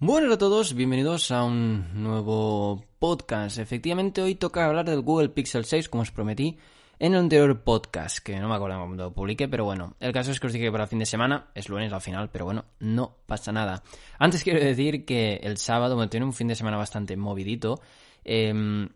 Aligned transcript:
Buenas 0.00 0.30
a 0.30 0.38
todos, 0.38 0.74
bienvenidos 0.74 1.32
a 1.32 1.42
un 1.42 2.04
nuevo 2.04 2.84
podcast. 3.00 3.58
Efectivamente, 3.58 4.22
hoy 4.22 4.36
toca 4.36 4.64
hablar 4.64 4.84
del 4.84 5.00
Google 5.00 5.30
Pixel 5.30 5.64
6, 5.64 5.88
como 5.88 6.02
os 6.02 6.12
prometí 6.12 6.56
en 7.00 7.14
el 7.14 7.18
anterior 7.18 7.64
podcast, 7.64 8.18
que 8.18 8.38
no 8.38 8.48
me 8.48 8.54
acuerdo 8.54 8.78
cuándo 8.78 9.02
lo 9.06 9.12
publiqué, 9.12 9.48
pero 9.48 9.64
bueno, 9.64 9.96
el 9.98 10.12
caso 10.12 10.30
es 10.30 10.38
que 10.38 10.46
os 10.46 10.52
dije 10.52 10.66
que 10.66 10.70
para 10.70 10.84
el 10.84 10.88
fin 10.88 11.00
de 11.00 11.04
semana, 11.04 11.48
es 11.52 11.68
lunes 11.68 11.92
al 11.92 12.00
final, 12.00 12.30
pero 12.30 12.44
bueno, 12.44 12.64
no 12.78 13.16
pasa 13.26 13.50
nada. 13.50 13.82
Antes 14.20 14.44
quiero 14.44 14.60
decir 14.60 15.04
que 15.04 15.40
el 15.42 15.56
sábado 15.56 15.96
me 15.96 16.06
tiene 16.06 16.26
un 16.26 16.32
fin 16.32 16.46
de 16.46 16.54
semana 16.54 16.76
bastante 16.76 17.16
movidito. 17.16 17.80
Em, 18.22 18.88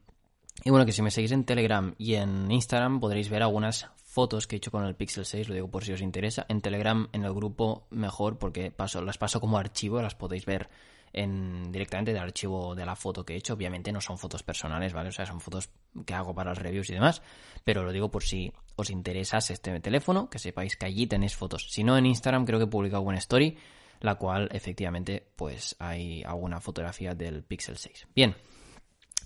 y 0.63 0.71
bueno, 0.71 0.87
que 0.87 0.93
si 0.93 1.03
me 1.03 1.11
seguís 1.11 1.33
en 1.33 1.43
Telegram 1.43 1.97
y 1.99 2.15
en 2.15 2.49
Instagram 2.49 3.01
podréis 3.01 3.29
ver 3.29 3.43
algunas 3.43 3.91
fotos 4.13 4.47
que 4.47 4.57
he 4.57 4.59
hecho 4.59 4.71
con 4.71 4.85
el 4.85 4.95
Pixel 4.95 5.25
6, 5.25 5.49
lo 5.49 5.55
digo 5.55 5.71
por 5.71 5.85
si 5.85 5.93
os 5.95 6.03
interesa. 6.03 6.45
En 6.51 6.61
Telegram, 6.61 7.09
en 7.13 7.25
el 7.25 7.33
grupo, 7.33 7.87
mejor, 7.89 8.39
porque 8.39 8.71
paso, 8.71 9.01
las 9.01 9.17
paso 9.17 9.41
como 9.41 9.57
archivo, 9.57 10.03
las 10.03 10.15
podéis 10.15 10.45
ver 10.45 10.69
en, 11.15 11.73
directamente 11.73 12.13
del 12.13 12.21
archivo 12.21 12.75
de 12.75 12.85
la 12.85 12.95
foto 12.95 13.25
que 13.25 13.33
he 13.33 13.37
hecho. 13.39 13.55
Obviamente 13.55 13.91
no 13.91 14.03
son 14.03 14.19
fotos 14.19 14.43
personales, 14.43 14.93
¿vale? 14.93 15.09
O 15.09 15.13
sea, 15.13 15.25
son 15.25 15.41
fotos 15.41 15.71
que 16.05 16.13
hago 16.13 16.35
para 16.35 16.51
los 16.51 16.59
reviews 16.59 16.91
y 16.91 16.93
demás. 16.93 17.23
Pero 17.65 17.85
lo 17.85 17.91
digo 17.91 18.11
por 18.11 18.23
si 18.23 18.53
os 18.77 18.91
interesa 18.91 19.39
este 19.39 19.81
teléfono, 19.81 20.29
que 20.29 20.39
sepáis 20.39 20.77
que 20.77 20.85
allí 20.85 21.07
tenéis 21.07 21.35
fotos. 21.35 21.69
Si 21.71 21.83
no, 21.83 21.97
en 21.97 22.05
Instagram 22.05 22.45
creo 22.45 22.59
que 22.59 22.67
he 22.67 22.69
publicado 22.69 23.01
una 23.01 23.17
story, 23.17 23.57
la 24.01 24.17
cual 24.17 24.51
efectivamente 24.53 25.27
pues 25.37 25.75
hay 25.79 26.23
alguna 26.25 26.61
fotografía 26.61 27.15
del 27.15 27.45
Pixel 27.45 27.79
6. 27.79 28.09
Bien, 28.15 28.37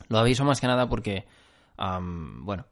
lo 0.06 0.18
aviso 0.18 0.44
más 0.44 0.60
que 0.60 0.68
nada 0.68 0.88
porque, 0.88 1.26
bueno, 1.78 2.66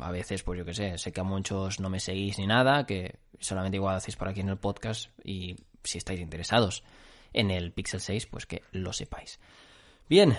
a 0.00 0.10
veces, 0.10 0.42
pues 0.42 0.58
yo 0.58 0.64
que 0.64 0.74
sé, 0.74 0.98
sé 0.98 1.12
que 1.12 1.20
a 1.20 1.24
muchos 1.24 1.80
no 1.80 1.90
me 1.90 2.00
seguís 2.00 2.38
ni 2.38 2.46
nada, 2.46 2.86
que 2.86 3.18
solamente 3.38 3.76
igual 3.76 3.96
hacéis 3.96 4.16
por 4.16 4.28
aquí 4.28 4.40
en 4.40 4.48
el 4.48 4.58
podcast 4.58 5.10
y 5.24 5.56
si 5.84 5.98
estáis 5.98 6.20
interesados 6.20 6.84
en 7.32 7.50
el 7.50 7.72
Pixel 7.72 8.00
6, 8.00 8.26
pues 8.26 8.46
que 8.46 8.62
lo 8.72 8.92
sepáis. 8.92 9.38
Bien, 10.08 10.34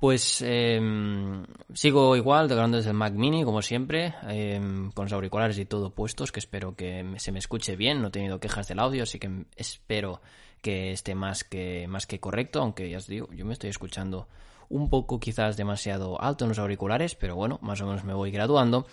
pues 0.00 0.42
em, 0.46 1.44
sigo 1.74 2.14
igual, 2.14 2.46
grabando 2.46 2.76
desde 2.76 2.90
el 2.90 2.96
Mac 2.96 3.14
Mini, 3.14 3.42
como 3.42 3.60
siempre, 3.60 4.14
em, 4.28 4.92
con 4.92 5.06
los 5.06 5.12
auriculares 5.12 5.58
y 5.58 5.64
todo 5.64 5.90
puestos, 5.90 6.30
que 6.30 6.38
espero 6.38 6.76
que 6.76 7.04
se 7.16 7.32
me 7.32 7.40
escuche 7.40 7.74
bien, 7.74 8.00
no 8.00 8.08
he 8.08 8.10
tenido 8.12 8.38
quejas 8.38 8.68
del 8.68 8.78
audio, 8.78 9.02
así 9.02 9.18
que 9.18 9.46
espero 9.56 10.20
que 10.66 10.90
esté 10.90 11.14
más 11.14 11.44
que, 11.44 11.86
más 11.86 12.08
que 12.08 12.18
correcto, 12.18 12.60
aunque 12.60 12.90
ya 12.90 12.98
os 12.98 13.06
digo, 13.06 13.28
yo 13.32 13.46
me 13.46 13.52
estoy 13.52 13.70
escuchando 13.70 14.26
un 14.68 14.90
poco 14.90 15.20
quizás 15.20 15.56
demasiado 15.56 16.20
alto 16.20 16.44
en 16.44 16.48
los 16.48 16.58
auriculares, 16.58 17.14
pero 17.14 17.36
bueno, 17.36 17.60
más 17.62 17.80
o 17.82 17.86
menos 17.86 18.02
me 18.02 18.14
voy 18.14 18.32
graduando. 18.32 18.84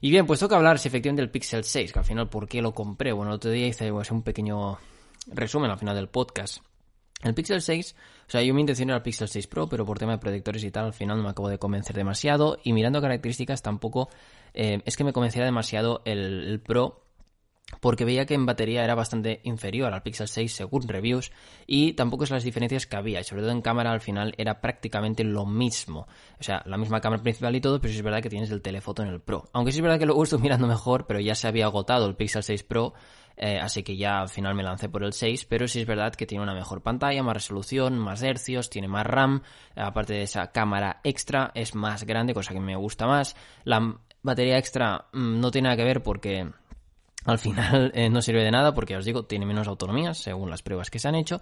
Y 0.00 0.10
bien, 0.10 0.26
pues 0.26 0.40
toca 0.40 0.56
hablar 0.56 0.78
si 0.78 0.88
efectivamente 0.88 1.20
del 1.20 1.30
Pixel 1.30 1.64
6, 1.64 1.92
que 1.92 1.98
al 1.98 2.06
final, 2.06 2.30
¿por 2.30 2.48
qué 2.48 2.62
lo 2.62 2.72
compré? 2.72 3.12
Bueno, 3.12 3.32
el 3.32 3.36
otro 3.36 3.50
día 3.50 3.66
hice 3.66 3.92
pues, 3.92 4.10
un 4.10 4.22
pequeño 4.22 4.78
resumen 5.26 5.70
al 5.70 5.78
final 5.78 5.94
del 5.94 6.08
podcast. 6.08 6.62
El 7.22 7.34
Pixel 7.34 7.60
6, 7.60 7.94
o 8.26 8.30
sea, 8.30 8.42
yo 8.42 8.54
mi 8.54 8.62
intención 8.62 8.88
era 8.88 8.96
el 8.96 9.02
Pixel 9.02 9.28
6 9.28 9.46
Pro, 9.46 9.68
pero 9.68 9.84
por 9.84 9.98
tema 9.98 10.12
de 10.12 10.18
protectores 10.18 10.64
y 10.64 10.70
tal, 10.70 10.86
al 10.86 10.94
final 10.94 11.18
no 11.18 11.24
me 11.24 11.28
acabo 11.28 11.50
de 11.50 11.58
convencer 11.58 11.94
demasiado. 11.94 12.56
Y 12.64 12.72
mirando 12.72 13.02
características, 13.02 13.60
tampoco 13.60 14.08
eh, 14.54 14.80
es 14.86 14.96
que 14.96 15.04
me 15.04 15.12
convenciera 15.12 15.44
demasiado 15.44 16.00
el 16.06 16.62
Pro 16.64 17.09
porque 17.78 18.04
veía 18.04 18.26
que 18.26 18.34
en 18.34 18.46
batería 18.46 18.82
era 18.84 18.94
bastante 18.94 19.40
inferior 19.44 19.92
al 19.92 20.02
Pixel 20.02 20.28
6 20.28 20.52
según 20.52 20.88
reviews 20.88 21.30
y 21.66 21.92
tampoco 21.92 22.24
es 22.24 22.30
las 22.30 22.44
diferencias 22.44 22.86
que 22.86 22.96
había 22.96 23.20
y 23.20 23.24
sobre 23.24 23.42
todo 23.42 23.52
en 23.52 23.62
cámara 23.62 23.92
al 23.92 24.00
final 24.00 24.34
era 24.36 24.60
prácticamente 24.60 25.22
lo 25.24 25.46
mismo. 25.46 26.06
O 26.38 26.42
sea 26.42 26.62
la 26.66 26.76
misma 26.76 27.00
cámara 27.00 27.22
principal 27.22 27.54
y 27.54 27.60
todo 27.60 27.80
pero 27.80 27.92
es 27.92 28.02
verdad 28.02 28.22
que 28.22 28.30
tienes 28.30 28.50
el 28.50 28.62
telefoto 28.62 29.02
en 29.02 29.08
el 29.08 29.20
Pro. 29.20 29.48
Aunque 29.52 29.72
sí 29.72 29.78
es 29.78 29.82
verdad 29.82 29.98
que 29.98 30.06
lo 30.06 30.20
estoy 30.22 30.38
mirando 30.42 30.66
mejor 30.66 31.06
pero 31.06 31.20
ya 31.20 31.34
se 31.34 31.48
había 31.48 31.66
agotado 31.66 32.06
el 32.06 32.16
Pixel 32.16 32.42
6 32.42 32.62
Pro 32.64 32.94
eh, 33.36 33.58
así 33.58 33.82
que 33.82 33.96
ya 33.96 34.20
al 34.20 34.28
final 34.28 34.54
me 34.54 34.62
lancé 34.62 34.88
por 34.88 35.04
el 35.04 35.12
6 35.12 35.46
pero 35.46 35.68
sí 35.68 35.80
es 35.80 35.86
verdad 35.86 36.14
que 36.14 36.26
tiene 36.26 36.42
una 36.42 36.52
mejor 36.52 36.82
pantalla 36.82 37.22
más 37.22 37.34
resolución 37.34 37.98
más 37.98 38.22
hercios 38.22 38.68
tiene 38.68 38.88
más 38.88 39.06
RAM 39.06 39.42
aparte 39.76 40.14
de 40.14 40.22
esa 40.22 40.50
cámara 40.50 41.00
extra 41.04 41.50
es 41.54 41.74
más 41.74 42.04
grande 42.04 42.34
cosa 42.34 42.52
que 42.52 42.60
me 42.60 42.76
gusta 42.76 43.06
más. 43.06 43.36
La 43.64 43.96
batería 44.22 44.58
extra 44.58 45.06
mm, 45.12 45.40
no 45.40 45.50
tiene 45.50 45.68
nada 45.68 45.76
que 45.76 45.84
ver 45.84 46.02
porque 46.02 46.50
al 47.24 47.38
final 47.38 47.92
eh, 47.94 48.08
no 48.08 48.22
sirve 48.22 48.42
de 48.42 48.50
nada 48.50 48.74
porque, 48.74 48.96
os 48.96 49.04
digo, 49.04 49.24
tiene 49.24 49.46
menos 49.46 49.68
autonomía 49.68 50.14
según 50.14 50.50
las 50.50 50.62
pruebas 50.62 50.90
que 50.90 50.98
se 50.98 51.08
han 51.08 51.14
hecho. 51.14 51.40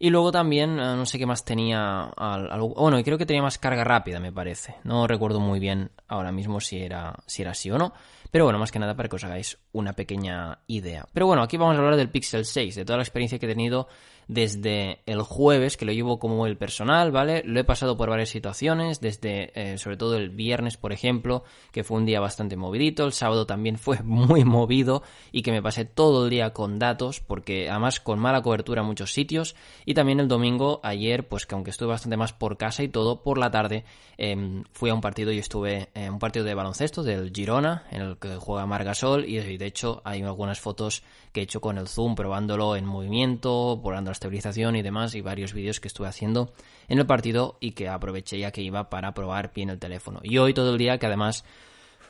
Y 0.00 0.10
luego 0.10 0.30
también, 0.30 0.78
eh, 0.78 0.96
no 0.96 1.04
sé 1.06 1.18
qué 1.18 1.26
más 1.26 1.44
tenía. 1.44 2.04
Algo, 2.04 2.68
bueno, 2.74 3.02
creo 3.02 3.18
que 3.18 3.26
tenía 3.26 3.42
más 3.42 3.58
carga 3.58 3.84
rápida, 3.84 4.20
me 4.20 4.32
parece. 4.32 4.76
No 4.84 5.06
recuerdo 5.06 5.40
muy 5.40 5.58
bien 5.58 5.90
ahora 6.06 6.30
mismo 6.30 6.60
si 6.60 6.78
era, 6.78 7.16
si 7.26 7.42
era 7.42 7.50
así 7.50 7.70
o 7.70 7.78
no. 7.78 7.92
Pero 8.30 8.44
bueno, 8.44 8.58
más 8.58 8.70
que 8.70 8.78
nada 8.78 8.94
para 8.94 9.08
que 9.08 9.16
os 9.16 9.24
hagáis 9.24 9.58
una 9.72 9.94
pequeña 9.94 10.60
idea. 10.66 11.06
Pero 11.12 11.26
bueno, 11.26 11.42
aquí 11.42 11.56
vamos 11.56 11.76
a 11.76 11.78
hablar 11.78 11.96
del 11.96 12.10
Pixel 12.10 12.44
6, 12.44 12.76
de 12.76 12.84
toda 12.84 12.98
la 12.98 13.02
experiencia 13.02 13.38
que 13.38 13.46
he 13.46 13.48
tenido 13.48 13.88
desde 14.28 15.00
el 15.06 15.22
jueves, 15.22 15.78
que 15.78 15.86
lo 15.86 15.92
llevo 15.92 16.18
como 16.18 16.46
el 16.46 16.58
personal, 16.58 17.10
¿vale? 17.10 17.42
Lo 17.46 17.58
he 17.58 17.64
pasado 17.64 17.96
por 17.96 18.10
varias 18.10 18.28
situaciones, 18.28 19.00
desde 19.00 19.52
eh, 19.54 19.78
sobre 19.78 19.96
todo 19.96 20.16
el 20.16 20.28
viernes, 20.28 20.76
por 20.76 20.92
ejemplo, 20.92 21.44
que 21.72 21.82
fue 21.82 21.96
un 21.96 22.04
día 22.04 22.20
bastante 22.20 22.54
movidito, 22.54 23.06
el 23.06 23.12
sábado 23.12 23.46
también 23.46 23.78
fue 23.78 24.00
muy 24.04 24.44
movido 24.44 25.02
y 25.32 25.40
que 25.40 25.50
me 25.50 25.62
pasé 25.62 25.86
todo 25.86 26.24
el 26.24 26.30
día 26.30 26.52
con 26.52 26.78
datos, 26.78 27.20
porque 27.20 27.70
además 27.70 28.00
con 28.00 28.18
mala 28.18 28.42
cobertura 28.42 28.82
en 28.82 28.86
muchos 28.86 29.12
sitios, 29.12 29.56
y 29.86 29.94
también 29.94 30.20
el 30.20 30.28
domingo, 30.28 30.80
ayer, 30.82 31.26
pues 31.26 31.46
que 31.46 31.54
aunque 31.54 31.70
estuve 31.70 31.88
bastante 31.88 32.18
más 32.18 32.34
por 32.34 32.58
casa 32.58 32.82
y 32.82 32.88
todo, 32.88 33.22
por 33.22 33.38
la 33.38 33.50
tarde 33.50 33.84
em, 34.18 34.62
fui 34.72 34.90
a 34.90 34.94
un 34.94 35.00
partido 35.00 35.32
y 35.32 35.38
estuve 35.38 35.88
en 35.94 36.12
un 36.12 36.18
partido 36.18 36.44
de 36.44 36.54
baloncesto 36.54 37.02
del 37.02 37.32
Girona, 37.34 37.84
en 37.90 38.02
el 38.02 38.18
que 38.18 38.36
juega 38.36 38.66
Margasol, 38.66 39.24
y 39.24 39.56
de 39.56 39.66
hecho 39.66 40.02
hay 40.04 40.20
algunas 40.20 40.60
fotos 40.60 41.02
que 41.32 41.40
he 41.40 41.44
hecho 41.44 41.62
con 41.62 41.78
el 41.78 41.88
zoom, 41.88 42.14
probándolo 42.14 42.76
en 42.76 42.84
movimiento, 42.84 43.80
probando 43.82 44.10
la 44.18 44.20
estabilización 44.20 44.74
y 44.74 44.82
demás, 44.82 45.14
y 45.14 45.20
varios 45.20 45.52
vídeos 45.52 45.80
que 45.80 45.88
estuve 45.88 46.08
haciendo 46.08 46.52
en 46.88 46.98
el 46.98 47.06
partido 47.06 47.56
y 47.60 47.72
que 47.72 47.88
aproveché 47.88 48.38
ya 48.38 48.50
que 48.50 48.62
iba 48.62 48.90
para 48.90 49.14
probar 49.14 49.52
bien 49.54 49.70
el 49.70 49.78
teléfono. 49.78 50.20
Y 50.24 50.38
hoy 50.38 50.54
todo 50.54 50.72
el 50.72 50.78
día, 50.78 50.98
que 50.98 51.06
además 51.06 51.44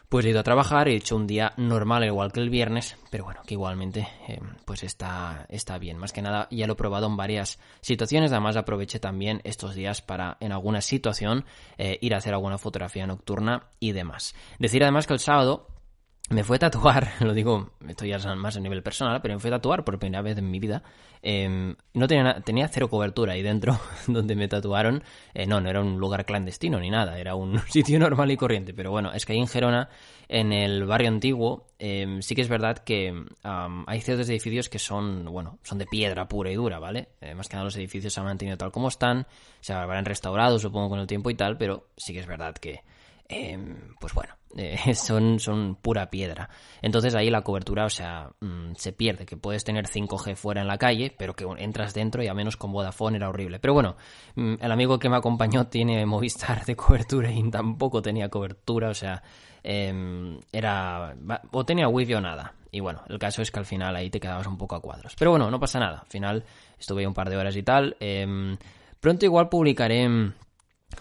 pues 0.09 0.25
he 0.25 0.31
ido 0.31 0.41
a 0.41 0.43
trabajar, 0.43 0.89
he 0.89 0.97
hecho 0.97 1.17
un 1.17 1.27
día 1.27 1.53
normal 1.59 2.03
igual 2.03 2.33
que 2.33 2.41
el 2.41 2.49
viernes, 2.49 2.97
pero 3.11 3.25
bueno, 3.25 3.43
que 3.47 3.53
igualmente 3.53 4.09
eh, 4.27 4.41
pues 4.65 4.83
está, 4.83 5.45
está 5.51 5.77
bien. 5.77 5.99
Más 5.99 6.15
que 6.15 6.23
nada 6.23 6.49
ya 6.51 6.67
lo 6.67 6.73
he 6.73 6.77
probado 6.77 7.07
en 7.09 7.19
varias 7.19 7.59
situaciones, 7.83 8.33
además 8.33 8.57
aproveché 8.57 9.01
también 9.01 9.43
estos 9.45 9.75
días 9.75 10.01
para 10.01 10.39
en 10.41 10.53
alguna 10.53 10.81
situación 10.81 11.45
eh, 11.77 11.99
ir 12.01 12.15
a 12.15 12.19
hacer 12.19 12.33
alguna 12.33 12.57
fotografía 12.57 13.07
nocturna 13.07 13.65
y 13.81 13.93
demás. 13.93 14.35
Decir 14.59 14.83
además 14.83 15.07
que 15.07 15.13
el 15.13 15.21
sábado 15.21 15.67
me 16.31 16.45
fue 16.45 16.57
a 16.57 16.59
tatuar, 16.59 17.13
lo 17.21 17.33
digo, 17.33 17.71
estoy 17.89 18.11
ya 18.11 18.19
más 18.35 18.57
a 18.57 18.61
nivel 18.61 18.83
personal, 18.83 19.21
pero 19.23 19.35
me 19.35 19.41
fue 19.41 19.49
a 19.51 19.55
tatuar 19.55 19.85
por 19.85 19.99
primera 19.99 20.23
vez 20.23 20.37
en 20.39 20.51
mi 20.51 20.59
vida. 20.59 20.83
Em, 21.23 21.75
no 21.95 22.07
tenía, 22.07 22.41
tenía 22.43 22.69
cero 22.69 22.89
cobertura 22.89 23.33
ahí 23.33 23.43
dentro 23.43 23.79
donde 24.07 24.37
me 24.37 24.47
tatuaron. 24.47 25.03
Eh, 25.35 25.47
no, 25.47 25.61
no 25.61 25.71
era 25.71 25.81
un 25.81 25.99
lugar 25.99 26.27
clandestino 26.27 26.79
ni 26.81 26.91
nada, 26.91 27.19
era 27.19 27.35
un 27.35 27.59
sitio 27.69 27.99
normal 27.99 28.31
y 28.31 28.37
corriente. 28.37 28.75
Pero 28.75 28.91
bueno, 28.91 29.13
es 29.13 29.25
que 29.25 29.33
ahí 29.33 29.39
en 29.39 29.49
Gerona, 29.49 29.89
en 30.29 30.53
el 30.53 30.85
barrio 30.85 31.09
antiguo, 31.09 31.67
em, 31.79 32.21
sí 32.21 32.35
que 32.35 32.43
es 32.43 32.49
verdad 32.49 32.79
que 32.79 33.25
hay 33.43 34.01
ciertos 34.01 34.29
edificios 34.29 34.69
que 34.69 34.79
son, 34.79 35.25
bueno, 35.25 35.59
son 35.63 35.79
de 35.79 35.87
piedra 35.87 36.29
pura 36.29 36.51
y 36.51 36.55
dura, 36.55 36.79
¿vale? 36.79 37.09
Eh, 37.21 37.35
más 37.35 37.49
que 37.49 37.55
nada 37.55 37.65
los 37.65 37.77
edificios 37.77 38.13
se 38.13 38.21
han 38.21 38.27
mantenido 38.27 38.59
tal 38.59 38.71
como 38.71 38.89
están, 38.89 39.27
se 39.61 39.73
habrán 39.73 40.05
restaurado, 40.05 40.59
supongo, 40.59 40.91
con 40.91 41.01
el 41.01 41.07
tiempo 41.07 41.31
y 41.31 41.35
tal, 41.35 41.57
pero 41.57 41.89
sí 41.97 42.13
que 42.13 42.21
es 42.21 42.27
verdad 42.27 42.55
que, 42.55 42.83
em, 43.29 43.95
pues 44.01 44.15
bueno 44.15 44.39
eh, 44.57 44.77
son, 44.95 45.39
son 45.39 45.77
pura 45.77 46.11
piedra. 46.11 46.49
Entonces 46.83 47.15
ahí 47.15 47.31
la 47.31 47.43
cobertura, 47.43 47.85
o 47.85 47.91
sea, 47.91 48.31
mm, 48.41 48.75
se 48.77 48.93
pierde, 48.93 49.27
que 49.27 49.37
puedes 49.37 49.65
tener 49.65 49.87
5G 49.87 50.37
fuera 50.37 50.61
en 50.61 50.69
la 50.69 50.79
calle, 50.79 51.15
pero 51.17 51.35
que 51.35 51.45
entras 51.59 51.95
dentro 51.95 52.23
y 52.23 52.29
a 52.29 52.35
menos 52.35 52.57
con 52.57 52.73
Vodafone 52.73 53.17
era 53.17 53.29
horrible. 53.29 53.59
Pero 53.61 53.75
bueno, 53.75 53.97
mm, 54.37 54.55
el 54.61 54.73
amigo 54.73 54.99
que 54.99 55.09
me 55.09 55.17
acompañó 55.17 55.67
tiene 55.69 56.05
Movistar 56.07 56.65
de 56.65 56.77
cobertura 56.77 57.31
y 57.31 57.51
tampoco 57.51 58.03
tenía 58.03 58.29
cobertura, 58.29 58.91
o 58.91 58.95
sea, 58.95 59.23
em, 59.63 60.39
era... 60.53 61.15
o 61.53 61.65
tenía 61.65 61.89
wifi 61.89 62.15
o 62.15 62.21
nada. 62.21 62.55
Y 62.71 62.81
bueno, 62.81 63.03
el 63.09 63.19
caso 63.19 63.41
es 63.41 63.51
que 63.51 63.59
al 63.59 63.65
final 63.65 63.97
ahí 63.97 64.11
te 64.11 64.21
quedabas 64.21 64.47
un 64.47 64.59
poco 64.59 64.77
a 64.77 64.81
cuadros. 64.81 65.15
Pero 65.19 65.31
bueno, 65.31 65.51
no 65.51 65.59
pasa 65.59 65.79
nada. 65.79 66.01
Al 66.01 66.09
final 66.09 66.45
estuve 66.79 67.07
un 67.07 67.15
par 67.15 67.31
de 67.31 67.37
horas 67.37 67.57
y 67.57 67.63
tal. 67.63 67.97
Em, 67.99 68.59
pronto 69.01 69.25
igual 69.25 69.49
publicaré 69.49 70.07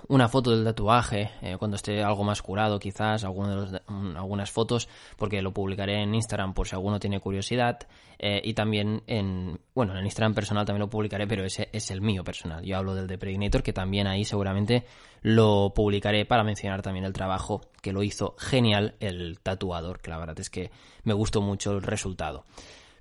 una 0.09 0.27
foto 0.27 0.51
del 0.51 0.63
tatuaje 0.63 1.31
eh, 1.41 1.55
cuando 1.57 1.75
esté 1.75 2.03
algo 2.03 2.23
más 2.23 2.41
curado 2.41 2.79
quizás 2.79 3.23
alguno 3.23 3.49
de 3.49 3.55
los, 3.55 3.81
algunas 4.15 4.51
fotos 4.51 4.87
porque 5.15 5.41
lo 5.41 5.53
publicaré 5.53 6.01
en 6.01 6.13
Instagram 6.13 6.53
por 6.53 6.67
si 6.67 6.75
alguno 6.75 6.99
tiene 6.99 7.19
curiosidad 7.19 7.79
eh, 8.19 8.41
y 8.43 8.53
también 8.53 9.03
en 9.07 9.59
bueno 9.73 9.93
en 9.93 9.99
el 9.99 10.05
Instagram 10.05 10.33
personal 10.33 10.65
también 10.65 10.81
lo 10.81 10.89
publicaré 10.89 11.27
pero 11.27 11.45
ese 11.45 11.69
es 11.71 11.91
el 11.91 12.01
mío 12.01 12.23
personal. 12.23 12.63
Yo 12.63 12.77
hablo 12.77 12.95
del 12.95 13.07
de 13.07 13.17
Pregnator 13.17 13.63
que 13.63 13.73
también 13.73 14.07
ahí 14.07 14.25
seguramente 14.25 14.85
lo 15.21 15.73
publicaré 15.73 16.25
para 16.25 16.43
mencionar 16.43 16.81
también 16.81 17.05
el 17.05 17.13
trabajo 17.13 17.61
que 17.81 17.93
lo 17.93 18.03
hizo 18.03 18.35
genial 18.37 18.95
el 18.99 19.39
tatuador 19.39 19.99
que 19.99 20.09
la 20.09 20.17
verdad 20.17 20.39
es 20.39 20.49
que 20.49 20.71
me 21.03 21.13
gustó 21.13 21.41
mucho 21.41 21.71
el 21.71 21.81
resultado 21.81 22.45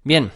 Bien, 0.07 0.31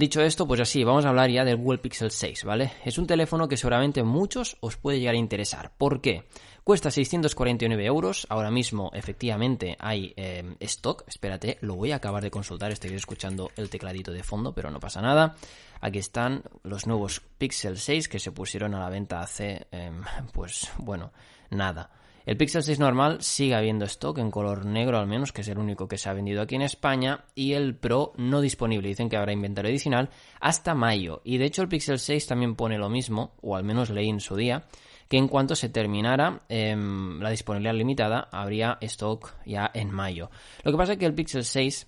dicho 0.00 0.20
esto, 0.20 0.48
pues 0.48 0.58
así, 0.58 0.82
vamos 0.82 1.04
a 1.04 1.10
hablar 1.10 1.30
ya 1.30 1.44
del 1.44 1.58
Google 1.58 1.78
Pixel 1.78 2.10
6, 2.10 2.42
¿vale? 2.42 2.72
Es 2.84 2.98
un 2.98 3.06
teléfono 3.06 3.46
que 3.46 3.56
seguramente 3.56 4.02
muchos 4.02 4.56
os 4.58 4.76
puede 4.76 4.98
llegar 4.98 5.14
a 5.14 5.18
interesar. 5.18 5.70
¿Por 5.78 6.00
qué? 6.00 6.24
Cuesta 6.64 6.90
649 6.90 7.86
euros, 7.86 8.26
ahora 8.30 8.50
mismo 8.50 8.90
efectivamente 8.94 9.76
hay 9.78 10.12
em, 10.16 10.56
stock, 10.58 11.04
espérate, 11.06 11.56
lo 11.60 11.76
voy 11.76 11.92
a 11.92 11.96
acabar 11.96 12.20
de 12.20 12.32
consultar, 12.32 12.72
estoy 12.72 12.94
escuchando 12.94 13.52
el 13.54 13.70
tecladito 13.70 14.10
de 14.10 14.24
fondo, 14.24 14.52
pero 14.52 14.72
no 14.72 14.80
pasa 14.80 15.00
nada. 15.00 15.36
Aquí 15.80 16.00
están 16.00 16.42
los 16.64 16.88
nuevos 16.88 17.22
Pixel 17.38 17.78
6 17.78 18.08
que 18.08 18.18
se 18.18 18.32
pusieron 18.32 18.74
a 18.74 18.80
la 18.80 18.90
venta 18.90 19.20
hace, 19.20 19.68
em, 19.70 20.02
pues 20.32 20.68
bueno, 20.78 21.12
nada. 21.50 21.92
El 22.26 22.36
Pixel 22.36 22.64
6 22.64 22.80
normal 22.80 23.18
sigue 23.22 23.54
habiendo 23.54 23.84
stock 23.84 24.18
en 24.18 24.32
color 24.32 24.66
negro 24.66 24.98
al 24.98 25.06
menos, 25.06 25.30
que 25.30 25.42
es 25.42 25.48
el 25.48 25.58
único 25.58 25.86
que 25.86 25.96
se 25.96 26.08
ha 26.08 26.12
vendido 26.12 26.42
aquí 26.42 26.56
en 26.56 26.62
España, 26.62 27.24
y 27.36 27.52
el 27.52 27.76
Pro 27.76 28.12
no 28.16 28.40
disponible, 28.40 28.88
dicen 28.88 29.08
que 29.08 29.16
habrá 29.16 29.32
inventario 29.32 29.70
adicional 29.70 30.10
hasta 30.40 30.74
mayo. 30.74 31.22
Y 31.22 31.38
de 31.38 31.44
hecho 31.44 31.62
el 31.62 31.68
Pixel 31.68 32.00
6 32.00 32.26
también 32.26 32.56
pone 32.56 32.78
lo 32.78 32.88
mismo, 32.88 33.36
o 33.42 33.54
al 33.54 33.62
menos 33.62 33.90
leí 33.90 34.08
en 34.08 34.18
su 34.18 34.34
día, 34.34 34.66
que 35.08 35.18
en 35.18 35.28
cuanto 35.28 35.54
se 35.54 35.68
terminara 35.68 36.42
em, 36.48 37.20
la 37.20 37.30
disponibilidad 37.30 37.74
limitada, 37.74 38.28
habría 38.32 38.78
stock 38.80 39.34
ya 39.46 39.70
en 39.72 39.92
mayo. 39.92 40.28
Lo 40.64 40.72
que 40.72 40.78
pasa 40.78 40.94
es 40.94 40.98
que 40.98 41.06
el 41.06 41.14
Pixel 41.14 41.44
6 41.44 41.86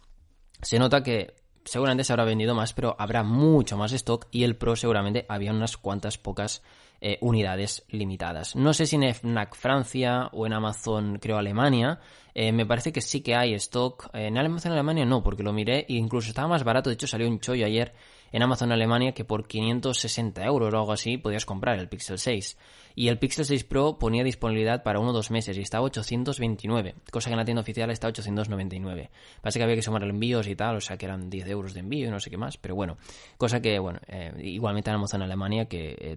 se 0.62 0.78
nota 0.78 1.02
que 1.02 1.34
seguramente 1.64 2.04
se 2.04 2.12
habrá 2.12 2.24
vendido 2.24 2.54
más, 2.54 2.72
pero 2.74 2.94
habrá 2.96 3.24
mucho 3.24 3.76
más 3.76 3.90
stock 3.90 4.28
y 4.30 4.44
el 4.44 4.54
Pro 4.54 4.76
seguramente 4.76 5.26
había 5.28 5.50
unas 5.50 5.76
cuantas 5.76 6.16
pocas 6.16 6.62
eh, 7.00 7.18
unidades 7.20 7.84
limitadas. 7.88 8.56
No 8.56 8.72
sé 8.72 8.86
si 8.86 8.96
en 8.96 9.04
FNAC 9.04 9.54
Francia 9.54 10.28
o 10.32 10.46
en 10.46 10.52
Amazon, 10.52 11.18
creo, 11.20 11.38
Alemania, 11.38 12.00
eh, 12.34 12.52
me 12.52 12.66
parece 12.66 12.92
que 12.92 13.00
sí 13.00 13.20
que 13.20 13.34
hay 13.34 13.54
stock. 13.54 14.10
En 14.12 14.36
Amazon 14.36 14.72
Alemania 14.72 15.04
no, 15.04 15.22
porque 15.22 15.42
lo 15.42 15.52
miré 15.52 15.86
e 15.88 15.94
incluso 15.94 16.28
estaba 16.28 16.48
más 16.48 16.64
barato. 16.64 16.90
De 16.90 16.94
hecho, 16.94 17.06
salió 17.06 17.28
un 17.28 17.40
chollo 17.40 17.66
ayer 17.66 17.94
en 18.32 18.42
Amazon 18.42 18.72
Alemania 18.72 19.12
que 19.12 19.24
por 19.24 19.46
560 19.46 20.44
euros 20.44 20.72
o 20.72 20.76
algo 20.76 20.92
así 20.92 21.16
podías 21.16 21.46
comprar 21.46 21.78
el 21.78 21.88
Pixel 21.88 22.18
6. 22.18 22.56
Y 22.94 23.08
el 23.08 23.18
Pixel 23.18 23.44
6 23.44 23.64
Pro 23.64 23.98
ponía 23.98 24.24
disponibilidad 24.24 24.82
para 24.82 24.98
uno 24.98 25.10
o 25.10 25.12
dos 25.12 25.30
meses 25.30 25.56
y 25.56 25.60
estaba 25.60 25.84
829, 25.84 26.96
cosa 27.10 27.30
que 27.30 27.34
en 27.34 27.38
la 27.38 27.44
tienda 27.44 27.60
oficial 27.60 27.90
está 27.90 28.08
899. 28.08 29.10
Parece 29.40 29.58
que 29.58 29.62
había 29.62 29.76
que 29.76 29.82
sumar 29.82 30.02
envíos 30.02 30.48
y 30.48 30.56
tal, 30.56 30.76
o 30.76 30.80
sea 30.80 30.96
que 30.96 31.06
eran 31.06 31.30
10 31.30 31.48
euros 31.48 31.74
de 31.74 31.80
envío 31.80 32.08
y 32.08 32.10
no 32.10 32.18
sé 32.18 32.30
qué 32.30 32.36
más, 32.36 32.56
pero 32.56 32.74
bueno, 32.74 32.96
cosa 33.36 33.62
que, 33.62 33.78
bueno, 33.78 34.00
eh, 34.08 34.32
igualmente 34.42 34.90
en 34.90 34.96
Amazon 34.96 35.22
Alemania 35.22 35.66
que 35.66 35.96
eh, 35.98 36.16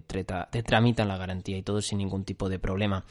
te 0.50 0.62
tramitan 0.62 1.06
la 1.08 1.16
garantía 1.16 1.56
y 1.56 1.62
todo 1.62 1.80
sin 1.80 1.98
ningún 1.98 2.24
tipo 2.24 2.48
de 2.48 2.58
problema. 2.58 3.04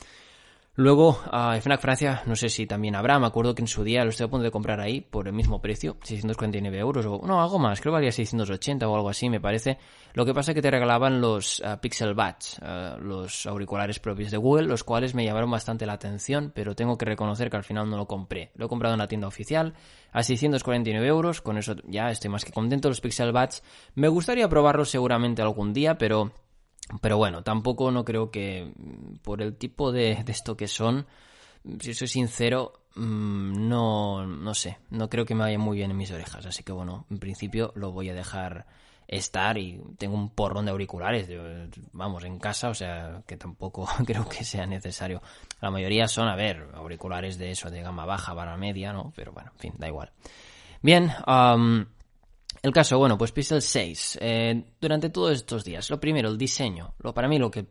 Luego, 0.81 1.22
a 1.31 1.62
FNAC 1.62 1.80
Francia, 1.80 2.24
no 2.25 2.36
sé 2.36 2.50
si 2.50 2.66
también 2.66 2.95
habrá, 2.95 3.19
me 3.19 3.28
acuerdo 3.28 3.54
que 3.54 3.62
en 3.62 3.68
su 3.68 3.83
día 3.83 4.04
lo 4.04 4.10
estoy 4.10 4.25
a 4.25 4.30
punto 4.31 4.45
de 4.45 4.50
comprar 4.50 4.81
ahí 4.81 5.00
por 5.00 5.28
el 5.28 5.33
mismo 5.33 5.62
precio, 5.62 5.98
649 6.01 6.80
euros, 6.80 7.06
o 7.06 7.22
no, 7.24 7.39
algo 7.39 7.60
más, 7.60 7.80
creo 7.80 7.92
que 7.92 7.98
valía 7.98 8.12
680 8.12 8.89
o 8.89 8.95
algo 8.95 9.07
así, 9.07 9.30
me 9.30 9.39
parece. 9.39 9.78
Lo 10.16 10.25
que 10.25 10.33
pasa 10.33 10.50
es 10.50 10.56
que 10.56 10.62
te 10.63 10.72
regalaban 10.72 11.22
los 11.22 11.62
ah, 11.63 11.80
Pixel 11.80 12.16
Buds, 12.16 12.62
ah, 12.63 12.98
los 13.00 13.45
auriculares 13.45 14.00
propios 14.00 14.31
de 14.31 14.38
Google, 14.38 14.68
los 14.68 14.83
cuales 14.83 15.13
me 15.13 15.24
llamaron 15.24 15.51
bastante 15.51 15.86
la 15.86 15.94
atención, 15.94 16.51
pero 16.56 16.74
tengo 16.74 16.98
que 16.98 17.06
reconocer 17.06 17.51
que 17.51 17.57
al 17.57 17.63
final 17.63 17.88
no 17.88 17.98
lo 17.98 18.07
compré. 18.07 18.50
Lo 18.56 18.66
he 18.66 18.68
comprado 18.68 18.95
en 18.95 19.00
la 19.01 19.07
tienda 19.07 19.28
oficial 19.28 19.75
a 20.12 20.24
649 20.24 21.07
euros, 21.07 21.42
con 21.42 21.60
eso 21.60 21.75
ya 21.86 22.10
estoy 22.10 22.31
más 22.31 22.44
que 22.44 22.51
contento. 22.51 22.89
Los 22.89 23.01
Pixel 23.01 23.31
Buds, 23.31 23.62
me 23.94 24.07
gustaría 24.07 24.50
probarlos 24.50 24.89
seguramente 24.89 25.44
algún 25.44 25.74
día, 25.74 26.00
pero 26.00 26.31
pero 26.99 27.17
bueno, 27.17 27.43
tampoco 27.43 27.91
no 27.91 28.03
creo 28.03 28.31
que 28.31 28.73
mm, 28.75 29.17
por 29.17 29.41
el 29.41 29.55
tipo 29.55 29.91
de, 29.91 30.11
esto 30.27 30.57
que 30.57 30.67
son, 30.67 31.07
si 31.79 31.93
soy 31.93 32.07
sincero, 32.07 32.73
mm, 32.95 33.69
no, 33.69 34.25
no 34.25 34.53
sé, 34.53 34.79
no 34.89 35.09
creo 35.09 35.25
que 35.25 35.35
me 35.35 35.41
vaya 35.41 35.59
muy 35.59 35.77
bien 35.77 35.91
en 35.91 35.97
mis 35.97 36.11
orejas. 36.11 36.45
Así 36.45 36.63
que 36.63 36.71
bueno, 36.71 37.05
en 37.09 37.19
principio 37.19 37.71
lo 37.75 37.91
voy 37.91 38.09
a 38.09 38.13
dejar 38.13 38.65
estar 39.07 39.57
y 39.57 39.79
tengo 39.97 40.15
un 40.15 40.29
porrón 40.29 40.65
de 40.65 40.71
auriculares, 40.71 41.29
vamos, 41.91 42.23
en 42.23 42.39
casa, 42.39 42.69
o 42.69 42.73
sea, 42.73 43.21
que 43.27 43.35
tampoco 43.35 43.87
creo 44.05 44.27
que 44.27 44.44
sea 44.44 44.65
necesario. 44.65 45.21
La 45.61 45.69
mayoría 45.69 46.07
son, 46.07 46.27
a 46.27 46.35
ver, 46.35 46.69
auriculares 46.73 47.37
de 47.37 47.51
eso, 47.51 47.69
de 47.69 47.81
gama 47.81 48.05
baja, 48.05 48.33
para 48.33 48.55
media, 48.57 48.94
¿no? 48.94 49.11
Pero 49.15 49.33
bueno, 49.33 49.51
en 49.53 49.59
fin, 49.59 49.73
da 49.77 49.87
igual. 49.87 50.11
Bien, 50.81 51.11
el 52.61 52.71
caso, 52.71 52.97
bueno, 52.97 53.17
pues 53.17 53.31
Pixel 53.31 53.61
6. 53.61 54.19
Eh, 54.21 54.63
durante 54.79 55.09
todos 55.09 55.31
estos 55.31 55.63
días, 55.63 55.89
lo 55.89 55.99
primero, 55.99 56.29
el 56.29 56.37
diseño. 56.37 56.93
Lo, 56.99 57.13
para 57.13 57.27
mí 57.27 57.39
lo 57.39 57.49
que 57.49 57.65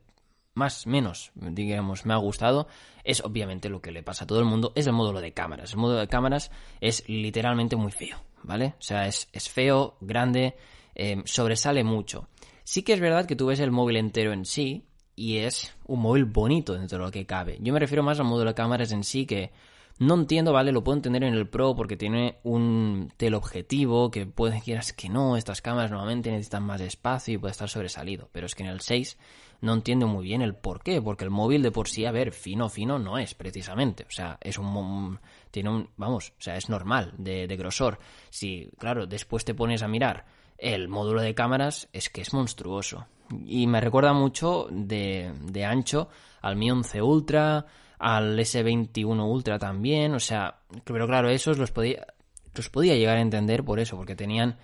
más 0.54 0.86
menos, 0.86 1.30
digamos, 1.34 2.04
me 2.04 2.12
ha 2.12 2.16
gustado 2.16 2.66
es 3.04 3.22
obviamente 3.24 3.68
lo 3.68 3.80
que 3.80 3.92
le 3.92 4.02
pasa 4.02 4.24
a 4.24 4.26
todo 4.26 4.40
el 4.40 4.46
mundo, 4.46 4.72
es 4.74 4.86
el 4.86 4.92
módulo 4.92 5.20
de 5.20 5.32
cámaras. 5.32 5.72
El 5.72 5.78
módulo 5.78 6.00
de 6.00 6.08
cámaras 6.08 6.50
es 6.80 7.08
literalmente 7.08 7.76
muy 7.76 7.92
feo, 7.92 8.18
¿vale? 8.42 8.74
O 8.78 8.82
sea, 8.82 9.06
es, 9.06 9.28
feo, 9.48 9.96
grande, 10.00 10.56
eh, 10.94 11.22
sobresale 11.24 11.84
mucho. 11.84 12.28
Sí 12.64 12.82
que 12.82 12.92
es 12.92 13.00
verdad 13.00 13.26
que 13.26 13.36
tú 13.36 13.46
ves 13.46 13.60
el 13.60 13.70
móvil 13.70 13.96
entero 13.96 14.32
en 14.32 14.44
sí 14.44 14.84
y 15.14 15.38
es 15.38 15.72
un 15.86 16.00
móvil 16.00 16.24
bonito 16.24 16.74
dentro 16.74 16.98
de 16.98 17.04
lo 17.04 17.10
que 17.10 17.26
cabe. 17.26 17.58
Yo 17.60 17.72
me 17.72 17.80
refiero 17.80 18.02
más 18.02 18.18
al 18.18 18.26
módulo 18.26 18.50
de 18.50 18.54
cámaras 18.54 18.92
en 18.92 19.04
sí 19.04 19.24
que 19.24 19.52
no 20.00 20.14
entiendo, 20.14 20.54
¿vale? 20.54 20.72
Lo 20.72 20.82
puedo 20.82 20.96
entender 20.96 21.24
en 21.24 21.34
el 21.34 21.46
Pro 21.46 21.76
porque 21.76 21.94
tiene 21.94 22.38
un 22.42 23.12
teleobjetivo 23.18 24.10
que 24.10 24.24
puede 24.24 24.62
quieras 24.62 24.94
que 24.94 25.10
no, 25.10 25.36
estas 25.36 25.60
cámaras 25.60 25.90
normalmente 25.90 26.30
necesitan 26.30 26.62
más 26.62 26.80
espacio 26.80 27.34
y 27.34 27.38
puede 27.38 27.52
estar 27.52 27.68
sobresalido, 27.68 28.30
pero 28.32 28.46
es 28.46 28.54
que 28.54 28.62
en 28.62 28.70
el 28.70 28.80
6 28.80 29.18
no 29.60 29.74
entiendo 29.74 30.06
muy 30.06 30.24
bien 30.24 30.40
el 30.40 30.54
por 30.54 30.82
qué, 30.82 31.02
porque 31.02 31.24
el 31.24 31.30
móvil 31.30 31.62
de 31.62 31.70
por 31.70 31.86
sí, 31.86 32.06
a 32.06 32.12
ver, 32.12 32.32
fino, 32.32 32.70
fino 32.70 32.98
no 32.98 33.18
es 33.18 33.34
precisamente, 33.34 34.04
o 34.08 34.10
sea, 34.10 34.38
es 34.40 34.56
un, 34.56 35.20
tiene 35.50 35.68
un, 35.68 35.90
vamos, 35.98 36.30
o 36.30 36.42
sea, 36.42 36.56
es 36.56 36.70
normal 36.70 37.12
de, 37.18 37.46
de 37.46 37.56
grosor. 37.58 37.98
Si, 38.30 38.70
claro, 38.78 39.06
después 39.06 39.44
te 39.44 39.52
pones 39.52 39.82
a 39.82 39.88
mirar 39.88 40.24
el 40.56 40.88
módulo 40.88 41.20
de 41.20 41.34
cámaras, 41.34 41.90
es 41.92 42.08
que 42.08 42.22
es 42.22 42.32
monstruoso. 42.32 43.06
Y 43.44 43.66
me 43.66 43.82
recuerda 43.82 44.14
mucho 44.14 44.66
de, 44.70 45.34
de 45.44 45.64
ancho 45.66 46.08
al 46.40 46.56
Mi 46.56 46.70
11 46.70 47.02
Ultra, 47.02 47.66
al 48.00 48.38
S21 48.38 49.30
Ultra 49.30 49.58
también, 49.58 50.14
o 50.14 50.20
sea, 50.20 50.56
pero 50.84 51.06
claro, 51.06 51.28
esos 51.28 51.58
los 51.58 51.70
podía, 51.70 52.06
los 52.54 52.70
podía 52.70 52.96
llegar 52.96 53.18
a 53.18 53.20
entender 53.20 53.62
por 53.62 53.78
eso, 53.78 53.96
porque 53.96 54.16
tenían, 54.16 54.56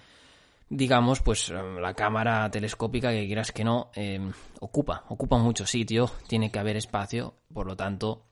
digamos, 0.70 1.20
pues 1.20 1.50
la 1.50 1.92
cámara 1.92 2.50
telescópica 2.50 3.10
que 3.10 3.26
quieras 3.26 3.52
que 3.52 3.62
no, 3.62 3.90
em, 3.94 4.32
ocupa, 4.60 5.04
ocupa 5.08 5.36
mucho 5.36 5.66
sitio, 5.66 6.10
tiene 6.26 6.50
que 6.50 6.58
haber 6.58 6.76
espacio, 6.76 7.34
por 7.52 7.66
lo 7.66 7.76
tanto, 7.76 8.24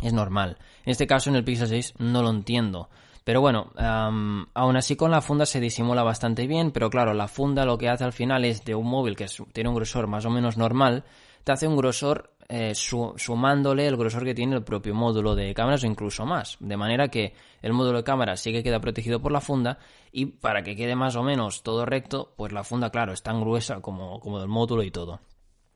es 0.00 0.14
normal. 0.14 0.56
En 0.86 0.92
este 0.92 1.06
caso, 1.06 1.28
en 1.28 1.36
el 1.36 1.44
Pixel 1.44 1.68
6, 1.68 1.94
no 1.98 2.22
lo 2.22 2.30
entiendo. 2.30 2.88
Pero 3.24 3.42
bueno, 3.42 3.70
aún 3.76 4.76
así 4.78 4.96
con 4.96 5.10
la 5.10 5.20
funda 5.20 5.44
se 5.44 5.60
disimula 5.60 6.02
bastante 6.02 6.46
bien, 6.46 6.70
pero 6.70 6.88
claro, 6.88 7.12
la 7.12 7.28
funda 7.28 7.66
lo 7.66 7.76
que 7.76 7.90
hace 7.90 8.04
al 8.04 8.14
final 8.14 8.46
es 8.46 8.64
de 8.64 8.74
un 8.74 8.88
móvil 8.88 9.16
que 9.16 9.26
tiene 9.52 9.68
un 9.68 9.76
grosor 9.76 10.06
más 10.06 10.24
o 10.24 10.30
menos 10.30 10.56
normal, 10.56 11.04
te 11.48 11.52
hace 11.52 11.66
un 11.66 11.78
grosor 11.78 12.34
eh, 12.50 12.74
sumándole 12.74 13.86
el 13.86 13.96
grosor 13.96 14.22
que 14.22 14.34
tiene 14.34 14.54
el 14.54 14.64
propio 14.64 14.94
módulo 14.94 15.34
de 15.34 15.54
cámaras 15.54 15.82
o 15.82 15.86
incluso 15.86 16.26
más. 16.26 16.58
De 16.60 16.76
manera 16.76 17.08
que 17.08 17.32
el 17.62 17.72
módulo 17.72 17.96
de 17.96 18.04
cámaras 18.04 18.40
sí 18.40 18.52
que 18.52 18.62
queda 18.62 18.80
protegido 18.80 19.22
por 19.22 19.32
la 19.32 19.40
funda 19.40 19.78
y 20.12 20.26
para 20.26 20.62
que 20.62 20.76
quede 20.76 20.94
más 20.94 21.16
o 21.16 21.22
menos 21.22 21.62
todo 21.62 21.86
recto, 21.86 22.34
pues 22.36 22.52
la 22.52 22.64
funda, 22.64 22.90
claro, 22.90 23.14
es 23.14 23.22
tan 23.22 23.40
gruesa 23.40 23.80
como, 23.80 24.20
como 24.20 24.40
del 24.40 24.48
módulo 24.48 24.82
y 24.82 24.90
todo. 24.90 25.20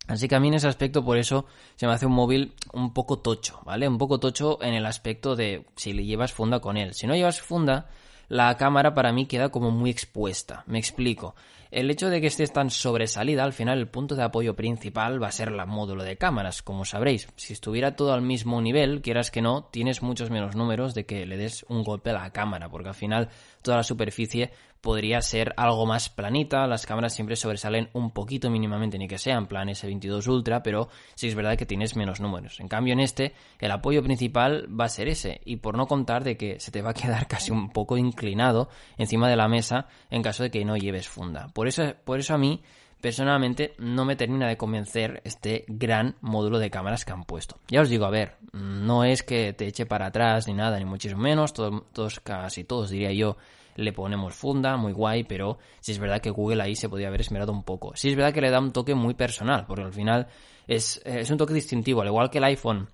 Así 0.08 0.28
que 0.28 0.34
a 0.34 0.40
mí 0.40 0.48
en 0.48 0.54
ese 0.54 0.68
aspecto, 0.68 1.02
por 1.02 1.16
eso 1.16 1.46
se 1.76 1.86
me 1.86 1.94
hace 1.94 2.04
un 2.04 2.12
móvil 2.12 2.54
un 2.74 2.92
poco 2.92 3.20
tocho, 3.20 3.62
¿vale? 3.64 3.88
Un 3.88 3.96
poco 3.96 4.20
tocho 4.20 4.62
en 4.62 4.74
el 4.74 4.84
aspecto 4.84 5.36
de 5.36 5.64
si 5.74 5.94
le 5.94 6.04
llevas 6.04 6.34
funda 6.34 6.60
con 6.60 6.76
él. 6.76 6.92
Si 6.92 7.06
no 7.06 7.14
llevas 7.14 7.40
funda, 7.40 7.88
la 8.28 8.54
cámara 8.58 8.92
para 8.92 9.10
mí 9.10 9.24
queda 9.24 9.48
como 9.48 9.70
muy 9.70 9.88
expuesta. 9.88 10.64
Me 10.66 10.78
explico. 10.78 11.34
El 11.72 11.90
hecho 11.90 12.10
de 12.10 12.20
que 12.20 12.26
esté 12.26 12.46
tan 12.48 12.68
sobresalida, 12.68 13.44
al 13.44 13.54
final 13.54 13.78
el 13.78 13.88
punto 13.88 14.14
de 14.14 14.22
apoyo 14.22 14.54
principal 14.54 15.22
va 15.22 15.28
a 15.28 15.32
ser 15.32 15.48
el 15.48 15.66
módulo 15.66 16.04
de 16.04 16.18
cámaras, 16.18 16.60
como 16.60 16.84
sabréis. 16.84 17.28
Si 17.36 17.54
estuviera 17.54 17.96
todo 17.96 18.12
al 18.12 18.20
mismo 18.20 18.60
nivel, 18.60 19.00
quieras 19.00 19.30
que 19.30 19.40
no, 19.40 19.70
tienes 19.72 20.02
muchos 20.02 20.28
menos 20.28 20.54
números 20.54 20.92
de 20.92 21.06
que 21.06 21.24
le 21.24 21.38
des 21.38 21.64
un 21.70 21.82
golpe 21.82 22.10
a 22.10 22.12
la 22.12 22.30
cámara, 22.30 22.68
porque 22.68 22.90
al 22.90 22.94
final 22.94 23.30
toda 23.62 23.78
la 23.78 23.84
superficie 23.84 24.50
podría 24.82 25.22
ser 25.22 25.54
algo 25.56 25.86
más 25.86 26.10
planita, 26.10 26.66
las 26.66 26.86
cámaras 26.86 27.14
siempre 27.14 27.36
sobresalen 27.36 27.88
un 27.94 28.10
poquito 28.10 28.50
mínimamente, 28.50 28.98
ni 28.98 29.06
que 29.06 29.16
sea 29.16 29.38
en 29.38 29.46
plan 29.46 29.68
S22 29.68 30.26
Ultra, 30.26 30.62
pero 30.62 30.88
sí 31.14 31.28
es 31.28 31.36
verdad 31.36 31.56
que 31.56 31.64
tienes 31.64 31.96
menos 31.96 32.20
números. 32.20 32.58
En 32.58 32.68
cambio 32.68 32.92
en 32.92 33.00
este, 33.00 33.32
el 33.60 33.70
apoyo 33.70 34.02
principal 34.02 34.68
va 34.68 34.86
a 34.86 34.90
ser 34.90 35.08
ese, 35.08 35.40
y 35.44 35.56
por 35.56 35.76
no 35.76 35.86
contar 35.86 36.24
de 36.24 36.36
que 36.36 36.58
se 36.58 36.72
te 36.72 36.82
va 36.82 36.90
a 36.90 36.94
quedar 36.94 37.26
casi 37.28 37.52
un 37.52 37.70
poco 37.70 37.96
inclinado 37.96 38.68
encima 38.98 39.30
de 39.30 39.36
la 39.36 39.48
mesa 39.48 39.86
en 40.10 40.22
caso 40.22 40.42
de 40.42 40.50
que 40.50 40.64
no 40.64 40.76
lleves 40.76 41.08
funda. 41.08 41.48
Por 41.62 41.68
eso, 41.68 41.94
por 42.04 42.18
eso 42.18 42.34
a 42.34 42.38
mí 42.38 42.60
personalmente 43.00 43.74
no 43.78 44.04
me 44.04 44.16
termina 44.16 44.48
de 44.48 44.56
convencer 44.56 45.22
este 45.22 45.64
gran 45.68 46.16
módulo 46.20 46.58
de 46.58 46.70
cámaras 46.70 47.04
que 47.04 47.12
han 47.12 47.22
puesto. 47.22 47.60
Ya 47.68 47.82
os 47.82 47.88
digo, 47.88 48.04
a 48.04 48.10
ver, 48.10 48.34
no 48.52 49.04
es 49.04 49.22
que 49.22 49.52
te 49.52 49.68
eche 49.68 49.86
para 49.86 50.06
atrás 50.06 50.48
ni 50.48 50.54
nada, 50.54 50.76
ni 50.80 50.84
muchísimo 50.84 51.22
menos, 51.22 51.52
todos, 51.52 52.18
casi 52.18 52.64
todos 52.64 52.90
diría 52.90 53.12
yo 53.12 53.36
le 53.76 53.92
ponemos 53.92 54.34
funda, 54.34 54.76
muy 54.76 54.92
guay, 54.92 55.22
pero 55.22 55.58
si 55.78 55.92
es 55.92 56.00
verdad 56.00 56.20
que 56.20 56.30
Google 56.30 56.64
ahí 56.64 56.74
se 56.74 56.88
podría 56.88 57.06
haber 57.06 57.20
esmerado 57.20 57.52
un 57.52 57.62
poco. 57.62 57.94
Si 57.94 58.08
es 58.08 58.16
verdad 58.16 58.34
que 58.34 58.40
le 58.40 58.50
da 58.50 58.58
un 58.58 58.72
toque 58.72 58.96
muy 58.96 59.14
personal, 59.14 59.64
porque 59.68 59.84
al 59.84 59.92
final 59.92 60.26
es, 60.66 61.00
es 61.04 61.30
un 61.30 61.38
toque 61.38 61.54
distintivo, 61.54 62.00
al 62.00 62.08
igual 62.08 62.28
que 62.28 62.38
el 62.38 62.44
iPhone 62.44 62.88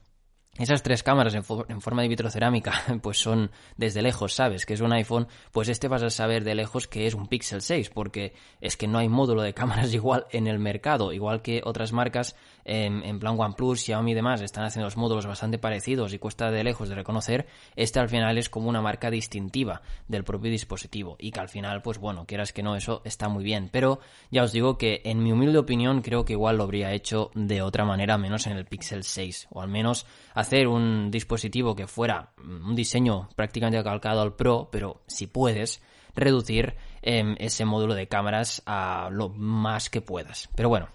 esas 0.58 0.82
tres 0.82 1.02
cámaras 1.02 1.34
en, 1.34 1.44
forma 1.44 2.02
de 2.02 2.08
vitrocerámica, 2.08 2.72
pues 3.02 3.18
son 3.18 3.50
desde 3.76 4.02
lejos, 4.02 4.34
¿sabes? 4.34 4.66
Que 4.66 4.74
es 4.74 4.80
un 4.80 4.92
iPhone, 4.92 5.28
pues 5.52 5.68
este 5.68 5.88
vas 5.88 6.02
a 6.02 6.10
saber 6.10 6.44
de 6.44 6.54
lejos 6.54 6.88
que 6.88 7.06
es 7.06 7.14
un 7.14 7.28
Pixel 7.28 7.62
6, 7.62 7.90
porque 7.90 8.34
es 8.60 8.76
que 8.76 8.88
no 8.88 8.98
hay 8.98 9.08
módulo 9.08 9.42
de 9.42 9.54
cámaras 9.54 9.94
igual 9.94 10.26
en 10.30 10.46
el 10.46 10.58
mercado, 10.58 11.12
igual 11.12 11.42
que 11.42 11.62
otras 11.64 11.92
marcas 11.92 12.36
en, 12.68 13.18
plan 13.18 13.38
OnePlus, 13.38 13.80
Xiaomi 13.80 14.12
y 14.12 14.14
demás 14.14 14.40
están 14.40 14.64
haciendo 14.64 14.87
los 14.87 14.96
módulos 14.96 15.26
bastante 15.26 15.58
parecidos 15.58 16.12
y 16.12 16.18
cuesta 16.18 16.50
de 16.50 16.62
lejos 16.62 16.88
de 16.88 16.94
reconocer, 16.94 17.46
este 17.76 17.98
al 17.98 18.08
final 18.08 18.37
es 18.38 18.48
como 18.48 18.68
una 18.68 18.82
marca 18.82 19.10
distintiva 19.10 19.80
del 20.06 20.25
propio 20.25 20.50
dispositivo 20.50 21.16
y 21.18 21.30
que 21.30 21.40
al 21.40 21.48
final, 21.48 21.82
pues 21.82 21.98
bueno, 21.98 22.26
quieras 22.26 22.52
que 22.52 22.62
no, 22.62 22.76
eso 22.76 23.00
está 23.04 23.28
muy 23.28 23.42
bien, 23.42 23.70
pero 23.72 24.00
ya 24.30 24.42
os 24.42 24.52
digo 24.52 24.76
que 24.76 25.00
en 25.04 25.22
mi 25.22 25.32
humilde 25.32 25.58
opinión 25.58 26.02
creo 26.02 26.25
que 26.25 26.34
igual 26.34 26.58
lo 26.58 26.64
habría 26.64 26.92
hecho 26.92 27.30
de 27.34 27.62
otra 27.62 27.84
manera, 27.84 28.18
menos 28.18 28.46
en 28.46 28.56
el 28.56 28.66
Pixel 28.66 29.04
6, 29.04 29.48
o 29.50 29.62
al 29.62 29.68
menos 29.68 30.06
hacer 30.34 30.68
un 30.68 31.10
dispositivo 31.10 31.75
que 31.75 31.87
fuera 31.87 32.32
un 32.38 32.75
diseño 32.75 33.28
prácticamente 33.34 33.82
calcado 33.82 34.20
al 34.20 34.34
Pro, 34.34 34.68
pero 34.70 35.02
si 35.06 35.26
puedes, 35.26 35.82
reducir 36.18 36.75
em, 37.02 37.37
ese 37.38 37.64
módulo 37.64 37.94
de 37.94 38.08
cámaras 38.08 38.62
a 38.66 39.08
lo 39.10 39.28
más 39.28 39.88
que 39.88 40.00
puedas. 40.00 40.48
Pero 40.54 40.68
bueno, 40.68 40.88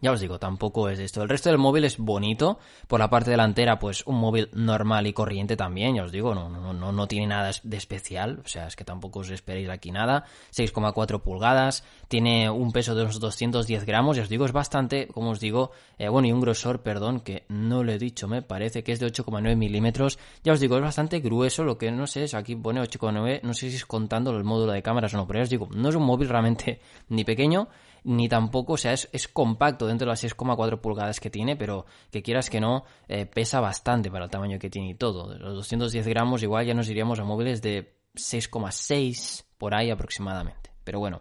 ya 0.00 0.12
os 0.12 0.20
digo, 0.20 0.38
tampoco 0.38 0.88
es 0.88 0.98
esto. 0.98 1.22
El 1.22 1.28
resto 1.28 1.48
del 1.48 1.58
móvil 1.58 1.84
es 1.84 1.98
bonito. 1.98 2.58
Por 2.86 3.00
la 3.00 3.10
parte 3.10 3.30
delantera, 3.30 3.78
pues 3.78 4.06
un 4.06 4.16
móvil 4.16 4.48
normal 4.52 5.06
y 5.06 5.12
corriente 5.12 5.56
también, 5.56 5.96
ya 5.96 6.04
os 6.04 6.12
digo, 6.12 6.34
no, 6.34 6.48
no, 6.48 6.72
no, 6.72 6.92
no 6.92 7.08
tiene 7.08 7.26
nada 7.26 7.50
de 7.62 7.76
especial. 7.76 8.40
O 8.44 8.48
sea, 8.48 8.66
es 8.66 8.76
que 8.76 8.84
tampoco 8.84 9.20
os 9.20 9.30
esperéis 9.30 9.68
aquí 9.68 9.90
nada. 9.90 10.24
6,4 10.52 11.20
pulgadas, 11.20 11.84
tiene 12.08 12.48
un 12.50 12.72
peso 12.72 12.94
de 12.94 13.02
unos 13.02 13.18
210 13.18 13.84
gramos, 13.84 14.16
ya 14.16 14.22
os 14.22 14.28
digo, 14.28 14.44
es 14.44 14.52
bastante, 14.52 15.08
como 15.08 15.30
os 15.30 15.40
digo, 15.40 15.72
eh, 15.98 16.08
bueno, 16.08 16.28
y 16.28 16.32
un 16.32 16.40
grosor, 16.40 16.82
perdón, 16.82 17.20
que 17.20 17.44
no 17.48 17.82
lo 17.82 17.92
he 17.92 17.98
dicho, 17.98 18.28
me 18.28 18.42
parece 18.42 18.84
que 18.84 18.92
es 18.92 19.00
de 19.00 19.06
8,9 19.06 19.56
milímetros. 19.56 20.18
Ya 20.44 20.52
os 20.52 20.60
digo, 20.60 20.76
es 20.76 20.82
bastante 20.82 21.20
grueso, 21.20 21.64
lo 21.64 21.78
que 21.78 21.90
no 21.90 22.06
sé 22.06 22.24
es, 22.24 22.34
aquí 22.34 22.54
pone 22.54 22.80
8,9, 22.80 23.40
no 23.42 23.54
sé 23.54 23.70
si 23.70 23.76
es 23.76 23.86
contando 23.86 24.30
el 24.30 24.44
módulo 24.44 24.72
de 24.72 24.82
cámaras 24.82 25.14
o 25.14 25.16
no, 25.16 25.26
pero 25.26 25.40
ya 25.40 25.44
os 25.44 25.50
digo, 25.50 25.68
no 25.74 25.88
es 25.88 25.94
un 25.94 26.04
móvil 26.04 26.28
realmente 26.28 26.80
ni 27.08 27.24
pequeño 27.24 27.68
ni 28.08 28.26
tampoco, 28.26 28.72
o 28.72 28.76
sea, 28.78 28.94
es, 28.94 29.28
compacto 29.28 29.86
dentro 29.86 30.06
de 30.06 30.12
las 30.12 30.24
6,4 30.24 30.80
pulgadas 30.80 31.20
que 31.20 31.28
tiene, 31.28 31.56
pero 31.56 31.84
que 32.10 32.22
quieras 32.22 32.48
que 32.48 32.58
no, 32.58 32.84
eh, 33.06 33.26
pesa 33.26 33.60
bastante 33.60 34.10
para 34.10 34.24
el 34.24 34.30
tamaño 34.30 34.58
que 34.58 34.70
tiene 34.70 34.90
y 34.90 34.94
todo. 34.94 35.36
Los 35.38 35.54
210 35.56 36.06
gramos 36.08 36.42
igual 36.42 36.64
ya 36.64 36.72
nos 36.72 36.88
iríamos 36.88 37.20
a 37.20 37.24
móviles 37.24 37.60
de 37.60 37.98
6,6 38.14 39.44
por 39.58 39.74
ahí 39.74 39.90
aproximadamente. 39.90 40.70
Pero 40.84 41.00
bueno, 41.00 41.20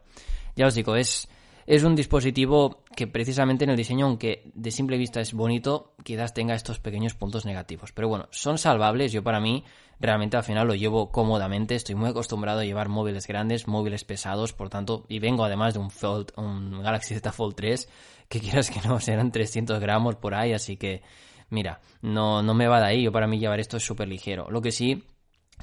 ya 0.56 0.66
os 0.66 0.76
digo, 0.76 0.96
es, 0.96 1.28
es 1.68 1.84
un 1.84 1.96
dispositivo 1.96 2.86
que 2.96 3.08
precisamente 3.08 3.66
en 3.66 3.70
el 3.70 3.76
diseño, 3.76 4.06
aunque 4.06 4.50
de 4.56 4.72
simple 4.72 4.98
vista 4.98 5.20
es 5.20 5.34
bonito, 5.34 5.94
quizás 6.04 6.34
tenga 6.34 6.56
estos 6.56 6.80
pequeños 6.80 7.14
puntos 7.14 7.46
negativos. 7.46 7.92
Pero 7.92 8.08
bueno, 8.08 8.30
son 8.32 8.58
salvables. 8.58 9.12
Yo 9.12 9.22
para 9.22 9.42
mí 9.42 9.66
realmente 10.00 10.38
al 10.38 10.44
final 10.44 10.66
lo 10.66 10.76
llevo 10.76 11.12
cómodamente. 11.12 11.76
Estoy 11.76 11.96
muy 11.96 12.10
acostumbrado 12.10 12.62
a 12.62 12.66
llevar 12.66 12.88
móviles 12.88 13.28
grandes, 13.28 13.68
móviles 13.68 14.06
pesados, 14.06 14.54
por 14.54 14.70
tanto, 14.70 15.06
y 15.10 15.20
vengo 15.20 15.44
además 15.44 15.74
de 15.74 15.82
un 15.82 15.92
Fold, 15.92 16.32
un 16.38 16.82
Galaxy 16.82 17.14
Z 17.16 17.34
Fold 17.34 17.56
3, 17.56 17.90
que 18.30 18.40
quieras 18.40 18.72
que 18.72 18.80
no, 18.88 19.02
serán 19.02 19.34
300 19.34 19.82
gramos 19.82 20.16
por 20.16 20.36
ahí, 20.36 20.54
así 20.54 20.78
que, 20.78 21.02
mira, 21.50 21.82
no, 22.02 22.42
no 22.44 22.54
me 22.54 22.68
va 22.68 22.80
de 22.80 22.88
ahí. 22.88 23.04
Yo 23.04 23.12
para 23.12 23.28
mí 23.28 23.40
llevar 23.40 23.60
esto 23.60 23.76
es 23.76 23.86
súper 23.86 24.08
ligero. 24.08 24.50
Lo 24.50 24.62
que 24.62 24.72
sí, 24.72 25.04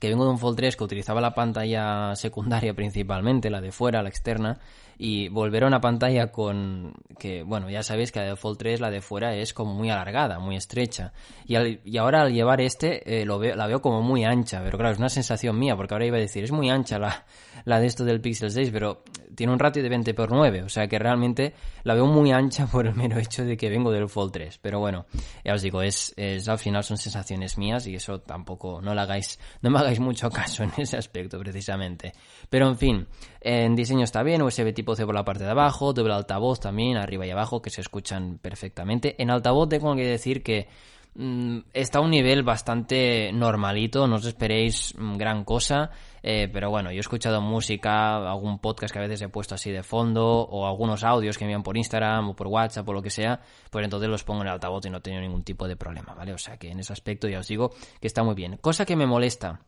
que 0.01 0.09
vengo 0.09 0.25
de 0.25 0.31
un 0.31 0.39
Fold 0.39 0.57
3 0.57 0.77
que 0.77 0.85
utilizaba 0.85 1.21
la 1.21 1.35
pantalla 1.35 2.15
secundaria 2.15 2.75
principalmente, 2.77 3.49
la 3.49 3.63
de 3.63 3.73
fuera, 3.73 4.03
la 4.03 4.09
externa, 4.09 4.61
y 4.99 5.29
volver 5.29 5.65
a 5.65 5.67
una 5.67 5.81
pantalla 5.81 6.31
con 6.31 6.95
que, 7.19 7.43
bueno, 7.43 7.71
ya 7.71 7.83
sabéis 7.83 8.13
que 8.13 8.21
la 8.21 8.27
de 8.27 8.37
Fold 8.37 8.59
3, 8.59 8.81
la 8.81 8.91
de 8.91 9.01
fuera 9.01 9.35
es 9.35 9.53
como 9.53 9.75
muy 9.75 9.91
alargada, 9.91 10.39
muy 10.39 10.57
estrecha. 10.57 11.13
Y, 11.47 11.57
y 11.85 11.97
ahora 11.99 12.23
al 12.23 12.33
llevar 12.33 12.61
este, 12.61 13.21
eh, 13.21 13.25
lo 13.25 13.39
veo, 13.39 13.57
la 13.57 13.67
veo 13.67 13.81
como 13.81 14.03
muy 14.03 14.25
ancha, 14.25 14.63
pero 14.63 14.79
claro, 14.79 14.93
es 14.93 14.99
una 14.99 15.09
sensación 15.09 15.59
mía, 15.59 15.77
porque 15.77 15.95
ahora 15.95 16.07
iba 16.07 16.17
a 16.17 16.21
decir, 16.21 16.45
es 16.45 16.53
muy 16.53 16.71
ancha 16.71 16.99
la, 16.99 17.25
la 17.65 17.81
de 17.81 17.87
esto 17.87 18.05
del 18.05 18.21
Pixel 18.21 18.51
6, 18.51 18.71
pero 18.73 19.03
tiene 19.35 19.53
un 19.53 19.59
ratio 19.59 19.83
de 19.83 19.89
20 19.89 20.15
por 20.15 20.31
9, 20.31 20.63
o 20.63 20.69
sea 20.69 20.87
que 20.87 20.99
realmente 20.99 21.55
la 21.83 21.95
veo 21.95 22.07
muy 22.07 22.33
ancha 22.33 22.67
por 22.71 22.87
el 22.87 22.95
mero 22.95 23.19
hecho 23.19 23.45
de 23.45 23.57
que 23.57 23.69
vengo 23.69 23.91
del 23.91 24.09
Fold 24.09 24.33
3. 24.33 24.59
Pero 24.59 24.81
bueno, 24.81 25.07
ya 25.45 25.55
os 25.55 25.63
digo, 25.63 25.83
es, 25.83 26.13
es 26.17 26.49
al 26.49 26.59
final 26.59 26.85
son 26.85 26.97
sensaciones 26.97 27.59
mías 27.59 27.87
y 27.87 27.95
eso 27.95 28.21
tampoco, 28.21 28.81
no 28.81 28.95
la 28.95 29.03
hagáis, 29.03 29.39
no 29.63 29.71
me 29.71 29.79
hagáis 29.79 30.01
mucho 30.01 30.31
caso 30.31 30.63
en 30.63 30.73
ese 30.77 30.97
aspecto 30.97 31.39
precisamente. 31.39 32.13
Pero 32.49 32.69
en 32.69 32.79
fin, 32.79 33.07
en 33.41 33.75
diseño 33.75 34.05
está 34.05 34.23
bien, 34.23 34.43
USB 34.43 34.73
tipo 34.73 34.84
C 34.95 35.07
por 35.07 35.15
la 35.15 35.25
parte 35.25 35.45
de 35.45 35.51
abajo, 35.51 35.93
doble 35.93 36.15
altavoz 36.15 36.61
también, 36.61 36.97
arriba 36.97 37.27
y 37.27 37.31
abajo, 37.31 37.63
que 37.63 37.71
se 37.71 37.81
escuchan 37.81 38.39
perfectamente. 38.41 39.21
En 39.23 39.31
altavoz 39.31 39.69
tengo 39.69 39.95
que 39.97 40.07
decir 40.07 40.43
que 40.43 40.69
mm, 41.15 41.59
está 41.73 41.99
a 41.99 42.03
un 42.03 42.11
nivel 42.11 42.43
bastante 42.43 43.33
normalito, 43.33 44.07
no 44.07 44.17
os 44.17 44.27
esperéis 44.27 44.95
mm, 44.97 45.17
gran 45.17 45.45
cosa. 45.45 45.91
Eh, 46.27 46.49
pero 46.51 46.71
bueno, 46.71 46.91
yo 46.91 46.97
he 46.97 47.01
escuchado 47.01 47.43
música, 47.43 48.17
algún 48.17 48.59
podcast 48.59 48.93
que 48.93 48.99
a 48.99 49.03
veces 49.03 49.21
he 49.21 49.29
puesto 49.29 49.55
así 49.55 49.71
de 49.71 49.83
fondo, 49.83 50.25
o 50.25 50.67
algunos 50.67 51.05
audios 51.05 51.37
que 51.37 51.45
envían 51.45 51.63
por 51.63 51.77
Instagram 51.77 52.31
o 52.31 52.35
por 52.35 52.47
WhatsApp 52.47 52.89
o 52.89 52.93
lo 52.95 53.03
que 53.03 53.11
sea, 53.11 53.41
pues 53.71 53.85
entonces 53.85 54.09
los 54.09 54.25
pongo 54.25 54.41
en 54.41 54.49
altavoz 54.49 54.87
y 54.87 54.91
no 54.91 54.99
he 54.99 55.01
tenido 55.03 55.21
ningún 55.21 55.45
tipo 55.45 55.69
de 55.69 55.77
problema, 55.77 56.15
¿vale? 56.15 56.33
O 56.33 56.39
sea 56.39 56.57
que 56.57 56.71
en 56.71 56.81
ese 56.81 56.95
aspecto 56.95 57.29
ya 57.29 57.41
os 57.41 57.49
digo 57.49 57.73
que 58.01 58.07
está 58.07 58.23
muy 58.23 58.35
bien. 58.35 58.57
Cosa 58.57 58.87
que 58.87 58.97
me 58.97 59.07
molesta, 59.07 59.61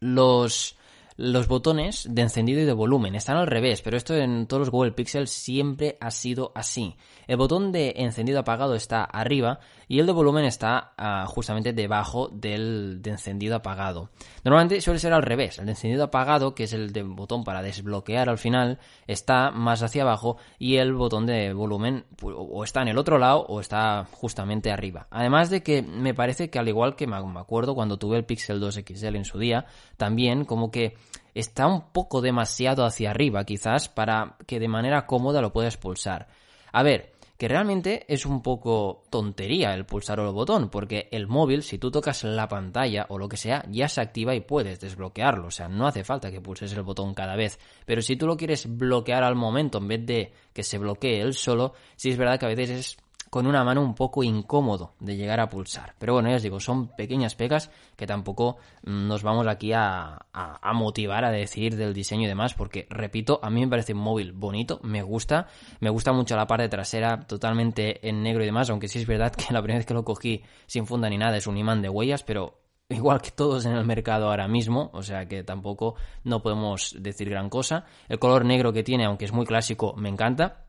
los 0.00 0.76
los 1.18 1.48
botones 1.48 2.06
de 2.08 2.22
encendido 2.22 2.60
y 2.60 2.64
de 2.64 2.72
volumen 2.72 3.16
están 3.16 3.36
al 3.36 3.48
revés, 3.48 3.82
pero 3.82 3.96
esto 3.96 4.14
en 4.14 4.46
todos 4.46 4.60
los 4.60 4.70
Google 4.70 4.92
Pixel 4.92 5.26
siempre 5.26 5.98
ha 6.00 6.12
sido 6.12 6.52
así. 6.54 6.94
El 7.26 7.38
botón 7.38 7.72
de 7.72 7.92
encendido 7.96 8.38
apagado 8.38 8.76
está 8.76 9.02
arriba 9.02 9.58
y 9.88 9.98
el 9.98 10.06
de 10.06 10.12
volumen 10.12 10.44
está 10.44 10.92
ah, 10.98 11.24
justamente 11.26 11.72
debajo 11.72 12.28
del 12.28 13.00
de 13.00 13.10
encendido 13.10 13.56
apagado. 13.56 14.10
Normalmente 14.44 14.80
suele 14.80 15.00
ser 15.00 15.14
al 15.14 15.22
revés. 15.22 15.58
El 15.58 15.66
de 15.66 15.72
encendido 15.72 16.04
apagado, 16.04 16.54
que 16.54 16.64
es 16.64 16.74
el 16.74 16.92
de 16.92 17.02
botón 17.02 17.42
para 17.42 17.62
desbloquear 17.62 18.28
al 18.28 18.38
final, 18.38 18.78
está 19.06 19.50
más 19.50 19.82
hacia 19.82 20.02
abajo 20.02 20.36
y 20.58 20.76
el 20.76 20.92
botón 20.92 21.26
de 21.26 21.54
volumen 21.54 22.04
o 22.22 22.62
está 22.64 22.82
en 22.82 22.88
el 22.88 22.98
otro 22.98 23.18
lado 23.18 23.46
o 23.48 23.60
está 23.60 24.06
justamente 24.12 24.70
arriba. 24.70 25.06
Además 25.10 25.48
de 25.48 25.62
que 25.62 25.82
me 25.82 26.14
parece 26.14 26.50
que 26.50 26.58
al 26.58 26.68
igual 26.68 26.94
que 26.94 27.06
me 27.06 27.16
acuerdo 27.16 27.74
cuando 27.74 27.98
tuve 27.98 28.18
el 28.18 28.24
Pixel 28.24 28.60
2 28.60 28.82
XL 28.86 29.16
en 29.16 29.24
su 29.24 29.38
día, 29.38 29.64
también 29.96 30.44
como 30.44 30.70
que 30.70 30.96
está 31.34 31.66
un 31.66 31.92
poco 31.92 32.20
demasiado 32.20 32.84
hacia 32.84 33.10
arriba 33.10 33.44
quizás 33.44 33.88
para 33.88 34.36
que 34.46 34.60
de 34.60 34.68
manera 34.68 35.06
cómoda 35.06 35.40
lo 35.40 35.52
puedas 35.52 35.76
pulsar. 35.76 36.28
A 36.72 36.82
ver, 36.82 37.12
que 37.38 37.46
realmente 37.46 38.04
es 38.12 38.26
un 38.26 38.42
poco 38.42 39.04
tontería 39.10 39.72
el 39.72 39.86
pulsar 39.86 40.18
el 40.18 40.32
botón, 40.32 40.68
porque 40.70 41.08
el 41.12 41.28
móvil, 41.28 41.62
si 41.62 41.78
tú 41.78 41.90
tocas 41.90 42.24
la 42.24 42.48
pantalla 42.48 43.06
o 43.10 43.16
lo 43.16 43.28
que 43.28 43.36
sea, 43.36 43.64
ya 43.70 43.88
se 43.88 44.00
activa 44.00 44.34
y 44.34 44.40
puedes 44.40 44.80
desbloquearlo, 44.80 45.46
o 45.46 45.50
sea, 45.52 45.68
no 45.68 45.86
hace 45.86 46.02
falta 46.02 46.32
que 46.32 46.40
pulses 46.40 46.72
el 46.72 46.82
botón 46.82 47.14
cada 47.14 47.36
vez, 47.36 47.60
pero 47.86 48.02
si 48.02 48.16
tú 48.16 48.26
lo 48.26 48.36
quieres 48.36 48.66
bloquear 48.76 49.22
al 49.22 49.36
momento 49.36 49.78
en 49.78 49.88
vez 49.88 50.04
de 50.04 50.32
que 50.52 50.64
se 50.64 50.78
bloquee 50.78 51.20
él 51.20 51.32
solo, 51.32 51.74
sí 51.94 52.10
es 52.10 52.16
verdad 52.16 52.40
que 52.40 52.46
a 52.46 52.48
veces 52.48 52.70
es 52.70 52.96
con 53.30 53.46
una 53.46 53.64
mano 53.64 53.82
un 53.82 53.94
poco 53.94 54.22
incómodo 54.22 54.94
de 55.00 55.16
llegar 55.16 55.40
a 55.40 55.48
pulsar. 55.48 55.94
Pero 55.98 56.14
bueno, 56.14 56.30
ya 56.30 56.36
os 56.36 56.42
digo, 56.42 56.60
son 56.60 56.88
pequeñas 56.88 57.34
pegas 57.34 57.70
que 57.96 58.06
tampoco 58.06 58.58
mm, 58.84 59.06
nos 59.08 59.22
vamos 59.22 59.46
aquí 59.46 59.72
a, 59.72 60.26
motivar 60.74 61.24
a 61.24 61.30
decir 61.30 61.76
del 61.76 61.94
diseño 61.94 62.24
y 62.24 62.28
demás, 62.28 62.54
porque 62.54 62.86
repito, 62.90 63.40
a 63.42 63.50
mí 63.50 63.60
me 63.60 63.68
parece 63.68 63.94
un 63.94 64.00
móvil 64.00 64.32
bonito, 64.32 64.80
me 64.82 65.02
gusta, 65.02 65.48
me 65.80 65.90
gusta 65.90 66.12
mucho 66.12 66.36
la 66.36 66.46
parte 66.46 66.68
trasera 66.68 67.26
totalmente 67.26 68.06
en 68.08 68.22
negro 68.22 68.42
y 68.42 68.46
demás, 68.46 68.70
aunque 68.70 68.88
sí 68.88 69.00
es 69.00 69.06
verdad 69.06 69.32
que 69.32 69.52
la 69.52 69.60
primera 69.60 69.78
vez 69.78 69.86
que 69.86 69.94
lo 69.94 70.04
cogí 70.04 70.42
sin 70.66 70.86
funda 70.86 71.08
ni 71.08 71.18
nada 71.18 71.36
es 71.36 71.46
un 71.46 71.56
imán 71.56 71.82
de 71.82 71.88
huellas, 71.88 72.22
pero 72.22 72.60
igual 72.88 73.20
que 73.20 73.30
todos 73.30 73.66
en 73.66 73.72
el 73.72 73.84
mercado 73.84 74.30
ahora 74.30 74.48
mismo, 74.48 74.90
o 74.92 75.02
sea 75.02 75.26
que 75.26 75.42
tampoco 75.42 75.96
no 76.24 76.42
podemos 76.42 76.96
decir 76.98 77.28
gran 77.28 77.50
cosa. 77.50 77.84
El 78.08 78.18
color 78.18 78.44
negro 78.44 78.72
que 78.72 78.82
tiene, 78.82 79.04
aunque 79.04 79.26
es 79.26 79.32
muy 79.32 79.44
clásico, 79.46 79.94
me 79.96 80.08
encanta. 80.08 80.67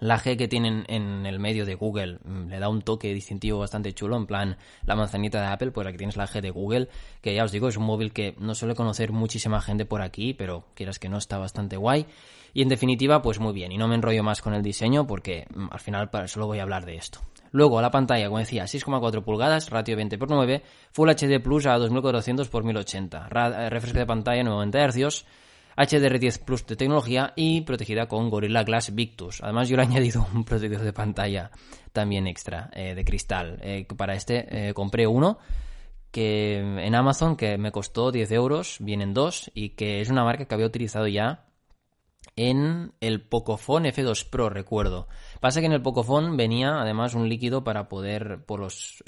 La 0.00 0.18
G 0.18 0.36
que 0.36 0.46
tienen 0.46 0.84
en 0.88 1.26
el 1.26 1.40
medio 1.40 1.66
de 1.66 1.74
Google 1.74 2.18
mm, 2.24 2.48
le 2.48 2.58
da 2.58 2.68
un 2.68 2.82
toque 2.82 3.12
distintivo 3.12 3.58
bastante 3.58 3.92
chulo, 3.92 4.16
en 4.16 4.26
plan 4.26 4.56
la 4.86 4.94
manzanita 4.94 5.40
de 5.40 5.48
Apple, 5.48 5.70
pues 5.72 5.86
aquí 5.86 5.96
tienes 5.96 6.16
la 6.16 6.26
G 6.26 6.40
de 6.40 6.50
Google, 6.50 6.88
que 7.20 7.34
ya 7.34 7.44
os 7.44 7.52
digo, 7.52 7.68
es 7.68 7.76
un 7.76 7.84
móvil 7.84 8.12
que 8.12 8.34
no 8.38 8.54
suele 8.54 8.74
conocer 8.74 9.12
muchísima 9.12 9.60
gente 9.60 9.84
por 9.84 10.02
aquí, 10.02 10.34
pero 10.34 10.66
quieras 10.74 10.98
que 10.98 11.08
no 11.08 11.18
está 11.18 11.38
bastante 11.38 11.76
guay. 11.76 12.06
Y 12.54 12.62
en 12.62 12.68
definitiva, 12.68 13.22
pues 13.22 13.40
muy 13.40 13.52
bien, 13.52 13.72
y 13.72 13.78
no 13.78 13.88
me 13.88 13.94
enrollo 13.94 14.22
más 14.22 14.40
con 14.40 14.54
el 14.54 14.62
diseño 14.62 15.06
porque 15.06 15.46
mm, 15.54 15.66
al 15.70 15.80
final 15.80 16.10
solo 16.26 16.46
voy 16.46 16.60
a 16.60 16.62
hablar 16.62 16.86
de 16.86 16.96
esto. 16.96 17.20
Luego 17.50 17.80
la 17.80 17.90
pantalla, 17.90 18.26
como 18.26 18.38
decía, 18.38 18.64
6,4 18.64 19.22
pulgadas, 19.24 19.70
ratio 19.70 19.96
20x9, 19.96 20.62
Full 20.92 21.10
HD 21.10 21.42
Plus 21.42 21.66
a 21.66 21.78
2400 21.78 22.46
x 22.46 22.64
1080, 22.64 23.28
refresco 23.70 23.98
de 23.98 24.06
pantalla 24.06 24.42
90 24.44 24.88
Hz, 24.88 25.24
HDR10 25.78 26.44
Plus 26.44 26.66
de 26.66 26.74
tecnología 26.76 27.32
y 27.36 27.60
protegida 27.60 28.06
con 28.06 28.28
Gorilla 28.28 28.64
Glass 28.64 28.94
Victus. 28.94 29.40
Además 29.42 29.68
yo 29.68 29.76
le 29.76 29.84
he 29.84 29.86
añadido 29.88 30.26
un 30.34 30.44
protector 30.44 30.82
de 30.82 30.92
pantalla 30.92 31.50
también 31.92 32.26
extra 32.26 32.70
eh, 32.74 32.94
de 32.94 33.04
cristal. 33.04 33.60
Eh, 33.62 33.86
para 33.96 34.14
este 34.14 34.68
eh, 34.68 34.74
compré 34.74 35.06
uno 35.06 35.38
que 36.10 36.58
en 36.58 36.94
Amazon 36.94 37.36
que 37.36 37.58
me 37.58 37.70
costó 37.70 38.10
10 38.10 38.32
euros, 38.32 38.78
vienen 38.80 39.14
dos 39.14 39.50
y 39.54 39.70
que 39.70 40.00
es 40.00 40.10
una 40.10 40.24
marca 40.24 40.46
que 40.46 40.54
había 40.54 40.66
utilizado 40.66 41.06
ya 41.06 41.44
en 42.34 42.92
el 43.00 43.20
Pocophone 43.20 43.92
F2 43.92 44.28
Pro, 44.28 44.48
recuerdo. 44.48 45.06
Pasa 45.40 45.60
que 45.60 45.66
en 45.66 45.72
el 45.72 45.82
Pocophone 45.82 46.36
venía 46.36 46.80
además 46.80 47.14
un 47.14 47.28
líquido 47.28 47.62
para 47.62 47.88
poder, 47.88 48.44
por 48.46 48.60
los, 48.60 49.04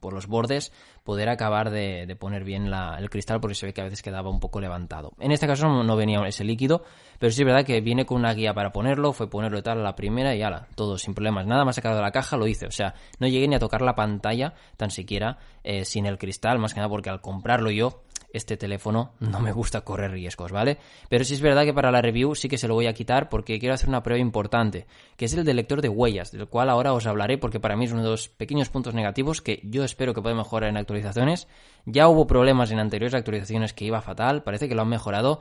por 0.00 0.12
los 0.12 0.26
bordes, 0.26 0.72
poder 1.04 1.28
acabar 1.28 1.70
de, 1.70 2.16
poner 2.18 2.44
bien 2.44 2.66
el 2.66 3.10
cristal 3.10 3.40
porque 3.40 3.54
se 3.54 3.66
ve 3.66 3.72
que 3.72 3.80
a 3.80 3.84
veces 3.84 4.02
quedaba 4.02 4.30
un 4.30 4.40
poco 4.40 4.60
levantado. 4.60 5.12
En 5.18 5.32
este 5.32 5.46
caso 5.46 5.68
no, 5.68 5.96
venía 5.96 6.20
ese 6.26 6.44
líquido, 6.44 6.82
pero 7.18 7.30
sí 7.30 7.42
es 7.42 7.46
verdad 7.46 7.64
que 7.64 7.80
viene 7.80 8.06
con 8.06 8.18
una 8.18 8.34
guía 8.34 8.54
para 8.54 8.72
ponerlo, 8.72 9.12
fue 9.12 9.28
ponerlo 9.28 9.58
y 9.58 9.62
tal 9.62 9.78
a 9.78 9.82
la 9.82 9.94
primera 9.94 10.34
y 10.34 10.42
ala, 10.42 10.66
todo 10.74 10.98
sin 10.98 11.14
problemas. 11.14 11.46
Nada 11.46 11.64
más 11.64 11.76
sacado 11.76 11.96
de 11.96 12.02
la 12.02 12.10
caja 12.10 12.36
lo 12.36 12.46
hice, 12.46 12.66
o 12.66 12.72
sea, 12.72 12.94
no 13.18 13.28
llegué 13.28 13.46
ni 13.46 13.54
a 13.54 13.58
tocar 13.58 13.82
la 13.82 13.94
pantalla 13.94 14.54
tan 14.76 14.90
siquiera 14.90 15.38
eh, 15.62 15.84
sin 15.84 16.06
el 16.06 16.18
cristal, 16.18 16.58
más 16.58 16.74
que 16.74 16.80
nada 16.80 16.90
porque 16.90 17.10
al 17.10 17.20
comprarlo 17.20 17.70
yo 17.70 18.02
este 18.32 18.56
teléfono 18.56 19.12
no 19.18 19.40
me 19.40 19.52
gusta 19.52 19.82
correr 19.82 20.12
riesgos, 20.12 20.52
¿vale? 20.52 20.78
Pero 21.08 21.24
sí 21.24 21.34
es 21.34 21.40
verdad 21.40 21.64
que 21.64 21.74
para 21.74 21.90
la 21.90 22.00
review 22.00 22.34
sí 22.34 22.48
que 22.48 22.58
se 22.58 22.68
lo 22.68 22.74
voy 22.74 22.86
a 22.86 22.92
quitar 22.92 23.28
porque 23.28 23.58
quiero 23.58 23.74
hacer 23.74 23.88
una 23.88 24.02
prueba 24.02 24.20
importante, 24.20 24.86
que 25.16 25.24
es 25.24 25.34
el 25.34 25.44
del 25.44 25.56
lector 25.56 25.82
de 25.82 25.88
huellas, 25.88 26.32
del 26.32 26.46
cual 26.46 26.70
ahora 26.70 26.92
os 26.92 27.06
hablaré 27.06 27.38
porque 27.38 27.60
para 27.60 27.76
mí 27.76 27.86
es 27.86 27.92
uno 27.92 28.02
de 28.02 28.10
los 28.10 28.28
pequeños 28.28 28.68
puntos 28.68 28.94
negativos 28.94 29.42
que 29.42 29.60
yo 29.64 29.84
espero 29.84 30.14
que 30.14 30.22
pueda 30.22 30.34
mejorar 30.34 30.70
en 30.70 30.76
actualizaciones. 30.76 31.48
Ya 31.86 32.08
hubo 32.08 32.26
problemas 32.26 32.70
en 32.70 32.78
anteriores 32.78 33.14
actualizaciones 33.14 33.72
que 33.72 33.84
iba 33.84 34.00
fatal, 34.00 34.42
parece 34.42 34.68
que 34.68 34.74
lo 34.74 34.82
han 34.82 34.88
mejorado. 34.88 35.40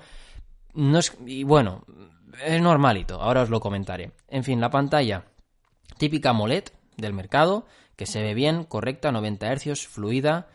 No 0.73 0.99
es, 0.99 1.17
y 1.25 1.43
bueno, 1.43 1.83
es 2.45 2.61
normalito, 2.61 3.21
ahora 3.21 3.41
os 3.43 3.49
lo 3.49 3.59
comentaré. 3.59 4.11
En 4.27 4.43
fin, 4.43 4.61
la 4.61 4.69
pantalla 4.69 5.25
típica 5.97 6.29
AMOLED 6.29 6.65
del 6.97 7.13
mercado, 7.13 7.65
que 7.95 8.05
se 8.05 8.21
ve 8.21 8.33
bien, 8.33 8.63
correcta, 8.63 9.11
90 9.11 9.55
Hz, 9.55 9.87
fluida, 9.87 10.47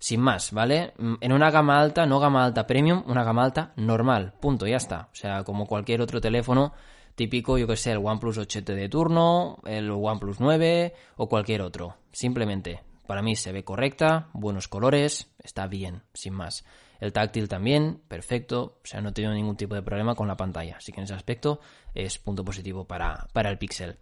sin 0.00 0.20
más, 0.20 0.50
¿vale? 0.52 0.94
Mm, 0.98 1.14
en 1.20 1.32
una 1.32 1.50
gama 1.50 1.78
alta, 1.78 2.06
no 2.06 2.18
gama 2.18 2.44
alta 2.44 2.66
premium, 2.66 3.04
una 3.06 3.22
gama 3.22 3.44
alta 3.44 3.72
normal, 3.76 4.32
punto, 4.40 4.66
ya 4.66 4.78
está. 4.78 5.08
O 5.12 5.14
sea, 5.14 5.44
como 5.44 5.66
cualquier 5.66 6.00
otro 6.00 6.20
teléfono 6.20 6.72
típico, 7.14 7.58
yo 7.58 7.66
que 7.66 7.76
sé, 7.76 7.92
el 7.92 7.98
OnePlus 7.98 8.38
8 8.38 8.62
de 8.62 8.88
turno, 8.88 9.58
el 9.66 9.90
OnePlus 9.90 10.40
9 10.40 10.94
o 11.16 11.28
cualquier 11.28 11.60
otro. 11.60 11.96
Simplemente, 12.12 12.82
para 13.06 13.20
mí 13.20 13.36
se 13.36 13.52
ve 13.52 13.62
correcta, 13.62 14.30
buenos 14.32 14.68
colores, 14.68 15.30
está 15.42 15.66
bien, 15.66 16.02
sin 16.14 16.32
más. 16.32 16.64
El 16.98 17.12
táctil 17.12 17.48
también, 17.48 18.00
perfecto, 18.08 18.78
o 18.82 18.86
sea, 18.86 19.00
no 19.02 19.10
he 19.10 19.12
tenido 19.12 19.34
ningún 19.34 19.56
tipo 19.56 19.74
de 19.74 19.82
problema 19.82 20.14
con 20.14 20.28
la 20.28 20.36
pantalla, 20.36 20.76
así 20.78 20.92
que 20.92 21.00
en 21.00 21.04
ese 21.04 21.14
aspecto 21.14 21.60
es 21.94 22.18
punto 22.18 22.44
positivo 22.44 22.86
para, 22.86 23.26
para 23.32 23.50
el 23.50 23.58
Pixel. 23.58 23.98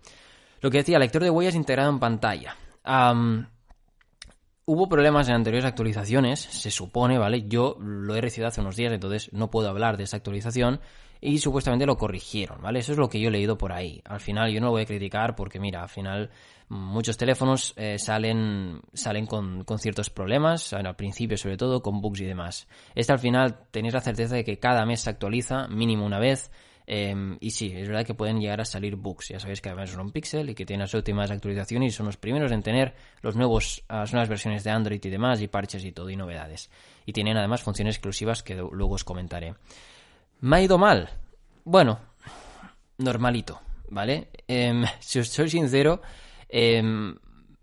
Lo 0.60 0.70
que 0.70 0.78
decía, 0.78 0.98
lector 0.98 1.22
de 1.22 1.30
huellas 1.30 1.54
integrado 1.54 1.90
en 1.90 1.98
pantalla. 1.98 2.56
Hubo 4.70 4.86
problemas 4.86 5.26
en 5.30 5.34
anteriores 5.34 5.64
actualizaciones, 5.64 6.40
se 6.40 6.70
supone, 6.70 7.16
¿vale? 7.16 7.48
Yo 7.48 7.78
lo 7.80 8.14
he 8.14 8.20
recibido 8.20 8.48
hace 8.48 8.60
unos 8.60 8.76
días, 8.76 8.92
entonces 8.92 9.32
no 9.32 9.50
puedo 9.50 9.70
hablar 9.70 9.96
de 9.96 10.04
esa 10.04 10.18
actualización 10.18 10.80
y 11.22 11.38
supuestamente 11.38 11.86
lo 11.86 11.96
corrigieron, 11.96 12.60
¿vale? 12.60 12.80
Eso 12.80 12.92
es 12.92 12.98
lo 12.98 13.08
que 13.08 13.18
yo 13.18 13.28
he 13.28 13.30
leído 13.30 13.56
por 13.56 13.72
ahí. 13.72 14.02
Al 14.04 14.20
final 14.20 14.52
yo 14.52 14.60
no 14.60 14.66
lo 14.66 14.72
voy 14.72 14.82
a 14.82 14.84
criticar 14.84 15.34
porque, 15.34 15.58
mira, 15.58 15.80
al 15.80 15.88
final 15.88 16.28
muchos 16.68 17.16
teléfonos 17.16 17.72
eh, 17.78 17.98
salen, 17.98 18.82
salen 18.92 19.24
con, 19.24 19.64
con, 19.64 19.78
ciertos 19.78 20.10
problemas, 20.10 20.74
al 20.74 20.96
principio 20.96 21.38
sobre 21.38 21.56
todo, 21.56 21.80
con 21.80 22.02
bugs 22.02 22.20
y 22.20 22.26
demás. 22.26 22.68
Este 22.94 23.10
al 23.10 23.20
final 23.20 23.60
tenéis 23.70 23.94
la 23.94 24.02
certeza 24.02 24.34
de 24.34 24.44
que 24.44 24.58
cada 24.58 24.84
mes 24.84 25.00
se 25.00 25.08
actualiza, 25.08 25.66
mínimo 25.68 26.04
una 26.04 26.18
vez, 26.18 26.50
Em, 26.90 27.36
y 27.40 27.50
sí, 27.50 27.70
es 27.76 27.86
verdad 27.86 28.06
que 28.06 28.14
pueden 28.14 28.40
llegar 28.40 28.62
a 28.62 28.64
salir 28.64 28.96
bugs. 28.96 29.28
Ya 29.28 29.38
sabéis 29.38 29.60
que 29.60 29.68
además 29.68 29.90
son 29.90 30.00
un 30.00 30.10
Pixel 30.10 30.48
y 30.48 30.54
que 30.54 30.64
tienen 30.64 30.84
las 30.84 30.94
últimas 30.94 31.30
actualizaciones 31.30 31.92
y 31.92 31.94
son 31.94 32.06
los 32.06 32.16
primeros 32.16 32.50
en 32.50 32.62
tener 32.62 32.94
los 33.20 33.36
nuevos, 33.36 33.84
las 33.90 34.14
nuevas 34.14 34.30
versiones 34.30 34.64
de 34.64 34.70
Android 34.70 35.04
y 35.04 35.10
demás, 35.10 35.42
y 35.42 35.48
parches 35.48 35.84
y 35.84 35.92
todo, 35.92 36.08
y 36.08 36.16
novedades. 36.16 36.70
Y 37.04 37.12
tienen 37.12 37.36
además 37.36 37.62
funciones 37.62 37.96
exclusivas 37.96 38.42
que 38.42 38.54
luego 38.54 38.94
os 38.94 39.04
comentaré. 39.04 39.54
¿Me 40.40 40.56
ha 40.56 40.62
ido 40.62 40.78
mal? 40.78 41.10
Bueno, 41.62 41.98
normalito, 42.96 43.60
¿vale? 43.90 44.30
Em, 44.46 44.82
si 45.00 45.18
os 45.18 45.28
soy 45.28 45.50
sincero, 45.50 46.00
em, 46.48 47.14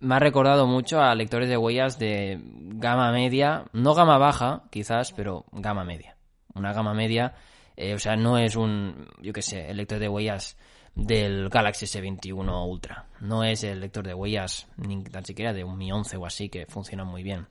me 0.01 0.15
ha 0.15 0.20
recordado 0.20 0.67
mucho 0.67 1.01
a 1.01 1.15
lectores 1.15 1.50
de 1.50 1.58
huellas 1.58 1.98
de 1.98 2.39
gama 2.44 3.11
media, 3.11 3.66
no 3.74 3.96
gama 3.96 4.20
baja, 4.20 4.66
quizás, 4.70 5.14
pero 5.14 5.46
gama 5.51 5.83
media. 5.83 6.16
Una 6.53 6.74
gama 6.74 6.94
media 6.94 7.33
eh, 7.77 7.94
o 7.94 8.00
sea, 8.00 8.16
no 8.16 8.38
es 8.38 8.55
un, 8.55 9.07
yo 9.22 9.33
qué 9.33 9.42
sé, 9.42 9.70
el 9.70 9.77
lector 9.77 10.00
de 10.00 10.09
huellas 10.09 10.57
del 10.96 11.50
Galaxy 11.50 11.85
S21 11.85 12.68
Ultra. 12.68 13.07
No 13.20 13.44
es 13.44 13.64
el 13.64 13.81
lector 13.81 14.05
de 14.05 14.14
huellas 14.14 14.68
ni 14.77 15.03
tan 15.03 15.25
siquiera 15.25 15.53
de 15.53 15.64
un 15.64 15.77
Mi 15.77 15.92
11 15.92 16.18
o 16.18 16.25
así 16.25 16.50
que 16.50 16.66
funciona 16.66 17.03
muy 17.03 17.22
bien. 17.22 17.48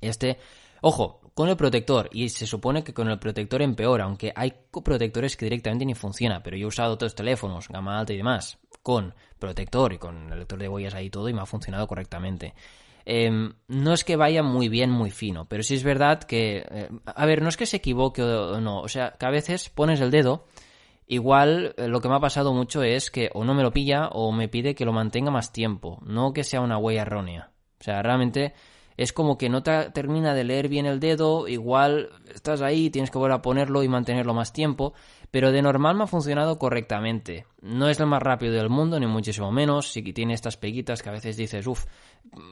Este, 0.00 0.38
ojo, 0.80 1.20
con 1.34 1.48
el 1.48 1.56
protector, 1.56 2.08
y 2.12 2.28
se 2.28 2.46
supone 2.46 2.82
que 2.82 2.94
con 2.94 3.08
el 3.08 3.18
protector 3.18 3.62
empeora, 3.62 4.04
aunque 4.04 4.32
hay 4.34 4.54
protectores 4.84 5.36
que 5.36 5.46
directamente 5.46 5.84
ni 5.84 5.94
funciona, 5.94 6.42
pero 6.42 6.56
yo 6.56 6.64
he 6.64 6.68
usado 6.68 6.94
otros 6.94 7.14
teléfonos, 7.14 7.68
gama 7.68 7.98
alta 7.98 8.12
y 8.12 8.16
demás, 8.16 8.58
con 8.82 9.14
protector 9.38 9.92
y 9.92 9.98
con 9.98 10.32
el 10.32 10.38
lector 10.40 10.58
de 10.58 10.68
huellas 10.68 10.94
ahí 10.94 11.10
todo, 11.10 11.28
y 11.28 11.32
me 11.32 11.40
ha 11.40 11.46
funcionado 11.46 11.86
correctamente. 11.86 12.54
Em, 13.10 13.54
no 13.68 13.94
es 13.94 14.04
que 14.04 14.16
vaya 14.16 14.42
muy 14.42 14.68
bien, 14.68 14.90
muy 14.90 15.10
fino, 15.10 15.46
pero 15.46 15.62
sí 15.62 15.74
es 15.74 15.82
verdad 15.82 16.22
que, 16.24 16.58
eh, 16.70 16.90
a 17.06 17.24
ver, 17.24 17.40
no 17.40 17.48
es 17.48 17.56
que 17.56 17.64
se 17.64 17.78
equivoque 17.78 18.22
o 18.22 18.60
no, 18.60 18.82
o 18.82 18.88
sea, 18.88 19.14
que 19.18 19.24
a 19.24 19.30
veces 19.30 19.70
pones 19.70 20.02
el 20.02 20.10
dedo, 20.10 20.44
igual 21.06 21.74
eh, 21.78 21.88
lo 21.88 22.02
que 22.02 22.08
me 22.10 22.16
ha 22.16 22.20
pasado 22.20 22.52
mucho 22.52 22.82
es 22.82 23.10
que 23.10 23.30
o 23.32 23.46
no 23.46 23.54
me 23.54 23.62
lo 23.62 23.72
pilla 23.72 24.08
o 24.08 24.30
me 24.30 24.48
pide 24.48 24.74
que 24.74 24.84
lo 24.84 24.92
mantenga 24.92 25.30
más 25.30 25.54
tiempo, 25.54 26.02
no 26.04 26.34
que 26.34 26.44
sea 26.44 26.60
una 26.60 26.76
huella 26.76 27.00
errónea. 27.00 27.50
O 27.80 27.82
sea, 27.82 28.02
realmente 28.02 28.52
es 28.98 29.12
como 29.12 29.38
que 29.38 29.48
no 29.48 29.62
te 29.62 29.90
termina 29.92 30.34
de 30.34 30.42
leer 30.42 30.68
bien 30.68 30.84
el 30.84 30.98
dedo, 30.98 31.46
igual 31.46 32.10
estás 32.34 32.60
ahí, 32.62 32.90
tienes 32.90 33.12
que 33.12 33.18
volver 33.18 33.32
a 33.32 33.42
ponerlo 33.42 33.84
y 33.84 33.88
mantenerlo 33.88 34.34
más 34.34 34.52
tiempo, 34.52 34.92
pero 35.30 35.52
de 35.52 35.62
normal 35.62 35.96
me 35.96 36.02
ha 36.02 36.08
funcionado 36.08 36.58
correctamente. 36.58 37.46
No 37.62 37.88
es 37.88 38.00
el 38.00 38.06
más 38.06 38.20
rápido 38.20 38.54
del 38.54 38.68
mundo, 38.68 38.98
ni 38.98 39.06
muchísimo 39.06 39.52
menos, 39.52 39.92
sí 39.92 40.02
que 40.02 40.12
tiene 40.12 40.34
estas 40.34 40.56
peguitas 40.56 41.00
que 41.00 41.10
a 41.10 41.12
veces 41.12 41.36
dices, 41.36 41.64
uff, 41.68 41.86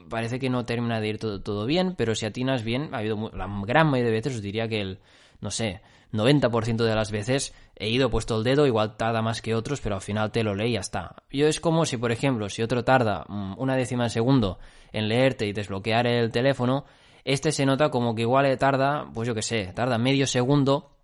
parece 0.09 0.39
que 0.39 0.49
no 0.49 0.65
termina 0.65 1.01
de 1.01 1.09
ir 1.09 1.19
todo, 1.19 1.43
todo 1.43 1.67
bien, 1.67 1.97
pero 1.99 2.15
si 2.15 2.27
atinas 2.27 2.63
bien, 2.63 2.91
ha 2.95 2.99
habido 2.99 3.29
la 3.35 3.49
gran 3.67 3.89
mayoría 3.89 4.13
de 4.13 4.17
veces, 4.17 4.37
os 4.37 4.43
diría 4.43 4.69
que 4.69 4.81
el, 4.81 5.01
no 5.41 5.51
sé, 5.51 5.83
90% 6.13 6.85
de 6.85 6.95
las 6.95 7.11
veces 7.11 7.55
he 7.77 7.89
ido 7.89 8.11
puesto 8.11 8.37
el 8.37 8.45
dedo, 8.45 8.67
igual 8.67 8.97
tarda 8.97 9.23
más 9.23 9.43
que 9.43 9.55
otros, 9.55 9.81
pero 9.81 9.95
al 9.95 10.01
final 10.01 10.33
te 10.33 10.43
lo 10.43 10.55
lee 10.55 10.71
y 10.71 10.73
ya 10.73 10.81
está. 10.81 11.17
Yo 11.31 11.47
es 11.47 11.61
como 11.61 11.85
si, 11.85 11.97
por 11.97 12.13
ejemplo, 12.13 12.49
si 12.49 12.63
otro 12.63 12.85
tarda 12.85 13.25
mm, 13.29 13.55
una 13.59 13.77
décima 13.77 14.05
de 14.05 14.11
segundo 14.11 14.59
en 14.93 15.09
leerte 15.09 15.47
y 15.47 15.53
desbloquear 15.53 16.07
el 16.07 16.33
teléfono, 16.33 16.85
este 17.25 17.53
se 17.53 17.67
nota 17.67 17.91
como 17.91 18.15
que 18.15 18.23
igual 18.23 18.57
tarda, 18.59 19.11
pues 19.13 19.29
yo 19.29 19.35
que 19.35 19.43
sé, 19.43 19.73
tarda 19.75 19.99
medio 19.99 20.27
segundo 20.27 20.97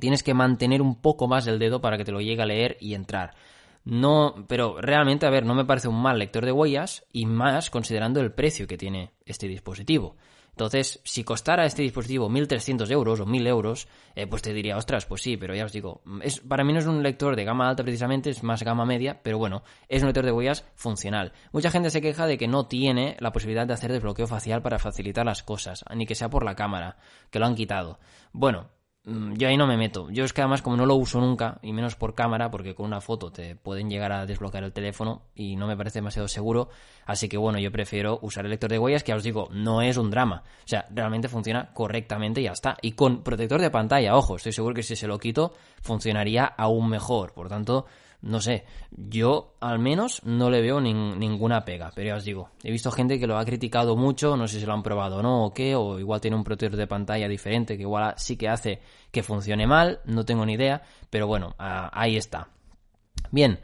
tienes 0.00 0.22
que 0.22 0.34
mantener 0.34 0.82
un 0.82 1.00
poco 1.00 1.28
más 1.28 1.46
el 1.46 1.58
dedo 1.58 1.80
para 1.80 1.96
que 1.96 2.04
te 2.04 2.12
lo 2.12 2.20
llegue 2.20 2.42
a 2.42 2.46
leer 2.46 2.76
y 2.80 2.94
entrar. 2.94 3.34
No, 3.84 4.44
pero 4.48 4.80
realmente, 4.80 5.24
a 5.26 5.30
ver, 5.30 5.46
no 5.46 5.54
me 5.54 5.64
parece 5.64 5.88
un 5.88 6.00
mal 6.00 6.18
lector 6.18 6.44
de 6.44 6.52
huellas 6.52 7.06
y 7.10 7.24
más 7.24 7.70
considerando 7.70 8.20
el 8.20 8.32
precio 8.32 8.66
que 8.66 8.76
tiene 8.76 9.12
este 9.24 9.48
dispositivo. 9.48 10.16
Entonces, 10.58 11.00
si 11.04 11.22
costara 11.22 11.66
este 11.66 11.82
dispositivo 11.82 12.28
1.300 12.28 12.90
euros 12.90 13.20
o 13.20 13.26
1.000 13.26 13.46
euros, 13.46 13.86
eh, 14.16 14.26
pues 14.26 14.42
te 14.42 14.52
diría, 14.52 14.76
ostras, 14.76 15.06
pues 15.06 15.22
sí, 15.22 15.36
pero 15.36 15.54
ya 15.54 15.64
os 15.64 15.70
digo, 15.70 16.02
es, 16.20 16.40
para 16.40 16.64
mí 16.64 16.72
no 16.72 16.80
es 16.80 16.86
un 16.86 17.00
lector 17.00 17.36
de 17.36 17.44
gama 17.44 17.68
alta 17.68 17.84
precisamente, 17.84 18.30
es 18.30 18.42
más 18.42 18.64
gama 18.64 18.84
media, 18.84 19.20
pero 19.22 19.38
bueno, 19.38 19.62
es 19.88 20.02
un 20.02 20.08
lector 20.08 20.24
de 20.24 20.32
huellas 20.32 20.64
funcional. 20.74 21.32
Mucha 21.52 21.70
gente 21.70 21.90
se 21.90 22.00
queja 22.00 22.26
de 22.26 22.38
que 22.38 22.48
no 22.48 22.66
tiene 22.66 23.16
la 23.20 23.30
posibilidad 23.30 23.68
de 23.68 23.74
hacer 23.74 23.92
desbloqueo 23.92 24.26
facial 24.26 24.60
para 24.60 24.80
facilitar 24.80 25.24
las 25.24 25.44
cosas, 25.44 25.84
ni 25.94 26.06
que 26.06 26.16
sea 26.16 26.28
por 26.28 26.44
la 26.44 26.56
cámara, 26.56 26.96
que 27.30 27.38
lo 27.38 27.46
han 27.46 27.54
quitado. 27.54 28.00
Bueno, 28.32 28.66
Mm, 28.66 28.77
yo 29.34 29.48
ahí 29.48 29.56
no 29.56 29.66
me 29.66 29.76
meto. 29.76 30.10
Yo 30.10 30.24
es 30.24 30.32
que 30.32 30.42
además 30.42 30.62
como 30.62 30.76
no 30.76 30.86
lo 30.86 30.94
uso 30.94 31.20
nunca, 31.20 31.58
y 31.62 31.72
menos 31.72 31.96
por 31.96 32.14
cámara, 32.14 32.50
porque 32.50 32.74
con 32.74 32.86
una 32.86 33.00
foto 33.00 33.32
te 33.32 33.56
pueden 33.56 33.88
llegar 33.88 34.12
a 34.12 34.26
desbloquear 34.26 34.64
el 34.64 34.72
teléfono 34.72 35.22
y 35.34 35.56
no 35.56 35.66
me 35.66 35.76
parece 35.76 35.98
demasiado 35.98 36.28
seguro, 36.28 36.68
así 37.06 37.28
que 37.28 37.36
bueno, 37.36 37.58
yo 37.58 37.72
prefiero 37.72 38.18
usar 38.22 38.44
el 38.44 38.50
lector 38.50 38.70
de 38.70 38.78
huellas, 38.78 39.02
que 39.02 39.12
ya 39.12 39.16
os 39.16 39.22
digo, 39.22 39.48
no 39.52 39.82
es 39.82 39.96
un 39.96 40.10
drama. 40.10 40.42
O 40.64 40.68
sea, 40.68 40.86
realmente 40.90 41.28
funciona 41.28 41.72
correctamente 41.72 42.40
y 42.40 42.44
ya 42.44 42.52
está. 42.52 42.76
Y 42.82 42.92
con 42.92 43.22
protector 43.22 43.60
de 43.60 43.70
pantalla, 43.70 44.16
ojo, 44.16 44.36
estoy 44.36 44.52
seguro 44.52 44.74
que 44.74 44.82
si 44.82 44.96
se 44.96 45.06
lo 45.06 45.18
quito, 45.18 45.54
funcionaría 45.80 46.44
aún 46.44 46.88
mejor. 46.88 47.32
Por 47.32 47.48
tanto, 47.48 47.86
no 48.20 48.40
sé, 48.40 48.64
yo 48.90 49.54
al 49.60 49.78
menos 49.78 50.22
no 50.24 50.50
le 50.50 50.60
veo 50.60 50.80
ninguna 50.80 51.64
pega, 51.64 51.92
pero 51.94 52.08
ya 52.08 52.16
os 52.16 52.24
digo, 52.24 52.50
he 52.62 52.70
visto 52.70 52.90
gente 52.90 53.18
que 53.20 53.26
lo 53.26 53.38
ha 53.38 53.44
criticado 53.44 53.96
mucho, 53.96 54.36
no 54.36 54.48
sé 54.48 54.58
si 54.58 54.66
lo 54.66 54.72
han 54.72 54.82
probado 54.82 55.18
o 55.18 55.22
no 55.22 55.44
o 55.44 55.54
qué, 55.54 55.76
o 55.76 56.00
igual 56.00 56.20
tiene 56.20 56.36
un 56.36 56.44
protector 56.44 56.78
de 56.78 56.86
pantalla 56.86 57.28
diferente 57.28 57.76
que 57.76 57.82
igual 57.82 58.14
sí 58.16 58.36
que 58.36 58.48
hace 58.48 58.80
que 59.10 59.22
funcione 59.22 59.66
mal, 59.66 60.00
no 60.04 60.24
tengo 60.24 60.44
ni 60.44 60.54
idea, 60.54 60.82
pero 61.10 61.26
bueno, 61.26 61.54
ahí 61.58 62.16
está. 62.16 62.48
Bien, 63.30 63.58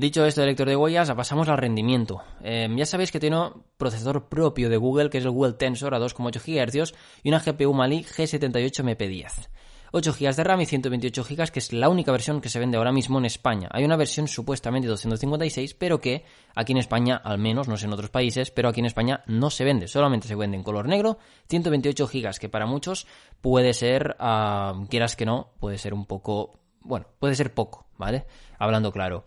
Dicho 0.00 0.24
esto 0.24 0.46
lector 0.46 0.66
de 0.66 0.76
huellas, 0.76 1.12
pasamos 1.12 1.50
al 1.50 1.58
rendimiento. 1.58 2.22
Em, 2.42 2.74
ya 2.74 2.86
sabéis 2.86 3.12
que 3.12 3.20
tiene 3.20 3.38
un 3.38 3.64
procesador 3.76 4.30
propio 4.30 4.70
de 4.70 4.78
Google, 4.78 5.10
que 5.10 5.18
es 5.18 5.24
el 5.26 5.30
Google 5.30 5.52
Tensor 5.52 5.94
a 5.94 5.98
2,8 5.98 6.40
GHz, 6.40 6.94
y 7.22 7.28
una 7.28 7.38
GPU 7.38 7.74
Mali 7.74 8.02
G78 8.04 8.82
MP10. 8.82 9.50
8 9.92 10.12
GB 10.12 10.34
de 10.34 10.44
RAM 10.44 10.60
y 10.60 10.66
128 10.66 11.24
GB, 11.24 11.50
que 11.50 11.58
es 11.58 11.72
la 11.72 11.88
única 11.88 12.12
versión 12.12 12.40
que 12.40 12.48
se 12.48 12.58
vende 12.58 12.76
ahora 12.76 12.92
mismo 12.92 13.18
en 13.18 13.24
España. 13.24 13.68
Hay 13.72 13.84
una 13.84 13.96
versión 13.96 14.28
supuestamente 14.28 14.88
256, 14.88 15.74
pero 15.74 16.00
que 16.00 16.24
aquí 16.54 16.72
en 16.72 16.78
España, 16.78 17.16
al 17.16 17.38
menos, 17.38 17.68
no 17.68 17.76
sé 17.76 17.86
en 17.86 17.92
otros 17.92 18.10
países, 18.10 18.50
pero 18.50 18.68
aquí 18.68 18.80
en 18.80 18.86
España 18.86 19.22
no 19.26 19.50
se 19.50 19.64
vende, 19.64 19.88
solamente 19.88 20.28
se 20.28 20.34
vende 20.34 20.56
en 20.56 20.62
color 20.62 20.88
negro, 20.88 21.18
128 21.48 22.06
GB, 22.06 22.38
que 22.38 22.48
para 22.48 22.66
muchos 22.66 23.06
puede 23.40 23.72
ser, 23.74 24.16
ah, 24.18 24.74
quieras 24.88 25.16
que 25.16 25.26
no, 25.26 25.52
puede 25.58 25.78
ser 25.78 25.94
un 25.94 26.06
poco, 26.06 26.60
bueno, 26.80 27.06
puede 27.18 27.34
ser 27.34 27.52
poco, 27.52 27.86
¿vale? 27.98 28.26
Hablando 28.58 28.92
claro. 28.92 29.24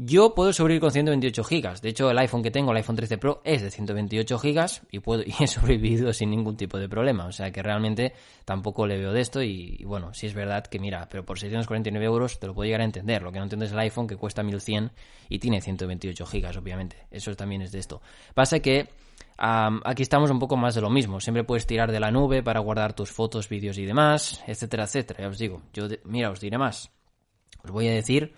Yo 0.00 0.32
puedo 0.32 0.52
sobrevivir 0.52 0.80
con 0.80 0.92
128 0.92 1.42
GB. 1.42 1.80
De 1.80 1.88
hecho, 1.88 2.08
el 2.08 2.18
iPhone 2.18 2.40
que 2.40 2.52
tengo, 2.52 2.70
el 2.70 2.76
iPhone 2.76 2.94
13 2.94 3.18
Pro, 3.18 3.42
es 3.42 3.62
de 3.62 3.70
128 3.72 4.38
GB 4.38 4.66
y, 4.92 5.00
puedo, 5.00 5.22
y 5.26 5.34
he 5.40 5.48
sobrevivido 5.48 6.12
sin 6.12 6.30
ningún 6.30 6.56
tipo 6.56 6.78
de 6.78 6.88
problema. 6.88 7.26
O 7.26 7.32
sea 7.32 7.50
que 7.50 7.64
realmente 7.64 8.12
tampoco 8.44 8.86
le 8.86 8.96
veo 8.96 9.12
de 9.12 9.20
esto. 9.20 9.42
Y, 9.42 9.82
bueno, 9.84 10.14
si 10.14 10.28
es 10.28 10.34
verdad 10.34 10.64
que, 10.64 10.78
mira, 10.78 11.08
pero 11.10 11.24
por 11.24 11.40
649 11.40 12.06
euros 12.06 12.38
te 12.38 12.46
lo 12.46 12.54
puedo 12.54 12.66
llegar 12.66 12.82
a 12.82 12.84
entender. 12.84 13.22
Lo 13.22 13.32
que 13.32 13.38
no 13.38 13.42
entiendo 13.46 13.64
es 13.64 13.72
el 13.72 13.78
iPhone 13.80 14.06
que 14.06 14.14
cuesta 14.14 14.44
1100 14.44 14.92
y 15.30 15.40
tiene 15.40 15.60
128 15.60 16.26
GB, 16.26 16.58
obviamente. 16.58 17.08
Eso 17.10 17.34
también 17.34 17.62
es 17.62 17.72
de 17.72 17.80
esto. 17.80 18.00
Pasa 18.34 18.60
que 18.60 18.90
aquí 19.36 20.02
estamos 20.04 20.30
un 20.30 20.38
poco 20.38 20.56
más 20.56 20.76
de 20.76 20.80
lo 20.80 20.90
mismo. 20.90 21.18
Siempre 21.18 21.42
puedes 21.42 21.66
tirar 21.66 21.90
de 21.90 21.98
la 21.98 22.12
nube 22.12 22.44
para 22.44 22.60
guardar 22.60 22.92
tus 22.92 23.10
fotos, 23.10 23.48
vídeos 23.48 23.76
y 23.78 23.84
demás, 23.84 24.44
etcétera, 24.46 24.84
etcétera. 24.84 25.22
Ya 25.22 25.28
os 25.28 25.38
digo, 25.38 25.60
yo, 25.72 25.88
mira, 26.04 26.30
os 26.30 26.38
diré 26.38 26.56
más. 26.56 26.88
Os 27.64 27.72
voy 27.72 27.88
a 27.88 27.92
decir. 27.94 28.32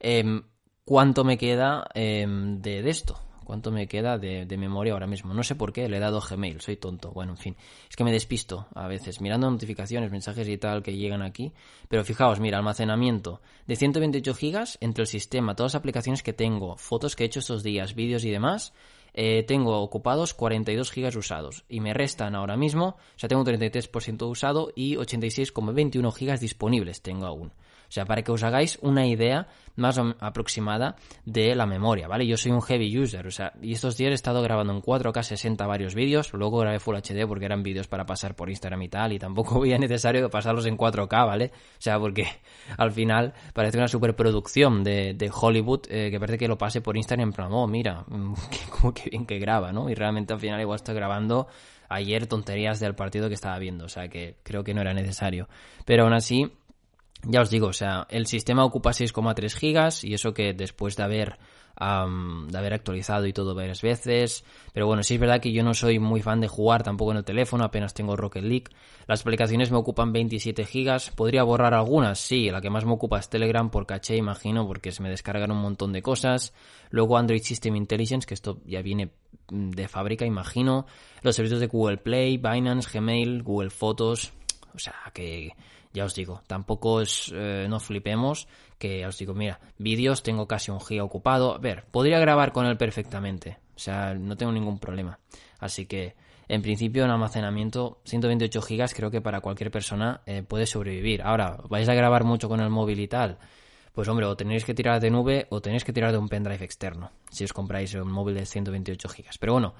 Em, 0.00 0.42
cuánto 0.84 1.24
me 1.24 1.38
queda 1.38 1.86
em, 1.94 2.60
de, 2.60 2.88
esto, 2.88 3.18
cuánto 3.44 3.70
me 3.70 3.86
queda 3.86 4.18
de, 4.18 4.46
memoria 4.56 4.92
ahora 4.92 5.06
mismo. 5.06 5.34
No 5.34 5.42
sé 5.42 5.54
por 5.54 5.72
qué, 5.72 5.88
le 5.88 5.96
he 5.96 6.00
dado 6.00 6.20
Gmail, 6.20 6.60
soy 6.60 6.76
tonto. 6.76 7.10
Bueno, 7.12 7.32
en 7.32 7.38
fin, 7.38 7.56
es 7.88 7.96
que 7.96 8.04
me 8.04 8.12
despisto 8.12 8.66
a 8.74 8.86
veces 8.86 9.20
mirando 9.20 9.50
notificaciones, 9.50 10.10
mensajes 10.10 10.48
y 10.48 10.58
tal 10.58 10.82
que 10.82 10.96
llegan 10.96 11.22
aquí. 11.22 11.52
Pero 11.88 12.04
fijaos, 12.04 12.40
mira, 12.40 12.58
almacenamiento 12.58 13.40
de 13.66 13.76
128 13.76 14.34
gigas 14.34 14.78
entre 14.80 15.02
el 15.02 15.08
sistema, 15.08 15.54
todas 15.54 15.74
las 15.74 15.80
aplicaciones 15.80 16.22
que 16.22 16.32
tengo, 16.32 16.76
fotos 16.76 17.16
que 17.16 17.24
he 17.24 17.26
hecho 17.26 17.40
estos 17.40 17.62
días, 17.62 17.94
vídeos 17.94 18.24
y 18.24 18.30
demás. 18.30 18.72
Eh, 19.16 19.44
tengo 19.44 19.80
ocupados 19.80 20.34
42 20.34 20.90
gigas 20.90 21.14
usados 21.14 21.64
y 21.68 21.78
me 21.78 21.94
restan 21.94 22.34
ahora 22.34 22.56
mismo, 22.56 22.96
o 23.14 23.18
sea, 23.18 23.28
tengo 23.28 23.42
un 23.42 23.46
33% 23.46 24.28
usado 24.28 24.72
y 24.74 24.96
86,21 24.96 26.12
gigas 26.12 26.40
disponibles 26.40 27.00
tengo 27.00 27.26
aún. 27.26 27.52
O 27.88 27.92
sea, 27.94 28.04
para 28.04 28.22
que 28.22 28.32
os 28.32 28.42
hagáis 28.42 28.78
una 28.82 29.06
idea 29.06 29.46
más 29.76 30.00
aproximada 30.20 30.96
de 31.24 31.54
la 31.54 31.66
memoria, 31.66 32.06
¿vale? 32.06 32.26
Yo 32.26 32.36
soy 32.36 32.52
un 32.52 32.62
heavy 32.62 32.96
user, 32.98 33.26
o 33.26 33.30
sea, 33.30 33.52
y 33.60 33.72
estos 33.72 33.96
días 33.96 34.12
he 34.12 34.14
estado 34.14 34.40
grabando 34.42 34.72
en 34.72 34.80
4K 34.80 35.22
60 35.22 35.66
varios 35.66 35.94
vídeos, 35.94 36.32
luego 36.32 36.58
grabé 36.58 36.78
Full 36.78 36.96
HD 36.96 37.26
porque 37.26 37.46
eran 37.46 37.62
vídeos 37.62 37.88
para 37.88 38.06
pasar 38.06 38.36
por 38.36 38.48
Instagram 38.48 38.82
y 38.82 38.88
tal, 38.88 39.12
y 39.12 39.18
tampoco 39.18 39.60
veía 39.60 39.78
necesario 39.78 40.30
pasarlos 40.30 40.66
en 40.66 40.76
4K, 40.76 41.26
¿vale? 41.26 41.50
O 41.54 41.80
sea, 41.80 41.98
porque 41.98 42.26
al 42.78 42.92
final 42.92 43.34
parece 43.52 43.78
una 43.78 43.88
superproducción 43.88 44.84
de, 44.84 45.14
de 45.14 45.30
Hollywood 45.32 45.82
eh, 45.88 46.10
que 46.10 46.20
parece 46.20 46.38
que 46.38 46.48
lo 46.48 46.56
pase 46.56 46.80
por 46.80 46.96
Instagram 46.96 47.28
en 47.28 47.32
plan, 47.32 47.48
oh, 47.52 47.66
mira, 47.66 48.04
mm, 48.06 48.34
como 48.70 48.94
que 48.94 49.10
bien 49.10 49.26
que 49.26 49.38
graba, 49.38 49.72
¿no? 49.72 49.90
Y 49.90 49.94
realmente 49.94 50.32
al 50.32 50.40
final 50.40 50.60
igual 50.60 50.76
estoy 50.76 50.94
grabando 50.94 51.48
ayer 51.88 52.26
tonterías 52.26 52.80
del 52.80 52.94
partido 52.94 53.28
que 53.28 53.34
estaba 53.34 53.58
viendo, 53.58 53.84
o 53.84 53.88
sea 53.88 54.08
que 54.08 54.36
creo 54.42 54.64
que 54.64 54.74
no 54.74 54.80
era 54.80 54.94
necesario. 54.94 55.48
Pero 55.84 56.04
aún 56.04 56.14
así, 56.14 56.50
ya 57.26 57.40
os 57.40 57.50
digo, 57.50 57.68
o 57.68 57.72
sea, 57.72 58.06
el 58.10 58.26
sistema 58.26 58.64
ocupa 58.64 58.90
6,3 58.90 59.54
gigas 59.54 60.04
y 60.04 60.14
eso 60.14 60.34
que 60.34 60.52
después 60.52 60.96
de 60.96 61.02
haber, 61.02 61.38
de 61.78 62.58
haber 62.58 62.74
actualizado 62.74 63.26
y 63.26 63.32
todo 63.32 63.54
varias 63.54 63.82
veces. 63.82 64.44
Pero 64.72 64.86
bueno, 64.86 65.02
sí 65.02 65.14
es 65.14 65.20
verdad 65.20 65.40
que 65.40 65.52
yo 65.52 65.62
no 65.62 65.74
soy 65.74 65.98
muy 65.98 66.22
fan 66.22 66.40
de 66.40 66.48
jugar 66.48 66.82
tampoco 66.82 67.12
en 67.12 67.18
el 67.18 67.24
teléfono, 67.24 67.64
apenas 67.64 67.94
tengo 67.94 68.16
Rocket 68.16 68.44
League. 68.44 68.66
Las 69.06 69.22
aplicaciones 69.22 69.70
me 69.70 69.78
ocupan 69.78 70.12
27 70.12 70.64
gigas. 70.64 71.10
¿Podría 71.10 71.42
borrar 71.42 71.74
algunas? 71.74 72.18
Sí, 72.18 72.50
la 72.50 72.60
que 72.60 72.70
más 72.70 72.84
me 72.84 72.92
ocupa 72.92 73.18
es 73.18 73.28
Telegram 73.28 73.70
por 73.70 73.86
caché, 73.86 74.16
imagino, 74.16 74.66
porque 74.66 74.92
se 74.92 75.02
me 75.02 75.10
descargan 75.10 75.50
un 75.50 75.58
montón 75.58 75.92
de 75.92 76.02
cosas. 76.02 76.54
Luego 76.90 77.16
Android 77.16 77.42
System 77.42 77.76
Intelligence, 77.76 78.26
que 78.26 78.34
esto 78.34 78.60
ya 78.64 78.82
viene 78.82 79.10
mm, 79.50 79.70
de 79.70 79.88
fábrica, 79.88 80.24
imagino. 80.24 80.86
Los 81.22 81.36
servicios 81.36 81.60
de 81.60 81.66
Google 81.66 81.98
Play, 81.98 82.38
Binance, 82.38 82.88
Gmail, 82.92 83.42
Google 83.42 83.70
Fotos. 83.70 84.32
O 84.74 84.78
sea, 84.78 84.94
que 85.12 85.52
ya 85.94 86.04
os 86.04 86.14
digo, 86.14 86.42
tampoco 86.48 87.00
es, 87.00 87.32
eh, 87.32 87.66
no 87.70 87.78
flipemos, 87.78 88.48
que 88.78 89.06
os 89.06 89.16
digo, 89.16 89.32
mira, 89.32 89.60
vídeos 89.78 90.24
tengo 90.24 90.48
casi 90.48 90.72
un 90.72 90.80
giga 90.80 91.04
ocupado. 91.04 91.54
A 91.54 91.58
ver, 91.58 91.84
podría 91.90 92.18
grabar 92.18 92.52
con 92.52 92.66
él 92.66 92.76
perfectamente, 92.76 93.58
o 93.76 93.78
sea, 93.78 94.12
no 94.12 94.36
tengo 94.36 94.50
ningún 94.50 94.80
problema. 94.80 95.20
Así 95.60 95.86
que, 95.86 96.16
en 96.48 96.62
principio, 96.62 97.04
en 97.04 97.10
almacenamiento, 97.10 98.00
128 98.04 98.60
gigas 98.60 98.92
creo 98.92 99.10
que 99.10 99.20
para 99.20 99.40
cualquier 99.40 99.70
persona 99.70 100.20
eh, 100.26 100.42
puede 100.42 100.66
sobrevivir. 100.66 101.22
Ahora, 101.22 101.60
vais 101.68 101.88
a 101.88 101.94
grabar 101.94 102.24
mucho 102.24 102.48
con 102.48 102.60
el 102.60 102.70
móvil 102.70 102.98
y 102.98 103.08
tal. 103.08 103.38
Pues 103.92 104.08
hombre, 104.08 104.26
o 104.26 104.36
tenéis 104.36 104.64
que 104.64 104.74
tirar 104.74 105.00
de 105.00 105.08
nube 105.08 105.46
o 105.50 105.60
tenéis 105.60 105.84
que 105.84 105.92
tirar 105.92 106.10
de 106.10 106.18
un 106.18 106.28
pendrive 106.28 106.64
externo, 106.64 107.12
si 107.30 107.44
os 107.44 107.52
compráis 107.52 107.94
un 107.94 108.10
móvil 108.10 108.34
de 108.34 108.44
128 108.44 109.08
gigas. 109.08 109.38
Pero 109.38 109.52
bueno, 109.52 109.74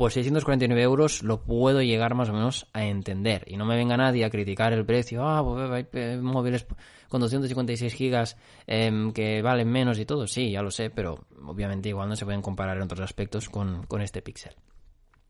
por 0.00 0.12
649 0.12 0.82
euros 0.82 1.22
lo 1.22 1.42
puedo 1.42 1.82
llegar 1.82 2.14
más 2.14 2.30
o 2.30 2.32
menos 2.32 2.66
a 2.72 2.86
entender. 2.86 3.44
Y 3.46 3.58
no 3.58 3.66
me 3.66 3.76
venga 3.76 3.98
nadie 3.98 4.24
a 4.24 4.30
criticar 4.30 4.72
el 4.72 4.86
precio. 4.86 5.28
Ah, 5.28 5.44
pues 5.44 5.70
hay 5.70 5.86
eh, 5.92 6.18
móviles 6.18 6.66
con 7.10 7.20
256 7.20 7.92
gigas 7.92 8.38
em, 8.66 9.12
que 9.12 9.42
valen 9.42 9.68
menos 9.68 9.98
y 9.98 10.06
todo. 10.06 10.26
Sí, 10.26 10.52
ya 10.52 10.62
lo 10.62 10.70
sé, 10.70 10.88
pero 10.88 11.26
obviamente 11.44 11.90
igual 11.90 12.08
no 12.08 12.16
se 12.16 12.24
pueden 12.24 12.40
comparar 12.40 12.78
en 12.78 12.84
otros 12.84 13.00
aspectos 13.00 13.50
con, 13.50 13.84
con 13.88 14.00
este 14.00 14.22
Pixel. 14.22 14.54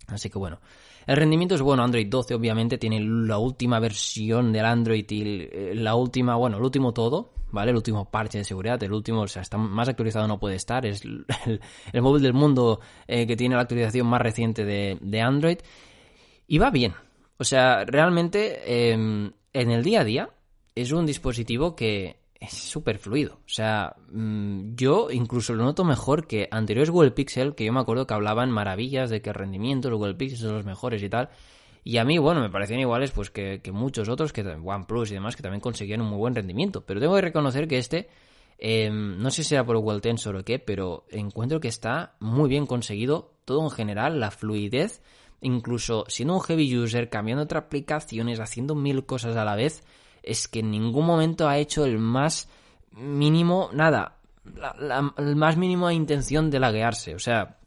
Así 0.06 0.30
que 0.30 0.38
bueno, 0.38 0.60
el 1.04 1.16
rendimiento 1.16 1.56
es 1.56 1.62
bueno. 1.62 1.82
Android 1.82 2.06
12 2.08 2.36
obviamente 2.36 2.78
tiene 2.78 3.00
la 3.00 3.38
última 3.38 3.80
versión 3.80 4.52
del 4.52 4.66
Android 4.66 5.04
y 5.10 5.48
eh, 5.50 5.72
la 5.74 5.96
última, 5.96 6.36
bueno, 6.36 6.58
el 6.58 6.62
último 6.62 6.92
todo, 6.92 7.32
¿vale? 7.52 7.70
El 7.70 7.76
último 7.76 8.10
parche 8.10 8.38
de 8.38 8.44
seguridad, 8.44 8.82
el 8.82 8.92
último, 8.92 9.22
o 9.22 9.28
sea, 9.28 9.42
está 9.42 9.58
más 9.58 9.88
actualizado 9.88 10.26
no 10.26 10.38
puede 10.38 10.56
estar. 10.56 10.86
Es 10.86 11.02
el, 11.04 12.02
móvil 12.02 12.22
del 12.22 12.34
mundo 12.34 12.80
eh, 13.06 13.26
que 13.26 13.36
tiene 13.36 13.54
la 13.54 13.62
actualización 13.62 14.06
más 14.06 14.20
reciente 14.20 14.64
de, 14.64 15.20
Android. 15.20 15.58
Y 16.46 16.58
va 16.58 16.70
bien. 16.70 16.94
O 17.36 17.44
sea, 17.44 17.84
realmente 17.84 18.90
em, 18.92 19.32
en 19.52 19.70
el 19.70 19.82
día 19.82 20.00
a 20.00 20.04
día 20.04 20.30
es 20.74 20.92
un 20.92 21.06
dispositivo 21.06 21.74
que 21.74 22.20
es 22.40 22.52
súper 22.52 22.98
fluido. 22.98 23.34
O 23.34 23.48
sea, 23.48 23.96
mm, 24.10 24.74
yo 24.74 25.10
incluso 25.10 25.54
lo 25.54 25.64
noto 25.64 25.84
mejor 25.84 26.26
que 26.26 26.48
anteriores 26.50 26.90
Google 26.90 27.10
Pixel, 27.10 27.54
que 27.54 27.66
yo 27.66 27.72
me 27.72 27.80
acuerdo 27.80 28.06
que 28.06 28.14
hablaban 28.14 28.50
maravillas 28.50 29.10
de 29.10 29.20
que 29.20 29.30
el 29.30 29.34
rendimiento, 29.34 29.90
los 29.90 29.98
Google 29.98 30.14
Pixel 30.14 30.38
son 30.38 30.54
los 30.54 30.64
mejores 30.64 31.02
y 31.02 31.10
tal. 31.10 31.28
Y 31.82 31.96
a 31.96 32.04
mí, 32.04 32.18
bueno, 32.18 32.40
me 32.40 32.50
parecían 32.50 32.80
iguales 32.80 33.10
pues 33.10 33.30
que, 33.30 33.60
muchos 33.72 34.08
otros, 34.08 34.32
que 34.32 34.42
OnePlus 34.42 35.10
y 35.10 35.14
demás, 35.14 35.36
que 35.36 35.42
también 35.42 35.60
conseguían 35.60 36.00
un 36.00 36.08
muy 36.08 36.18
buen 36.18 36.34
rendimiento. 36.34 36.84
Pero 36.84 37.00
tengo 37.00 37.14
que 37.14 37.22
reconocer 37.22 37.66
que 37.66 37.78
este, 37.78 38.08
em, 38.58 39.18
no 39.18 39.30
sé 39.30 39.42
si 39.42 39.50
sea 39.50 39.64
por 39.64 39.78
Google 39.78 40.00
Tensor 40.00 40.36
o 40.36 40.44
qué, 40.44 40.58
pero 40.58 41.04
encuentro 41.10 41.60
que 41.60 41.68
está 41.68 42.16
muy 42.20 42.48
bien 42.48 42.66
conseguido 42.66 43.32
todo 43.44 43.62
en 43.64 43.70
general, 43.70 44.20
la 44.20 44.30
fluidez, 44.30 45.02
incluso 45.40 46.04
siendo 46.08 46.34
un 46.34 46.42
heavy 46.42 46.76
user, 46.76 47.08
cambiando 47.08 47.44
otras 47.44 47.64
aplicaciones, 47.64 48.40
haciendo 48.40 48.74
mil 48.74 49.06
cosas 49.06 49.36
a 49.36 49.44
la 49.44 49.56
vez 49.56 49.82
es 50.22 50.48
que 50.48 50.60
en 50.60 50.70
ningún 50.70 51.06
momento 51.06 51.48
ha 51.48 51.58
hecho 51.58 51.84
el 51.84 51.98
más 51.98 52.48
mínimo, 52.92 53.70
nada, 53.72 54.16
la, 54.44 55.12
el 55.16 55.36
más 55.36 55.56
mínimo 55.56 55.90
intención 55.90 56.50
de 56.50 56.60
laguearse. 56.60 57.14
O 57.14 57.18
sea, 57.18 57.58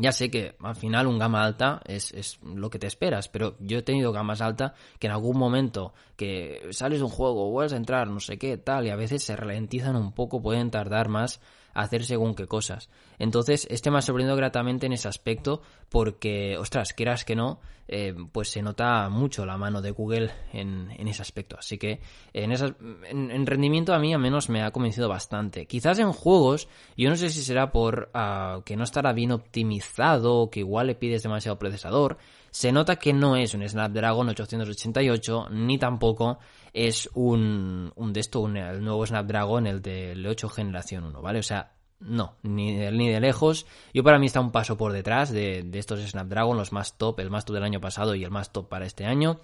ya 0.00 0.12
sé 0.12 0.30
que 0.30 0.54
al 0.62 0.76
final 0.76 1.08
un 1.08 1.18
gama 1.18 1.44
alta 1.44 1.80
es, 1.84 2.12
es, 2.12 2.38
lo 2.42 2.70
que 2.70 2.78
te 2.78 2.86
esperas, 2.86 3.28
pero 3.28 3.56
yo 3.58 3.78
he 3.78 3.82
tenido 3.82 4.12
gamas 4.12 4.40
alta 4.40 4.74
que 5.00 5.08
en 5.08 5.12
algún 5.12 5.36
momento 5.36 5.92
que 6.16 6.68
sales 6.70 7.00
de 7.00 7.04
un 7.04 7.10
juego, 7.10 7.50
vuelves 7.50 7.72
a 7.72 7.76
entrar, 7.76 8.08
no 8.08 8.20
sé 8.20 8.38
qué, 8.38 8.56
tal, 8.56 8.86
y 8.86 8.90
a 8.90 8.96
veces 8.96 9.24
se 9.24 9.34
ralentizan 9.34 9.96
un 9.96 10.12
poco, 10.12 10.40
pueden 10.40 10.70
tardar 10.70 11.08
más 11.08 11.40
hacer 11.82 12.04
según 12.04 12.34
qué 12.34 12.46
cosas. 12.46 12.90
Entonces, 13.18 13.66
este 13.70 13.90
me 13.90 13.98
ha 13.98 14.02
sorprendido 14.02 14.36
gratamente 14.36 14.86
en 14.86 14.92
ese 14.92 15.08
aspecto 15.08 15.62
porque, 15.88 16.56
ostras, 16.58 16.92
quieras 16.92 17.24
que 17.24 17.36
no, 17.36 17.60
eh, 17.86 18.14
pues 18.32 18.50
se 18.50 18.60
nota 18.60 19.08
mucho 19.08 19.46
la 19.46 19.56
mano 19.56 19.80
de 19.80 19.92
Google 19.92 20.30
en, 20.52 20.90
ese 21.08 21.22
aspecto. 21.22 21.56
Así 21.58 21.78
que 21.78 22.00
en, 22.34 22.52
esas, 22.52 22.72
en, 23.08 23.46
rendimiento 23.46 23.94
a 23.94 23.98
mí 23.98 24.12
al 24.12 24.20
menos 24.20 24.48
me 24.48 24.62
ha 24.62 24.70
convencido 24.72 25.08
bastante. 25.08 25.66
Quizás 25.66 25.98
en 25.98 26.12
juegos, 26.12 26.68
yo 26.96 27.08
no 27.08 27.16
sé 27.16 27.30
si 27.30 27.42
será 27.42 27.72
por 27.72 28.10
uh, 28.14 28.62
que 28.62 28.76
no 28.76 28.84
estará 28.84 29.12
bien 29.12 29.32
optimizado 29.32 30.50
que 30.50 30.60
igual 30.60 30.88
le 30.88 30.96
pides 30.96 31.22
demasiado 31.22 31.58
procesador, 31.58 32.18
se 32.50 32.72
nota 32.72 32.96
que 32.96 33.12
no 33.12 33.36
es 33.36 33.54
un 33.54 33.66
Snapdragon 33.66 34.28
888 34.28 35.48
ni 35.50 35.78
tampoco 35.78 36.38
es 36.86 37.10
un, 37.14 37.92
un 37.96 38.12
de 38.12 38.20
esto, 38.20 38.46
el 38.46 38.84
nuevo 38.84 39.04
Snapdragon, 39.04 39.66
el 39.66 39.82
del 39.82 40.24
8 40.24 40.48
generación 40.48 41.04
1, 41.04 41.20
¿vale? 41.20 41.40
O 41.40 41.42
sea, 41.42 41.72
no, 41.98 42.36
ni 42.44 42.76
de, 42.76 42.92
ni 42.92 43.08
de 43.08 43.20
lejos. 43.20 43.66
Yo 43.92 44.04
para 44.04 44.20
mí 44.20 44.26
está 44.26 44.38
un 44.38 44.52
paso 44.52 44.76
por 44.76 44.92
detrás 44.92 45.32
de, 45.32 45.68
estos 45.72 46.00
Snapdragon, 46.00 46.56
los 46.56 46.72
más 46.72 46.96
top, 46.96 47.18
el 47.18 47.30
más 47.30 47.44
top 47.44 47.54
del 47.54 47.64
año 47.64 47.80
pasado 47.80 48.14
y 48.14 48.22
el 48.22 48.30
más 48.30 48.52
top 48.52 48.68
para 48.68 48.86
este 48.86 49.06
año. 49.06 49.40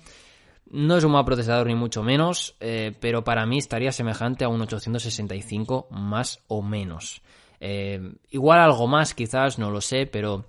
No 0.71 0.97
es 0.97 1.03
un 1.03 1.11
mal 1.11 1.25
procesador 1.25 1.67
ni 1.67 1.75
mucho 1.75 2.05
menos, 2.05 2.55
eh, 2.61 2.95
pero 3.01 3.25
para 3.25 3.45
mí 3.47 3.59
estaría 3.59 3.91
semejante 3.91 4.45
a 4.45 4.49
un 4.49 4.63
865 4.63 5.89
más 5.91 6.41
o 6.47 6.63
menos. 6.63 7.21
Eh, 7.59 8.15
igual 8.31 8.61
algo 8.61 8.87
más 8.87 9.13
quizás, 9.13 9.59
no 9.59 9.73
lo 9.73 9.81
sé, 9.81 10.07
pero 10.07 10.45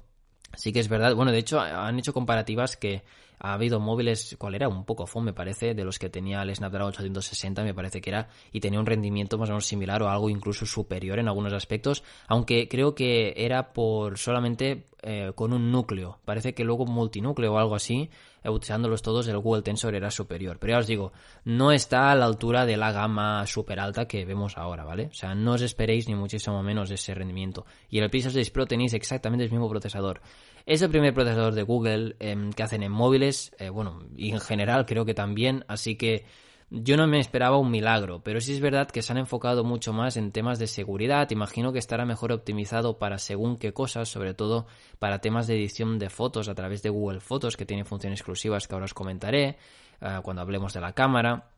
sí 0.53 0.71
que 0.71 0.81
es 0.81 0.87
verdad. 0.87 1.15
Bueno, 1.15 1.31
de 1.31 1.39
hecho 1.39 1.59
han 1.59 1.97
hecho 1.97 2.13
comparativas 2.13 2.77
que 2.77 3.03
ha 3.39 3.53
habido 3.53 3.79
móviles, 3.79 4.35
¿cuál 4.39 4.55
era? 4.55 4.67
Un 4.67 4.85
poco 4.85 5.07
phone, 5.07 5.25
me 5.25 5.33
parece, 5.33 5.73
de 5.73 5.83
los 5.83 5.99
que 5.99 6.09
tenía 6.09 6.41
el 6.41 6.55
Snapdragon 6.55 6.89
860, 6.89 7.63
me 7.63 7.73
parece 7.73 8.01
que 8.01 8.09
era, 8.09 8.29
y 8.51 8.59
tenía 8.59 8.79
un 8.79 8.85
rendimiento 8.85 9.37
más 9.37 9.49
o 9.49 9.53
menos 9.53 9.65
similar 9.65 10.01
o 10.03 10.09
algo 10.09 10.29
incluso 10.29 10.65
superior 10.65 11.19
en 11.19 11.27
algunos 11.27 11.53
aspectos, 11.53 12.03
aunque 12.27 12.67
creo 12.67 12.95
que 12.95 13.33
era 13.37 13.73
por 13.73 14.17
solamente 14.17 14.85
eh, 15.07 15.33
con 15.35 15.53
un 15.53 15.71
núcleo. 15.71 16.17
Parece 16.25 16.55
que 16.55 16.63
luego 16.63 16.87
multinúcleo 16.87 17.53
o 17.53 17.57
algo 17.59 17.75
así, 17.75 18.09
eh, 18.43 18.49
utilizándolos 18.49 19.03
todos, 19.03 19.27
el 19.27 19.37
Google 19.37 19.61
Tensor 19.61 19.93
era 19.93 20.09
superior. 20.09 20.57
Pero 20.59 20.73
ya 20.73 20.79
os 20.79 20.87
digo, 20.87 21.13
no 21.43 21.71
está 21.71 22.09
a 22.09 22.15
la 22.15 22.25
altura 22.25 22.65
de 22.65 22.75
la 22.75 22.91
gama 22.91 23.45
super 23.45 23.79
alta 23.79 24.07
que 24.07 24.25
vemos 24.25 24.57
ahora, 24.57 24.83
¿vale? 24.83 25.05
O 25.11 25.13
sea, 25.13 25.35
no 25.35 25.51
os 25.51 25.61
esperéis 25.61 26.07
ni 26.07 26.15
muchísimo 26.15 26.63
menos 26.63 26.89
ese 26.89 27.13
rendimiento. 27.13 27.67
Y 27.87 27.99
el 27.99 28.09
Pixel 28.09 28.31
6 28.31 28.49
Pro 28.49 28.65
tenéis 28.65 28.95
exactamente 28.95 29.45
el 29.45 29.51
mismo 29.51 29.69
procesador. 29.69 30.21
Es 30.65 30.81
el 30.81 30.89
primer 30.89 31.13
procesador 31.13 31.53
de 31.53 31.61
Google 31.61 32.15
em, 32.19 32.51
que 32.51 32.63
hacen 32.63 32.81
en 32.81 32.91
móviles, 32.91 33.55
eh, 33.59 33.69
bueno, 33.69 33.99
en 34.17 34.39
general 34.39 34.87
creo 34.87 35.05
que 35.05 35.13
también, 35.13 35.63
así 35.67 35.95
que 35.95 36.25
yo 36.69 36.97
no 36.97 37.07
me 37.07 37.19
esperaba 37.19 37.57
un 37.57 37.69
milagro, 37.69 38.21
pero 38.23 38.41
sí 38.41 38.53
es 38.53 38.59
verdad 38.59 38.89
que 38.89 39.01
se 39.01 39.11
han 39.11 39.19
enfocado 39.19 39.63
mucho 39.63 39.93
más 39.93 40.17
en 40.17 40.31
temas 40.31 40.57
de 40.57 40.67
seguridad. 40.67 41.29
Imagino 41.29 41.71
que 41.71 41.79
estará 41.79 42.05
mejor 42.05 42.31
optimizado 42.31 42.97
para 42.97 43.17
según 43.19 43.57
qué 43.57 43.71
cosas, 43.71 44.09
sobre 44.09 44.33
todo 44.33 44.65
para 44.97 45.19
temas 45.19 45.47
de 45.47 45.55
edición 45.55 45.99
de 45.99 46.09
fotos 46.09 46.49
a 46.49 46.55
través 46.55 46.81
de 46.81 46.89
Google 46.89 47.19
Fotos, 47.19 47.55
que 47.55 47.65
tiene 47.65 47.85
funciones 47.85 48.19
exclusivas 48.19 48.67
que 48.67 48.73
ahora 48.73 48.85
os 48.85 48.93
comentaré 48.93 49.57
eh, 50.01 50.19
cuando 50.23 50.41
hablemos 50.41 50.73
de 50.73 50.81
la 50.81 50.93
cámara. 50.93 51.51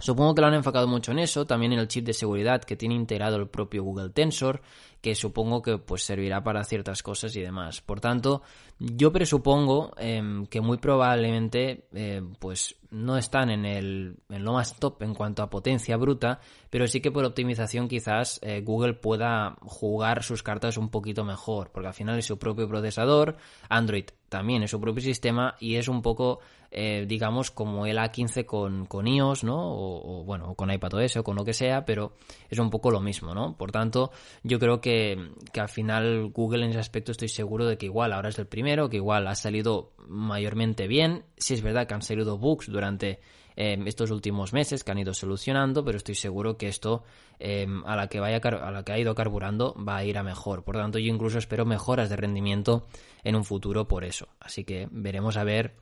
Supongo 0.00 0.34
que 0.34 0.40
lo 0.40 0.48
han 0.48 0.54
enfocado 0.54 0.86
mucho 0.88 1.12
en 1.12 1.20
eso, 1.20 1.46
también 1.46 1.72
en 1.72 1.78
el 1.78 1.88
chip 1.88 2.04
de 2.04 2.12
seguridad 2.12 2.62
que 2.62 2.76
tiene 2.76 2.94
integrado 2.94 3.36
el 3.36 3.48
propio 3.48 3.84
Google 3.84 4.10
Tensor, 4.10 4.62
que 5.00 5.14
supongo 5.14 5.62
que 5.62 5.78
pues 5.78 6.02
servirá 6.02 6.42
para 6.42 6.64
ciertas 6.64 7.02
cosas 7.02 7.34
y 7.36 7.40
demás. 7.40 7.80
Por 7.80 8.00
tanto, 8.00 8.42
yo 8.78 9.12
presupongo 9.12 9.92
em, 9.96 10.46
que 10.46 10.60
muy 10.60 10.78
probablemente 10.78 11.86
eh, 11.92 12.22
pues 12.38 12.76
no 12.90 13.16
están 13.16 13.50
en, 13.50 13.64
el, 13.64 14.16
en 14.28 14.44
lo 14.44 14.52
más 14.52 14.76
top 14.76 15.02
en 15.02 15.14
cuanto 15.14 15.42
a 15.42 15.50
potencia 15.50 15.96
bruta, 15.96 16.40
pero 16.70 16.86
sí 16.86 17.00
que 17.00 17.10
por 17.10 17.24
optimización 17.24 17.88
quizás 17.88 18.40
eh, 18.42 18.62
Google 18.62 18.94
pueda 18.94 19.56
jugar 19.60 20.22
sus 20.22 20.42
cartas 20.42 20.76
un 20.76 20.90
poquito 20.90 21.24
mejor, 21.24 21.70
porque 21.72 21.88
al 21.88 21.94
final 21.94 22.18
es 22.18 22.26
su 22.26 22.38
propio 22.38 22.68
procesador, 22.68 23.36
Android 23.68 24.06
también 24.28 24.62
es 24.62 24.70
su 24.70 24.80
propio 24.80 25.02
sistema 25.02 25.56
y 25.60 25.76
es 25.76 25.88
un 25.88 26.02
poco, 26.02 26.40
eh, 26.70 27.04
digamos, 27.08 27.50
como 27.50 27.86
el 27.86 27.98
A15 27.98 28.46
con, 28.46 28.86
con 28.86 29.08
iOS, 29.08 29.44
¿no? 29.44 29.56
O, 29.56 30.20
o 30.20 30.24
bueno, 30.24 30.54
con 30.54 30.70
iPadOS 30.70 31.16
o 31.16 31.24
con 31.24 31.36
lo 31.36 31.44
que 31.44 31.52
sea, 31.52 31.84
pero 31.84 32.12
es 32.48 32.58
un 32.58 32.70
poco 32.70 32.90
lo 32.90 33.00
mismo, 33.00 33.34
¿no? 33.34 33.56
Por 33.56 33.72
tanto, 33.72 34.12
yo 34.42 34.58
creo 34.58 34.80
que, 34.80 35.32
que 35.52 35.60
al 35.60 35.68
final 35.68 36.30
Google 36.30 36.64
en 36.64 36.70
ese 36.70 36.78
aspecto 36.78 37.12
estoy 37.12 37.28
seguro 37.28 37.66
de 37.66 37.76
que 37.76 37.86
igual 37.86 38.12
ahora 38.12 38.28
es 38.28 38.38
el 38.38 38.46
primero, 38.46 38.88
que 38.88 38.96
igual 38.96 39.26
ha 39.26 39.34
salido 39.34 39.92
mayormente 40.06 40.86
bien. 40.86 41.24
Si 41.36 41.54
es 41.54 41.62
verdad 41.62 41.86
que 41.86 41.94
han 41.94 42.02
salido 42.02 42.38
bugs 42.38 42.70
durante 42.70 43.20
eh, 43.56 43.78
estos 43.86 44.10
últimos 44.10 44.52
meses 44.52 44.84
que 44.84 44.92
han 44.92 44.98
ido 44.98 45.12
solucionando, 45.12 45.84
pero 45.84 45.98
estoy 45.98 46.14
seguro 46.14 46.56
que 46.56 46.68
esto 46.68 47.02
eh, 47.38 47.66
a 47.84 47.96
la 47.96 48.06
que 48.08 48.20
vaya 48.20 48.38
a 48.38 48.70
la 48.70 48.84
que 48.84 48.92
ha 48.92 48.98
ido 48.98 49.14
carburando 49.14 49.74
va 49.76 49.96
a 49.96 50.04
ir 50.04 50.18
a 50.18 50.22
mejor. 50.22 50.64
Por 50.64 50.76
tanto, 50.76 50.98
yo 50.98 51.12
incluso 51.12 51.38
espero 51.38 51.66
mejoras 51.66 52.08
de 52.08 52.16
rendimiento 52.16 52.86
en 53.24 53.36
un 53.36 53.44
futuro 53.44 53.88
por 53.88 54.04
eso. 54.04 54.28
Así 54.40 54.64
que 54.64 54.88
veremos 54.90 55.36
a 55.36 55.44
ver 55.44 55.74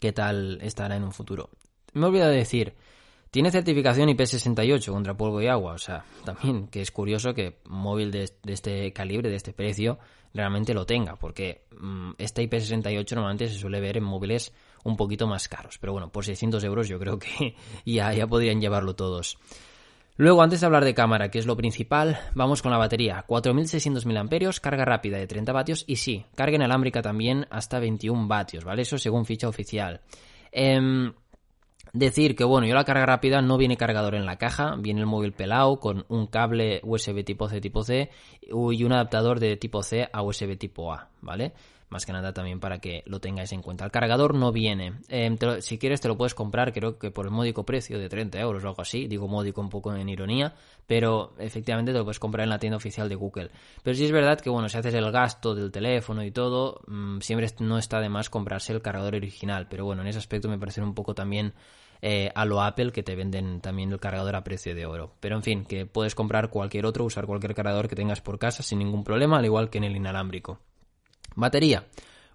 qué 0.00 0.12
tal 0.12 0.58
estará 0.62 0.96
en 0.96 1.04
un 1.04 1.12
futuro. 1.12 1.50
Me 1.94 2.06
he 2.06 2.08
olvidado 2.08 2.30
de 2.30 2.38
decir, 2.38 2.74
tiene 3.30 3.50
certificación 3.50 4.08
IP68 4.10 4.92
contra 4.92 5.16
polvo 5.16 5.40
y 5.40 5.46
agua, 5.46 5.72
o 5.72 5.78
sea, 5.78 6.04
también 6.24 6.68
que 6.68 6.82
es 6.82 6.90
curioso 6.90 7.32
que 7.32 7.60
un 7.64 7.78
móvil 7.78 8.10
de, 8.10 8.30
este 8.46 8.92
calibre, 8.92 9.30
de 9.30 9.36
este 9.36 9.52
precio, 9.52 9.98
realmente 10.34 10.74
lo 10.74 10.84
tenga, 10.84 11.16
porque 11.16 11.64
mm, 11.78 12.12
esta 12.18 12.42
IP68 12.42 13.14
normalmente 13.14 13.48
se 13.48 13.58
suele 13.58 13.80
ver 13.80 13.96
en 13.96 14.04
móviles 14.04 14.52
un 14.84 14.96
poquito 14.96 15.26
más 15.26 15.48
caros, 15.48 15.78
pero 15.78 15.92
bueno, 15.92 16.10
por 16.10 16.24
600 16.24 16.62
euros 16.64 16.88
yo 16.88 16.98
creo 16.98 17.18
que 17.18 17.56
ya, 17.86 18.12
ya 18.12 18.26
podrían 18.26 18.60
llevarlo 18.60 18.94
todos. 18.94 19.38
Luego, 20.16 20.42
antes 20.42 20.60
de 20.60 20.66
hablar 20.66 20.84
de 20.84 20.94
cámara, 20.94 21.30
que 21.30 21.38
es 21.38 21.46
lo 21.46 21.56
principal, 21.56 22.18
vamos 22.34 22.62
con 22.62 22.70
la 22.70 22.78
batería. 22.78 23.24
4600 23.26 24.06
mAh, 24.06 24.50
carga 24.60 24.84
rápida 24.84 25.18
de 25.18 25.26
30 25.26 25.52
vatios 25.52 25.84
y 25.86 25.96
sí, 25.96 26.26
carga 26.34 26.56
inalámbrica 26.56 27.02
también 27.02 27.46
hasta 27.50 27.78
21 27.80 28.28
vatios, 28.28 28.64
¿vale? 28.64 28.82
Eso 28.82 28.98
según 28.98 29.24
ficha 29.24 29.48
oficial. 29.48 30.02
Eh, 30.52 31.12
Decir 31.94 32.34
que, 32.34 32.44
bueno, 32.44 32.66
yo 32.66 32.74
la 32.74 32.84
carga 32.84 33.04
rápida 33.04 33.42
no 33.42 33.58
viene 33.58 33.76
cargador 33.76 34.14
en 34.14 34.24
la 34.24 34.38
caja, 34.38 34.76
viene 34.78 35.00
el 35.00 35.06
móvil 35.06 35.32
pelado 35.32 35.78
con 35.78 36.06
un 36.08 36.26
cable 36.26 36.80
USB 36.84 37.22
tipo 37.22 37.50
C 37.50 37.60
tipo 37.60 37.82
C 37.82 38.08
y 38.40 38.84
un 38.84 38.92
adaptador 38.92 39.40
de 39.40 39.58
tipo 39.58 39.82
C 39.82 40.08
a 40.10 40.22
USB 40.22 40.56
tipo 40.56 40.90
A, 40.90 41.10
¿vale? 41.20 41.52
Más 41.92 42.06
que 42.06 42.12
nada 42.14 42.32
también 42.32 42.58
para 42.58 42.78
que 42.78 43.02
lo 43.04 43.20
tengáis 43.20 43.52
en 43.52 43.60
cuenta. 43.60 43.84
El 43.84 43.90
cargador 43.90 44.34
no 44.34 44.50
viene. 44.50 44.94
Em, 45.08 45.36
si 45.60 45.76
quieres 45.76 46.00
te 46.00 46.08
lo 46.08 46.16
puedes 46.16 46.34
comprar, 46.34 46.72
creo 46.72 46.98
que 46.98 47.10
por 47.10 47.26
el 47.26 47.30
módico 47.30 47.66
precio 47.66 47.98
de 47.98 48.08
30 48.08 48.40
euros 48.40 48.64
o 48.64 48.68
algo 48.68 48.80
así. 48.80 49.06
Digo 49.06 49.28
módico 49.28 49.60
un 49.60 49.68
poco 49.68 49.94
en 49.94 50.08
ironía, 50.08 50.54
pero 50.86 51.34
efectivamente 51.38 51.92
te 51.92 51.98
lo 51.98 52.04
puedes 52.04 52.18
comprar 52.18 52.44
en 52.44 52.50
la 52.50 52.58
tienda 52.58 52.78
oficial 52.78 53.10
de 53.10 53.14
Google. 53.14 53.50
Pero 53.82 53.94
sí 53.94 54.06
es 54.06 54.10
verdad 54.10 54.40
que, 54.40 54.48
bueno, 54.48 54.70
si 54.70 54.78
haces 54.78 54.94
el 54.94 55.12
gasto 55.12 55.54
del 55.54 55.70
teléfono 55.70 56.24
y 56.24 56.30
todo, 56.30 56.80
mm, 56.86 57.20
siempre 57.20 57.46
no 57.58 57.76
está 57.76 58.00
de 58.00 58.08
más 58.08 58.30
comprarse 58.30 58.72
el 58.72 58.80
cargador 58.80 59.14
original. 59.14 59.66
Pero 59.68 59.84
bueno, 59.84 60.00
en 60.00 60.08
ese 60.08 60.18
aspecto 60.18 60.48
me 60.48 60.58
parece 60.58 60.80
un 60.80 60.94
poco 60.94 61.14
también 61.14 61.52
eh, 62.00 62.32
a 62.34 62.46
lo 62.46 62.62
Apple 62.62 62.90
que 62.90 63.02
te 63.02 63.14
venden 63.14 63.60
también 63.60 63.92
el 63.92 64.00
cargador 64.00 64.34
a 64.34 64.42
precio 64.42 64.74
de 64.74 64.86
oro. 64.86 65.12
Pero 65.20 65.36
en 65.36 65.42
fin, 65.42 65.66
que 65.66 65.84
puedes 65.84 66.14
comprar 66.14 66.48
cualquier 66.48 66.86
otro, 66.86 67.04
usar 67.04 67.26
cualquier 67.26 67.54
cargador 67.54 67.86
que 67.86 67.96
tengas 67.96 68.22
por 68.22 68.38
casa 68.38 68.62
sin 68.62 68.78
ningún 68.78 69.04
problema, 69.04 69.36
al 69.36 69.44
igual 69.44 69.68
que 69.68 69.76
en 69.76 69.84
el 69.84 69.96
inalámbrico. 69.96 70.58
Batería. 71.36 71.84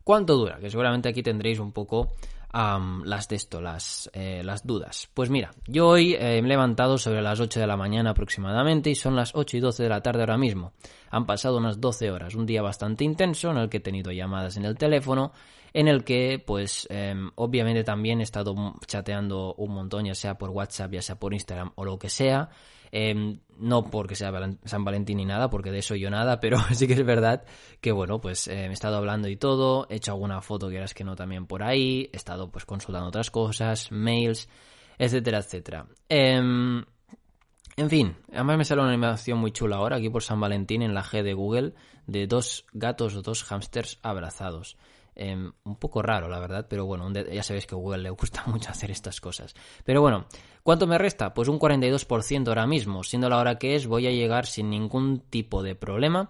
¿Cuánto 0.04 0.38
dura? 0.38 0.58
Que 0.60 0.70
seguramente 0.70 1.10
aquí 1.10 1.22
tendréis 1.22 1.60
un 1.60 1.72
poco 1.72 2.14
las 2.54 3.28
de 3.28 3.36
esto, 3.36 3.62
las, 3.62 4.10
eh, 4.14 4.42
las 4.44 4.66
dudas. 4.66 5.10
Pues 5.14 5.30
mira, 5.30 5.52
yo 5.68 5.88
hoy 5.90 6.16
eh, 6.16 6.42
me 6.42 6.48
he 6.48 6.50
levantado 6.50 6.98
sobre 6.98 7.22
las 7.22 7.40
8 7.40 7.60
de 7.60 7.68
la 7.68 7.78
mañana 7.78 8.12
aproximadamente 8.12 8.90
y 8.90 8.96
son 8.96 9.16
las 9.16 9.36
8 9.36 9.58
y 9.58 9.60
12 9.60 9.84
de 9.84 9.90
la 9.90 10.02
tarde 10.02 10.22
ahora 10.22 10.38
mismo. 10.38 10.74
Han 11.12 11.26
pasado 11.26 11.58
unas 11.58 11.80
12 11.80 12.10
horas, 12.10 12.36
un 12.36 12.46
día 12.46 12.62
bastante 12.62 13.04
intenso 13.04 13.52
en 13.52 13.58
el 13.58 13.70
que 13.70 13.78
he 13.78 13.82
tenido 13.82 14.12
llamadas 14.12 14.58
en 14.58 14.66
el 14.66 14.76
teléfono, 14.76 15.34
en 15.74 15.88
el 15.88 16.04
que 16.04 16.42
pues 16.44 16.88
em, 16.90 17.30
obviamente 17.36 17.84
también 17.84 18.22
he 18.22 18.24
estado 18.24 18.56
chateando 18.88 19.54
un 19.56 19.74
montón, 19.74 20.06
ya 20.06 20.16
sea 20.16 20.38
por 20.38 20.50
WhatsApp, 20.50 20.94
ya 20.94 21.02
sea 21.02 21.20
por 21.20 21.34
Instagram 21.34 21.74
o 21.76 21.86
lo 21.86 22.00
que 22.00 22.10
sea. 22.10 22.50
Em, 22.92 23.40
no 23.58 23.84
porque 23.86 24.16
sea 24.16 24.32
San 24.66 24.84
Valentín 24.84 25.18
ni 25.18 25.26
nada, 25.26 25.50
porque 25.50 25.72
de 25.72 25.80
eso 25.80 25.96
yo 25.96 26.10
nada, 26.10 26.40
pero 26.42 26.58
sí 26.74 26.88
que 26.88 26.94
es 26.94 27.06
verdad 27.06 27.44
que, 27.82 27.92
bueno, 27.92 28.20
pues 28.22 28.48
eh, 28.48 28.66
he 28.66 28.72
estado 28.72 28.98
hablando 28.98 29.28
y 29.28 29.38
todo, 29.38 29.88
he 29.90 29.96
hecho 29.96 30.12
alguna 30.12 30.42
foto 30.42 30.70
que 30.70 30.78
eras 30.78 30.94
que 30.94 31.04
no 31.04 31.16
también 31.16 31.48
por 31.48 31.64
ahí, 31.64 32.10
he 32.14 32.18
estado 32.18 32.52
pues 32.52 32.66
consultando 32.66 33.08
otras 33.08 33.32
cosas, 33.32 33.92
mails, 33.92 34.50
etcétera, 34.98 35.40
etcétera. 35.40 35.88
Em, 36.10 36.84
en 37.76 37.90
fin, 37.90 38.16
además 38.32 38.58
me 38.58 38.66
sale 38.66 38.82
una 38.82 38.90
animación 38.90 39.38
muy 39.38 39.52
chula 39.52 39.76
ahora 39.76 39.98
aquí 39.98 40.10
por 40.10 40.24
San 40.24 40.40
Valentín 40.40 40.82
en 40.82 40.94
la 40.94 41.04
G 41.04 41.22
de 41.22 41.34
Google 41.34 41.74
de 42.08 42.26
dos 42.26 42.66
gatos 42.74 43.16
o 43.16 43.22
dos 43.22 43.44
hámsters 43.44 44.00
abrazados. 44.02 44.78
Em, 45.20 45.52
un 45.64 45.76
poco 45.78 46.04
raro, 46.04 46.30
la 46.30 46.40
verdad, 46.40 46.68
pero 46.70 46.86
bueno, 46.86 47.12
ya 47.12 47.42
sabéis 47.42 47.66
que 47.66 47.74
a 47.74 47.78
Google 47.78 48.04
le 48.04 48.12
gusta 48.12 48.44
mucho 48.46 48.70
hacer 48.70 48.92
estas 48.92 49.20
cosas. 49.20 49.56
Pero 49.84 50.00
bueno, 50.00 50.26
¿cuánto 50.62 50.86
me 50.86 51.00
resta? 51.00 51.34
Pues 51.34 51.48
un 51.48 51.58
42% 51.58 52.48
ahora 52.48 52.68
mismo. 52.68 53.04
Siendo 53.04 53.28
la 53.28 53.40
hora 53.40 53.58
que 53.58 53.76
es, 53.76 53.88
voy 53.88 54.06
a 54.06 54.12
llegar 54.12 54.46
sin 54.46 54.70
ningún 54.70 55.22
tipo 55.22 55.64
de 55.64 55.74
problema. 55.74 56.30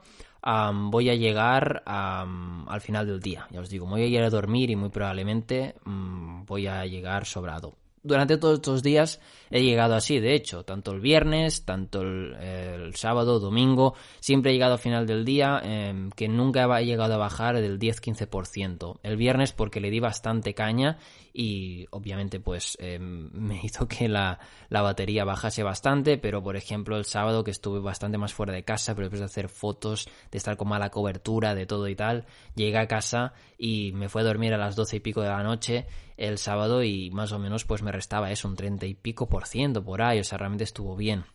voy 0.74 1.10
a 1.10 1.16
llegar 1.16 1.84
al 1.86 2.80
final 2.80 3.08
del 3.08 3.20
día. 3.20 3.46
Ya 3.52 3.60
os 3.60 3.70
digo, 3.70 3.86
voy 3.86 4.04
a 4.04 4.08
ir 4.08 4.22
a 4.22 4.30
dormir 4.30 4.70
y 4.70 4.78
muy 4.78 4.90
probablemente 4.90 5.76
mm, 5.84 6.46
voy 6.46 6.68
a 6.68 6.86
llegar 6.86 7.26
sobrado 7.26 7.76
durante 8.04 8.38
todos 8.38 8.56
estos 8.56 8.84
días 8.84 9.20
he 9.50 9.64
llegado 9.64 9.96
así, 9.96 10.20
de 10.20 10.34
hecho, 10.34 10.64
tanto 10.64 10.92
el 10.92 11.00
viernes, 11.00 11.66
tanto 11.66 12.02
el, 12.02 12.94
sábado, 12.96 13.40
domingo, 13.40 13.96
siempre 14.20 14.52
he 14.52 14.54
llegado 14.54 14.76
a 14.76 14.78
final 14.78 15.06
del 15.06 15.26
día 15.26 15.62
em, 15.64 16.10
que 16.12 16.28
nunca 16.28 16.68
he 16.80 16.86
llegado 16.86 17.14
a 17.14 17.18
bajar 17.18 17.56
del 17.56 17.80
10-15%. 17.80 19.00
El 19.04 19.18
viernes 19.18 19.54
porque 19.54 19.80
le 19.80 19.90
di 19.90 20.00
bastante 20.00 20.54
caña 20.54 20.98
y 21.34 21.86
obviamente 21.92 22.40
pues 22.40 22.78
em, 22.80 23.30
me 23.34 23.60
hizo 23.64 23.88
que 23.88 24.08
la, 24.08 24.40
la, 24.70 24.82
batería 24.82 25.24
bajase 25.24 25.64
bastante, 25.64 26.18
pero 26.18 26.42
por 26.42 26.58
ejemplo 26.58 26.98
el 26.98 27.06
sábado 27.06 27.44
que 27.44 27.52
estuve 27.52 27.80
bastante 27.80 28.18
más 28.18 28.34
fuera 28.34 28.54
de 28.54 28.64
casa, 28.64 28.96
pero 28.96 29.06
después 29.06 29.20
de 29.20 29.26
hacer 29.26 29.50
fotos, 29.50 30.10
de 30.32 30.38
estar 30.38 30.58
con 30.58 30.70
mala 30.70 30.90
cobertura, 30.90 31.56
de 31.56 31.66
todo 31.66 31.88
y 31.88 31.96
tal, 31.96 32.26
llegué 32.56 32.78
a 32.78 32.88
casa 32.88 33.34
y 33.58 33.92
me 33.94 34.10
fui 34.10 34.22
a 34.22 34.26
dormir 34.26 34.54
a 34.54 34.58
las 34.58 34.76
12 34.76 34.98
y 34.98 35.00
pico 35.00 35.22
de 35.22 35.30
la 35.30 35.44
noche 35.44 35.86
el 36.18 36.38
sábado 36.38 36.84
y 36.84 37.10
más 37.12 37.32
o 37.32 37.40
menos 37.40 37.66
pues 37.66 37.82
me 37.82 37.92
restaba 37.92 38.32
eso, 38.32 38.48
un 38.48 38.56
30 38.56 38.86
y 38.86 38.94
pico 38.96 39.30
por 39.30 39.46
ciento 39.46 39.84
por 39.84 40.02
ahí, 40.02 40.20
o 40.20 40.24
sea, 40.24 40.38
realmente 40.38 40.64
estuvo 40.64 40.96
bien. 40.96 41.26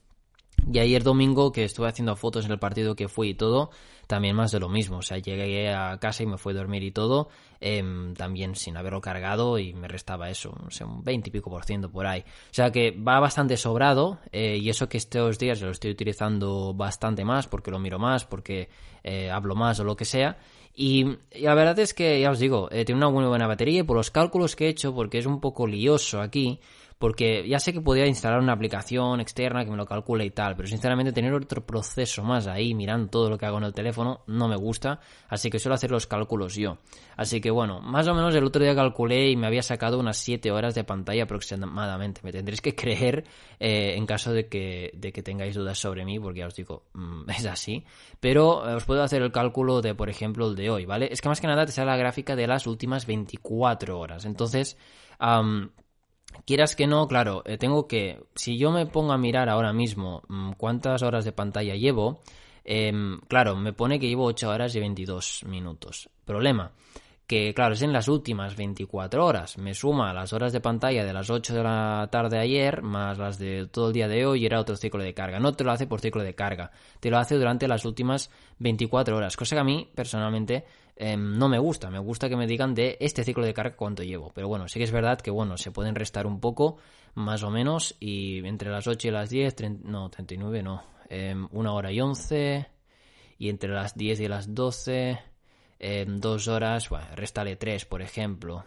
Y 0.71 0.79
ayer 0.79 1.03
domingo 1.03 1.51
que 1.51 1.65
estuve 1.65 1.89
haciendo 1.89 2.15
fotos 2.15 2.45
en 2.45 2.53
el 2.53 2.59
partido 2.59 2.95
que 2.95 3.09
fui 3.09 3.31
y 3.31 3.35
todo, 3.35 3.71
también 4.07 4.37
más 4.37 4.53
de 4.53 4.61
lo 4.61 4.69
mismo. 4.69 4.99
O 4.99 5.03
sea, 5.03 5.19
llegué 5.19 5.73
a 5.73 5.99
casa 5.99 6.23
y 6.23 6.27
me 6.27 6.39
fui 6.39 6.53
a 6.53 6.57
dormir 6.57 6.85
y 6.85 6.93
todo, 6.93 7.31
em, 7.61 8.15
también 8.15 8.55
sin 8.55 8.77
haberlo 8.77 9.01
cargado 9.01 9.59
y 9.59 9.73
me 9.73 9.89
restaba 9.89 10.31
eso, 10.31 10.55
o 10.65 10.71
sea, 10.71 10.87
un 10.87 11.03
20 11.03 11.31
y 11.31 11.33
pico 11.33 11.51
por 11.51 11.65
ciento 11.65 11.91
por 11.91 12.07
ahí. 12.07 12.21
O 12.21 12.55
sea 12.55 12.71
que 12.71 12.93
va 12.93 13.19
bastante 13.19 13.57
sobrado 13.57 14.21
eh, 14.31 14.59
y 14.59 14.69
eso 14.71 14.89
que 14.89 14.99
estos 14.99 15.39
días 15.39 15.61
lo 15.61 15.71
estoy 15.71 15.91
utilizando 15.91 16.75
bastante 16.75 17.25
más 17.25 17.49
porque 17.49 17.71
lo 17.71 17.79
miro 17.81 17.99
más, 17.99 18.25
porque 18.25 18.69
eh, 19.03 19.31
hablo 19.31 19.57
más 19.57 19.81
o 19.81 19.85
lo 19.85 19.97
que 19.97 20.05
sea 20.05 20.39
Y, 20.75 21.19
la 21.41 21.55
verdad 21.55 21.79
es 21.79 21.93
que, 21.95 22.21
ya 22.21 22.31
os 22.31 22.39
digo, 22.39 22.69
eh, 22.71 22.85
tiene 22.85 22.99
una 22.99 23.11
muy 23.11 23.25
buena 23.25 23.47
batería 23.47 23.81
y 23.81 23.83
por 23.83 23.97
los 23.97 24.11
cálculos 24.11 24.57
que 24.57 24.67
he 24.67 24.69
hecho, 24.69 24.95
porque 24.95 25.19
es 25.19 25.27
un 25.27 25.41
poco 25.41 25.67
lioso 25.67 26.21
aquí, 26.21 26.61
porque 27.03 27.45
ya 27.49 27.59
sé 27.59 27.73
que 27.73 27.81
podría 27.81 28.07
instalar 28.07 28.39
una 28.39 28.53
aplicación 28.53 29.21
externa 29.21 29.65
que 29.65 29.73
me 29.73 29.77
lo 29.77 29.85
calcule 29.85 30.25
y 30.25 30.31
tal, 30.31 30.55
pero 30.55 30.69
sinceramente 30.69 31.11
tener 31.11 31.35
otro 31.35 31.67
proceso 31.67 32.23
más 32.23 32.47
ahí 32.47 32.75
mirando 32.75 33.09
todo 33.09 33.29
lo 33.29 33.37
que 33.37 33.45
hago 33.45 33.59
en 33.59 33.65
el 33.65 33.73
teléfono 33.75 34.21
no 34.29 34.47
me 34.47 34.55
gusta, 34.55 35.01
así 35.29 35.51
que 35.51 35.59
suelo 35.59 35.75
hacer 35.75 35.91
los 35.91 36.07
cálculos 36.07 36.55
yo. 36.55 36.79
Así 37.17 37.41
que 37.41 37.51
bueno, 37.51 37.81
más 37.81 38.07
o 38.07 38.15
menos 38.15 38.33
el 38.37 38.45
otro 38.45 38.63
día 38.63 38.77
calculé 38.77 39.33
y 39.33 39.37
me 39.37 39.49
había 39.49 39.65
sacado 39.65 39.99
unas 39.99 40.17
7 40.19 40.53
horas 40.53 40.77
de 40.77 40.85
pantalla 40.85 41.25
aproximadamente. 41.25 42.21
Me 42.23 42.31
tendréis 42.31 42.61
que 42.61 42.77
creer 42.77 43.25
eh, 43.59 43.95
en 43.97 44.07
caso 44.07 44.33
de 44.33 44.47
que, 44.47 44.93
de 44.95 45.11
que 45.11 45.25
tengáis 45.25 45.57
dudas 45.57 45.81
sobre 45.81 46.05
mí, 46.05 46.21
porque 46.21 46.39
ya 46.39 46.47
os 46.47 46.55
digo, 46.55 46.85
mm, 46.93 47.31
es 47.37 47.47
así. 47.47 47.85
Pero 48.21 48.65
eh, 48.71 48.75
os 48.75 48.85
puedo 48.85 49.03
hacer 49.03 49.23
el 49.23 49.33
cálculo 49.33 49.83
de, 49.83 49.97
por 49.97 50.09
ejemplo, 50.09 50.49
el 50.49 50.55
de 50.55 50.71
hoy, 50.71 50.87
¿vale? 50.87 51.09
Es 51.11 51.21
que 51.21 51.29
más 51.29 51.41
que 51.41 51.49
nada 51.49 51.67
te 51.67 51.73
sale 51.73 51.91
la 51.91 51.97
gráfica 51.97 52.37
de 52.37 52.47
las 52.47 52.69
últimas 52.69 53.07
24 53.07 53.99
horas. 53.99 54.25
Entonces, 54.25 54.79
quieras 56.47 56.77
que 56.77 56.87
no, 56.87 57.07
claro, 57.07 57.43
eh, 57.47 57.59
tengo 57.59 57.87
que, 57.87 58.23
si 58.35 58.59
yo 58.59 58.71
me 58.71 58.87
pongo 58.87 59.13
a 59.13 59.19
mirar 59.19 59.49
ahora 59.49 59.73
mismo 59.73 60.23
mm, 60.29 60.53
cuántas 60.53 61.03
horas 61.03 61.25
de 61.25 61.33
pantalla 61.33 61.75
llevo, 61.75 62.21
em, 62.65 63.21
claro, 63.29 63.57
me 63.57 63.73
pone 63.73 63.99
que 63.99 64.09
llevo 64.09 64.25
8 64.25 64.49
horas 64.49 64.75
y 64.75 64.81
22 64.81 65.45
minutos. 65.45 66.09
Problema, 66.25 66.73
que 67.27 67.55
claro, 67.55 67.75
es 67.75 67.83
en 67.83 67.93
las 67.93 68.09
últimas 68.09 68.57
24 68.57 69.25
horas. 69.25 69.57
Me 69.57 69.75
suma 69.75 70.13
las 70.13 70.33
horas 70.33 70.53
de 70.53 70.61
pantalla 70.61 71.05
de 71.05 71.13
las 71.13 71.31
8 71.31 71.55
de 71.55 71.63
la 71.63 72.09
tarde 72.11 72.39
ayer, 72.39 72.83
más 72.83 73.19
las 73.19 73.39
de 73.39 73.69
todo 73.69 73.89
el 73.89 73.95
día 73.95 74.07
de 74.07 74.27
hoy, 74.27 74.43
y 74.43 74.47
era 74.47 74.61
otro 74.61 74.77
ciclo 74.77 75.03
de 75.03 75.15
carga. 75.15 75.41
No 75.41 75.55
te 75.55 75.65
lo 75.65 75.73
hace 75.73 75.87
por 75.87 76.01
ciclo 76.01 76.23
de 76.23 76.35
carga, 76.35 76.73
te 77.01 77.11
lo 77.11 77.19
hace 77.19 77.37
durante 77.37 77.67
las 77.69 77.85
últimas 77.85 78.31
24 78.59 79.17
horas, 79.17 79.37
cosa 79.37 79.57
que 79.57 79.61
a 79.61 79.65
mí, 79.65 79.89
personalmente, 79.95 80.65
Em, 80.97 81.39
no 81.39 81.49
me 81.49 81.59
gusta. 81.59 81.91
Me 81.91 81.99
gusta 81.99 82.29
que 82.29 82.37
me 82.37 82.47
digan 82.47 82.75
de 82.75 82.97
este 83.01 83.25
ciclo 83.25 83.45
de 83.45 83.55
carga 83.55 83.77
cuánto 83.77 84.03
llevo. 84.03 84.31
Pero 84.35 84.49
bueno, 84.49 84.69
sí 84.69 84.79
que 84.79 84.85
es 84.85 84.93
verdad 84.93 85.21
que 85.21 85.31
bueno, 85.31 85.57
se 85.57 85.71
pueden 85.71 85.95
restar 85.95 86.27
un 86.27 86.41
poco, 86.41 86.77
más 87.15 87.43
o 87.43 87.51
menos, 87.51 87.97
y 88.01 88.47
entre 88.47 88.71
las 88.71 88.87
8 88.87 89.09
y 89.09 89.11
las 89.11 89.31
10, 89.31 89.57
no, 89.85 90.11
39 90.11 90.63
no, 90.63 90.83
eh, 91.09 91.35
una 91.51 91.73
hora 91.73 91.93
y 91.93 92.01
11, 92.01 92.67
y 93.39 93.49
entre 93.49 93.71
las 93.71 93.97
10 93.97 94.21
y 94.21 94.29
las 94.29 94.55
12, 94.55 95.19
eh, 95.79 96.05
dos 96.09 96.49
horas, 96.49 96.89
bueno, 96.89 97.07
restale 97.17 97.57
3, 97.57 97.85
por 97.87 98.03
ejemplo. 98.03 98.65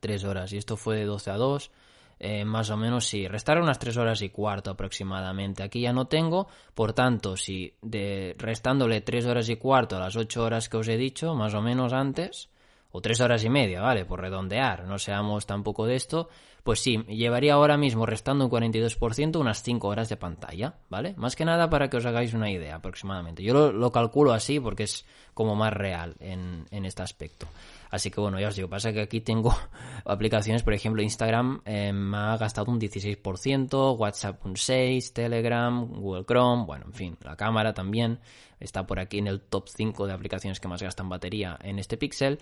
3 0.00 0.24
horas, 0.24 0.52
y 0.52 0.56
esto 0.56 0.76
fue 0.76 0.96
de 0.96 1.04
12 1.04 1.30
a 1.30 1.36
2, 1.36 1.70
eh, 2.18 2.44
más 2.44 2.70
o 2.70 2.76
menos 2.76 3.06
sí, 3.06 3.26
restar 3.28 3.60
unas 3.60 3.78
3 3.78 3.96
horas 3.96 4.22
y 4.22 4.30
cuarto 4.30 4.70
aproximadamente. 4.70 5.62
Aquí 5.62 5.80
ya 5.80 5.92
no 5.92 6.06
tengo, 6.06 6.48
por 6.74 6.92
tanto, 6.92 7.36
si 7.36 7.74
de, 7.82 8.34
restándole 8.38 9.00
3 9.00 9.26
horas 9.26 9.48
y 9.48 9.56
cuarto 9.56 9.96
a 9.96 10.00
las 10.00 10.16
8 10.16 10.42
horas 10.42 10.68
que 10.68 10.76
os 10.76 10.88
he 10.88 10.96
dicho, 10.96 11.34
más 11.34 11.54
o 11.54 11.62
menos 11.62 11.92
antes, 11.92 12.48
o 12.92 13.00
3 13.00 13.20
horas 13.20 13.44
y 13.44 13.50
media, 13.50 13.80
¿vale? 13.80 14.04
Por 14.04 14.20
redondear, 14.20 14.84
no 14.84 14.98
seamos 14.98 15.46
tampoco 15.46 15.86
de 15.86 15.96
esto, 15.96 16.28
pues 16.64 16.80
sí, 16.80 17.04
llevaría 17.08 17.54
ahora 17.54 17.76
mismo 17.76 18.06
restando 18.06 18.46
un 18.46 18.50
42% 18.50 19.38
unas 19.38 19.62
5 19.62 19.86
horas 19.86 20.08
de 20.08 20.16
pantalla, 20.16 20.76
¿vale? 20.88 21.14
Más 21.18 21.36
que 21.36 21.44
nada 21.44 21.68
para 21.68 21.90
que 21.90 21.98
os 21.98 22.06
hagáis 22.06 22.32
una 22.32 22.50
idea 22.50 22.76
aproximadamente. 22.76 23.42
Yo 23.42 23.70
lo, 23.70 23.92
calculo 23.92 24.32
así 24.32 24.58
porque 24.58 24.84
es 24.84 25.04
como 25.34 25.54
más 25.54 25.74
real 25.74 26.16
en, 26.20 26.64
en 26.70 26.86
este 26.86 27.02
aspecto. 27.02 27.46
Así 27.90 28.10
que 28.10 28.18
bueno, 28.18 28.40
ya 28.40 28.48
os 28.48 28.56
digo, 28.56 28.68
pasa 28.68 28.94
que 28.94 29.02
aquí 29.02 29.20
tengo 29.20 29.54
aplicaciones, 30.06 30.62
por 30.62 30.72
ejemplo, 30.72 31.02
Instagram 31.02 31.60
eh, 31.66 31.92
me 31.92 32.16
ha 32.16 32.36
gastado 32.38 32.72
un 32.72 32.80
16%, 32.80 33.98
WhatsApp 33.98 34.44
un 34.46 34.54
6%, 34.54 35.12
Telegram, 35.12 35.86
Google 35.86 36.24
Chrome, 36.24 36.64
bueno, 36.64 36.86
en 36.86 36.94
fin, 36.94 37.18
la 37.22 37.36
cámara 37.36 37.74
también 37.74 38.20
está 38.58 38.86
por 38.86 38.98
aquí 38.98 39.18
en 39.18 39.26
el 39.26 39.42
top 39.42 39.68
5 39.68 40.06
de 40.06 40.14
aplicaciones 40.14 40.60
que 40.60 40.66
más 40.66 40.82
gastan 40.82 41.10
batería 41.10 41.58
en 41.62 41.78
este 41.78 41.98
Pixel, 41.98 42.40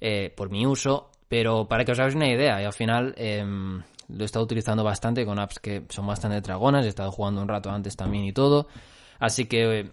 eh, 0.00 0.32
por 0.34 0.50
mi 0.50 0.66
uso, 0.66 1.10
pero 1.28 1.68
para 1.68 1.84
que 1.84 1.92
os 1.92 1.98
hagáis 1.98 2.14
una 2.14 2.28
idea, 2.28 2.60
y 2.60 2.64
al 2.64 2.72
final 2.72 3.14
em, 3.16 3.82
lo 4.08 4.22
he 4.22 4.24
estado 4.24 4.44
utilizando 4.44 4.82
bastante 4.82 5.24
con 5.24 5.38
apps 5.38 5.58
que 5.58 5.84
son 5.88 6.06
bastante 6.06 6.40
dragonas, 6.40 6.84
he 6.86 6.88
estado 6.88 7.12
jugando 7.12 7.42
un 7.42 7.48
rato 7.48 7.70
antes 7.70 7.96
también 7.96 8.24
y 8.24 8.32
todo, 8.32 8.68
así 9.18 9.46
que 9.46 9.90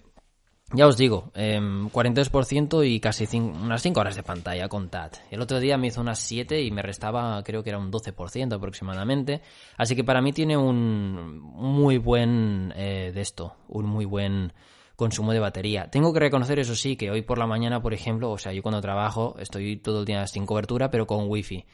ya 0.73 0.87
os 0.87 0.97
digo, 0.97 1.31
eh, 1.35 1.59
42% 1.59 2.83
y 2.83 2.99
casi 2.99 3.27
unas 3.37 3.81
5 3.83 3.99
horas 3.99 4.15
de 4.15 4.23
pantalla 4.23 4.67
con 4.67 4.89
TAT. 4.89 5.17
El 5.29 5.41
otro 5.41 5.59
día 5.59 5.77
me 5.77 5.87
hizo 5.87 6.01
unas 6.01 6.19
7 6.19 6.61
y 6.63 6.71
me 6.71 6.81
restaba, 6.81 7.41
creo 7.43 7.63
que 7.63 7.69
era 7.69 7.77
un 7.77 7.91
12% 7.91 8.55
aproximadamente. 8.55 9.41
Así 9.77 9.95
que 9.95 10.03
para 10.03 10.21
mí 10.21 10.33
tiene 10.33 10.57
un 10.57 11.39
muy 11.39 11.99
buen 11.99 12.73
eh, 12.75 13.11
de 13.13 13.21
esto, 13.21 13.55
un 13.67 13.85
muy 13.85 14.05
buen 14.05 14.53
consumo 14.95 15.33
de 15.33 15.39
batería. 15.39 15.89
Tengo 15.89 16.13
que 16.13 16.19
reconocer, 16.19 16.59
eso 16.59 16.75
sí, 16.75 16.95
que 16.95 17.11
hoy 17.11 17.21
por 17.21 17.37
la 17.37 17.47
mañana, 17.47 17.81
por 17.81 17.93
ejemplo, 17.93 18.31
o 18.31 18.37
sea, 18.37 18.53
yo 18.53 18.61
cuando 18.61 18.81
trabajo 18.81 19.35
estoy 19.39 19.77
todo 19.77 19.99
el 19.99 20.05
día 20.05 20.25
sin 20.27 20.45
cobertura, 20.45 20.89
pero 20.89 21.05
con 21.05 21.29
wifi. 21.29 21.65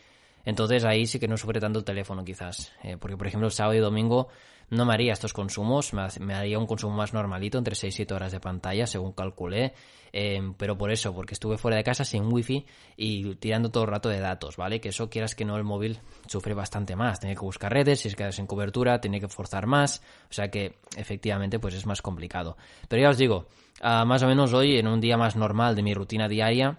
Entonces 0.46 0.84
ahí 0.86 1.06
sí 1.06 1.20
que 1.20 1.28
no 1.28 1.38
sufre 1.38 1.60
tanto 1.60 1.80
el 1.80 1.86
teléfono 1.86 2.24
quizás. 2.24 2.72
Eh, 2.84 2.98
porque 3.00 3.18
por 3.18 3.28
ejemplo 3.28 3.50
sábado 3.50 3.76
y 3.76 3.80
domingo 3.80 4.28
no 4.72 4.86
me 4.86 4.94
haría 4.94 5.12
estos 5.12 5.34
consumos, 5.34 5.94
me, 5.94 6.34
haría 6.34 6.58
un 6.58 6.66
consumo 6.66 6.96
más 6.96 7.14
normalito, 7.14 7.58
entre 7.58 7.76
6 7.76 7.94
y 7.94 7.98
7 7.98 8.14
horas 8.14 8.32
de 8.32 8.40
pantalla, 8.40 8.88
según 8.88 9.12
calculé, 9.12 9.74
em, 10.14 10.54
pero 10.54 10.78
por 10.78 10.92
eso, 10.92 11.14
porque 11.14 11.34
estuve 11.34 11.58
fuera 11.58 11.76
de 11.76 11.84
casa 11.84 12.06
sin 12.06 12.32
wifi 12.32 12.66
y 12.96 13.36
tirando 13.36 13.70
todo 13.70 13.84
el 13.84 13.90
rato 13.90 14.08
de 14.08 14.20
datos, 14.20 14.56
¿vale? 14.56 14.80
Que 14.80 14.90
eso 14.90 15.10
quieras 15.10 15.36
que 15.36 15.44
no, 15.44 15.58
el 15.58 15.66
móvil 15.66 16.00
sufre 16.26 16.54
bastante 16.54 16.96
más, 16.96 17.20
tiene 17.20 17.36
que 17.36 17.42
buscar 17.42 17.72
redes, 17.72 18.00
si 18.00 18.08
es 18.08 18.16
que 18.16 18.32
sin 18.32 18.48
cobertura, 18.48 19.02
tiene 19.02 19.20
que 19.20 19.28
forzar 19.28 19.68
más, 19.68 20.02
o 20.30 20.34
sea 20.34 20.50
que 20.50 20.80
efectivamente 20.96 21.60
pues 21.60 21.76
es 21.76 21.86
más 21.86 22.02
complicado. 22.02 22.56
Pero 22.88 23.02
ya 23.02 23.10
os 23.10 23.18
digo, 23.18 23.48
ah, 23.82 24.06
más 24.06 24.24
o 24.24 24.28
menos 24.28 24.54
hoy, 24.54 24.78
en 24.78 24.88
un 24.88 25.02
día 25.02 25.18
más 25.18 25.36
normal 25.36 25.76
de 25.76 25.84
mi 25.84 25.94
rutina 25.94 26.30
diaria, 26.30 26.78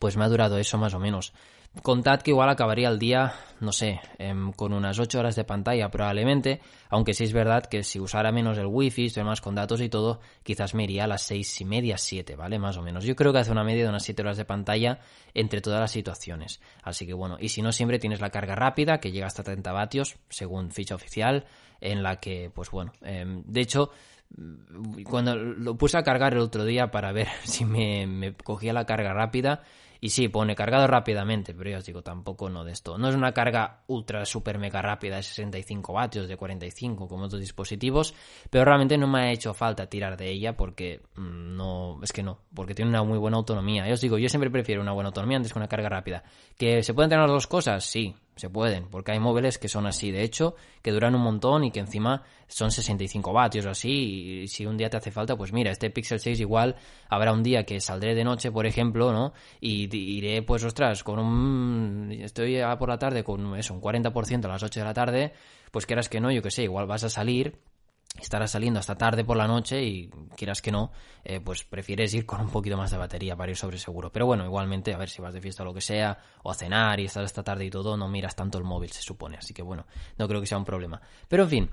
pues 0.00 0.16
me 0.16 0.24
ha 0.24 0.28
durado 0.28 0.58
eso 0.58 0.76
más 0.76 0.92
o 0.94 0.98
menos. 0.98 1.32
Contad 1.80 2.20
que 2.20 2.32
igual 2.32 2.50
acabaría 2.50 2.88
el 2.90 2.98
día, 2.98 3.32
no 3.60 3.72
sé, 3.72 3.98
em, 4.18 4.52
con 4.52 4.74
unas 4.74 4.98
8 4.98 5.18
horas 5.18 5.36
de 5.36 5.44
pantalla 5.44 5.90
probablemente, 5.90 6.60
aunque 6.90 7.14
sí 7.14 7.24
es 7.24 7.32
verdad 7.32 7.64
que 7.64 7.82
si 7.82 7.98
usara 7.98 8.30
menos 8.30 8.58
el 8.58 8.66
wifi, 8.66 9.06
estoy 9.06 9.24
más 9.24 9.40
con 9.40 9.54
datos 9.54 9.80
y 9.80 9.88
todo, 9.88 10.20
quizás 10.42 10.74
me 10.74 10.84
iría 10.84 11.04
a 11.04 11.06
las 11.06 11.22
6 11.22 11.62
y 11.62 11.64
media, 11.64 11.96
7, 11.96 12.36
¿vale? 12.36 12.58
Más 12.58 12.76
o 12.76 12.82
menos. 12.82 13.04
Yo 13.04 13.16
creo 13.16 13.32
que 13.32 13.38
hace 13.38 13.50
una 13.50 13.64
media 13.64 13.84
de 13.84 13.88
unas 13.88 14.04
7 14.04 14.20
horas 14.20 14.36
de 14.36 14.44
pantalla 14.44 15.00
entre 15.32 15.62
todas 15.62 15.80
las 15.80 15.90
situaciones. 15.90 16.60
Así 16.82 17.06
que 17.06 17.14
bueno, 17.14 17.38
y 17.40 17.48
si 17.48 17.62
no, 17.62 17.72
siempre 17.72 17.98
tienes 17.98 18.20
la 18.20 18.28
carga 18.28 18.54
rápida, 18.54 19.00
que 19.00 19.10
llega 19.10 19.26
hasta 19.26 19.42
30 19.42 19.72
vatios, 19.72 20.16
según 20.28 20.72
ficha 20.72 20.94
oficial, 20.94 21.46
en 21.80 22.02
la 22.02 22.20
que, 22.20 22.50
pues 22.54 22.70
bueno, 22.70 22.92
em, 23.00 23.42
de 23.46 23.60
hecho, 23.62 23.90
cuando 25.08 25.34
lo 25.36 25.76
puse 25.76 25.96
a 25.96 26.02
cargar 26.02 26.34
el 26.34 26.40
otro 26.40 26.64
día 26.66 26.90
para 26.90 27.12
ver 27.12 27.28
si 27.44 27.64
me, 27.64 28.06
me 28.06 28.34
cogía 28.34 28.74
la 28.74 28.84
carga 28.84 29.14
rápida, 29.14 29.62
y 30.04 30.10
sí, 30.10 30.26
pone 30.26 30.56
cargado 30.56 30.88
rápidamente, 30.88 31.54
pero 31.54 31.70
ya 31.70 31.78
os 31.78 31.86
digo, 31.86 32.02
tampoco 32.02 32.50
no 32.50 32.64
de 32.64 32.72
esto. 32.72 32.98
No 32.98 33.08
es 33.08 33.14
una 33.14 33.30
carga 33.30 33.84
ultra 33.86 34.24
super 34.24 34.58
mega 34.58 34.82
rápida 34.82 35.14
de 35.14 35.22
65 35.22 35.92
vatios, 35.92 36.26
de 36.26 36.36
45 36.36 37.06
como 37.06 37.26
otros 37.26 37.40
dispositivos, 37.40 38.12
pero 38.50 38.64
realmente 38.64 38.98
no 38.98 39.06
me 39.06 39.20
ha 39.20 39.30
hecho 39.30 39.54
falta 39.54 39.86
tirar 39.86 40.16
de 40.16 40.28
ella 40.28 40.56
porque 40.56 41.02
mm, 41.14 41.56
no, 41.56 42.00
es 42.02 42.12
que 42.12 42.24
no, 42.24 42.40
porque 42.52 42.74
tiene 42.74 42.90
una 42.90 43.04
muy 43.04 43.16
buena 43.16 43.36
autonomía. 43.36 43.86
Ya 43.86 43.94
os 43.94 44.00
digo, 44.00 44.18
yo 44.18 44.28
siempre 44.28 44.50
prefiero 44.50 44.82
una 44.82 44.90
buena 44.90 45.10
autonomía 45.10 45.36
antes 45.36 45.52
que 45.52 45.60
una 45.60 45.68
carga 45.68 45.88
rápida. 45.88 46.24
¿Que 46.58 46.82
se 46.82 46.94
pueden 46.94 47.08
tener 47.08 47.28
dos 47.28 47.46
cosas? 47.46 47.84
Sí, 47.84 48.16
se 48.36 48.48
pueden, 48.48 48.88
porque 48.88 49.12
hay 49.12 49.20
móviles 49.20 49.58
que 49.58 49.68
son 49.68 49.86
así, 49.86 50.10
de 50.10 50.22
hecho, 50.22 50.54
que 50.80 50.90
duran 50.90 51.14
un 51.14 51.22
montón 51.22 51.64
y 51.64 51.70
que 51.70 51.80
encima 51.80 52.22
son 52.48 52.70
65 52.70 53.32
vatios 53.32 53.66
o 53.66 53.70
así, 53.70 54.42
y 54.42 54.48
si 54.48 54.66
un 54.66 54.76
día 54.76 54.88
te 54.88 54.96
hace 54.96 55.10
falta, 55.10 55.36
pues 55.36 55.52
mira, 55.52 55.70
este 55.70 55.90
Pixel 55.90 56.18
6 56.18 56.40
igual 56.40 56.76
habrá 57.08 57.32
un 57.32 57.42
día 57.42 57.64
que 57.64 57.80
saldré 57.80 58.14
de 58.14 58.24
noche, 58.24 58.50
por 58.50 58.66
ejemplo, 58.66 59.12
¿no? 59.12 59.32
Y 59.60 59.94
iré, 59.94 60.42
pues, 60.42 60.64
ostras, 60.64 61.04
con 61.04 61.18
un... 61.18 62.12
estoy 62.12 62.58
por 62.78 62.88
la 62.88 62.98
tarde 62.98 63.22
con 63.22 63.56
eso, 63.56 63.74
un 63.74 63.80
40% 63.80 64.44
a 64.44 64.48
las 64.48 64.62
8 64.62 64.80
de 64.80 64.86
la 64.86 64.94
tarde, 64.94 65.32
pues 65.70 65.86
quieras 65.86 66.08
que 66.08 66.20
no, 66.20 66.30
yo 66.30 66.42
que 66.42 66.50
sé, 66.50 66.62
igual 66.62 66.86
vas 66.86 67.04
a 67.04 67.10
salir 67.10 67.58
estarás 68.20 68.50
saliendo 68.50 68.78
hasta 68.78 68.96
tarde 68.96 69.24
por 69.24 69.36
la 69.36 69.46
noche 69.46 69.82
y 69.82 70.10
quieras 70.36 70.60
que 70.60 70.70
no, 70.70 70.92
eh, 71.24 71.40
pues 71.40 71.64
prefieres 71.64 72.12
ir 72.14 72.26
con 72.26 72.40
un 72.40 72.50
poquito 72.50 72.76
más 72.76 72.90
de 72.90 72.98
batería 72.98 73.36
para 73.36 73.50
ir 73.50 73.56
sobre 73.56 73.78
seguro. 73.78 74.12
Pero 74.12 74.26
bueno, 74.26 74.44
igualmente, 74.44 74.92
a 74.92 74.98
ver 74.98 75.08
si 75.08 75.22
vas 75.22 75.32
de 75.32 75.40
fiesta 75.40 75.62
o 75.62 75.66
lo 75.66 75.72
que 75.74 75.80
sea, 75.80 76.18
o 76.42 76.50
a 76.50 76.54
cenar 76.54 77.00
y 77.00 77.06
estás 77.06 77.24
hasta 77.24 77.42
tarde 77.42 77.64
y 77.64 77.70
todo, 77.70 77.96
no 77.96 78.08
miras 78.08 78.36
tanto 78.36 78.58
el 78.58 78.64
móvil, 78.64 78.90
se 78.90 79.02
supone. 79.02 79.38
Así 79.38 79.54
que 79.54 79.62
bueno, 79.62 79.86
no 80.18 80.28
creo 80.28 80.40
que 80.40 80.46
sea 80.46 80.58
un 80.58 80.64
problema. 80.64 81.00
Pero 81.28 81.44
en 81.44 81.48
fin, 81.48 81.70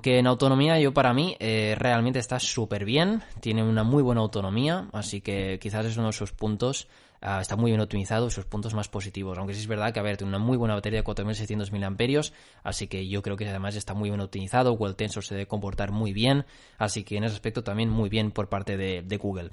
que 0.00 0.18
en 0.18 0.26
autonomía 0.26 0.78
yo 0.78 0.94
para 0.94 1.12
mí 1.12 1.36
eh, 1.40 1.74
realmente 1.78 2.18
está 2.18 2.38
súper 2.38 2.84
bien, 2.84 3.22
tiene 3.40 3.62
una 3.62 3.82
muy 3.82 4.02
buena 4.02 4.20
autonomía, 4.20 4.88
así 4.92 5.20
que 5.20 5.58
quizás 5.60 5.86
es 5.86 5.96
uno 5.96 6.08
de 6.08 6.12
sus 6.12 6.32
puntos 6.32 6.88
Ah, 7.20 7.40
está 7.40 7.56
muy 7.56 7.72
bien 7.72 7.80
optimizado, 7.80 8.30
sus 8.30 8.44
puntos 8.44 8.74
más 8.74 8.88
positivos. 8.88 9.36
Aunque 9.38 9.54
sí 9.54 9.60
es 9.60 9.66
verdad 9.66 9.92
que, 9.92 9.98
a 9.98 10.02
ver, 10.02 10.16
tiene 10.16 10.28
una 10.28 10.38
muy 10.38 10.56
buena 10.56 10.74
batería 10.74 11.00
de 11.00 11.04
4600 11.04 11.72
mAh, 11.72 12.20
así 12.62 12.86
que 12.86 13.08
yo 13.08 13.22
creo 13.22 13.36
que 13.36 13.48
además 13.48 13.74
está 13.74 13.94
muy 13.94 14.08
bien 14.08 14.20
optimizado. 14.20 14.72
Google 14.72 14.94
Tensor 14.94 15.24
se 15.24 15.34
debe 15.34 15.46
comportar 15.46 15.90
muy 15.90 16.12
bien, 16.12 16.46
así 16.78 17.02
que 17.02 17.16
en 17.16 17.24
ese 17.24 17.34
aspecto 17.34 17.64
también 17.64 17.90
muy 17.90 18.08
bien 18.08 18.30
por 18.30 18.48
parte 18.48 18.76
de, 18.76 19.18
Google. 19.18 19.50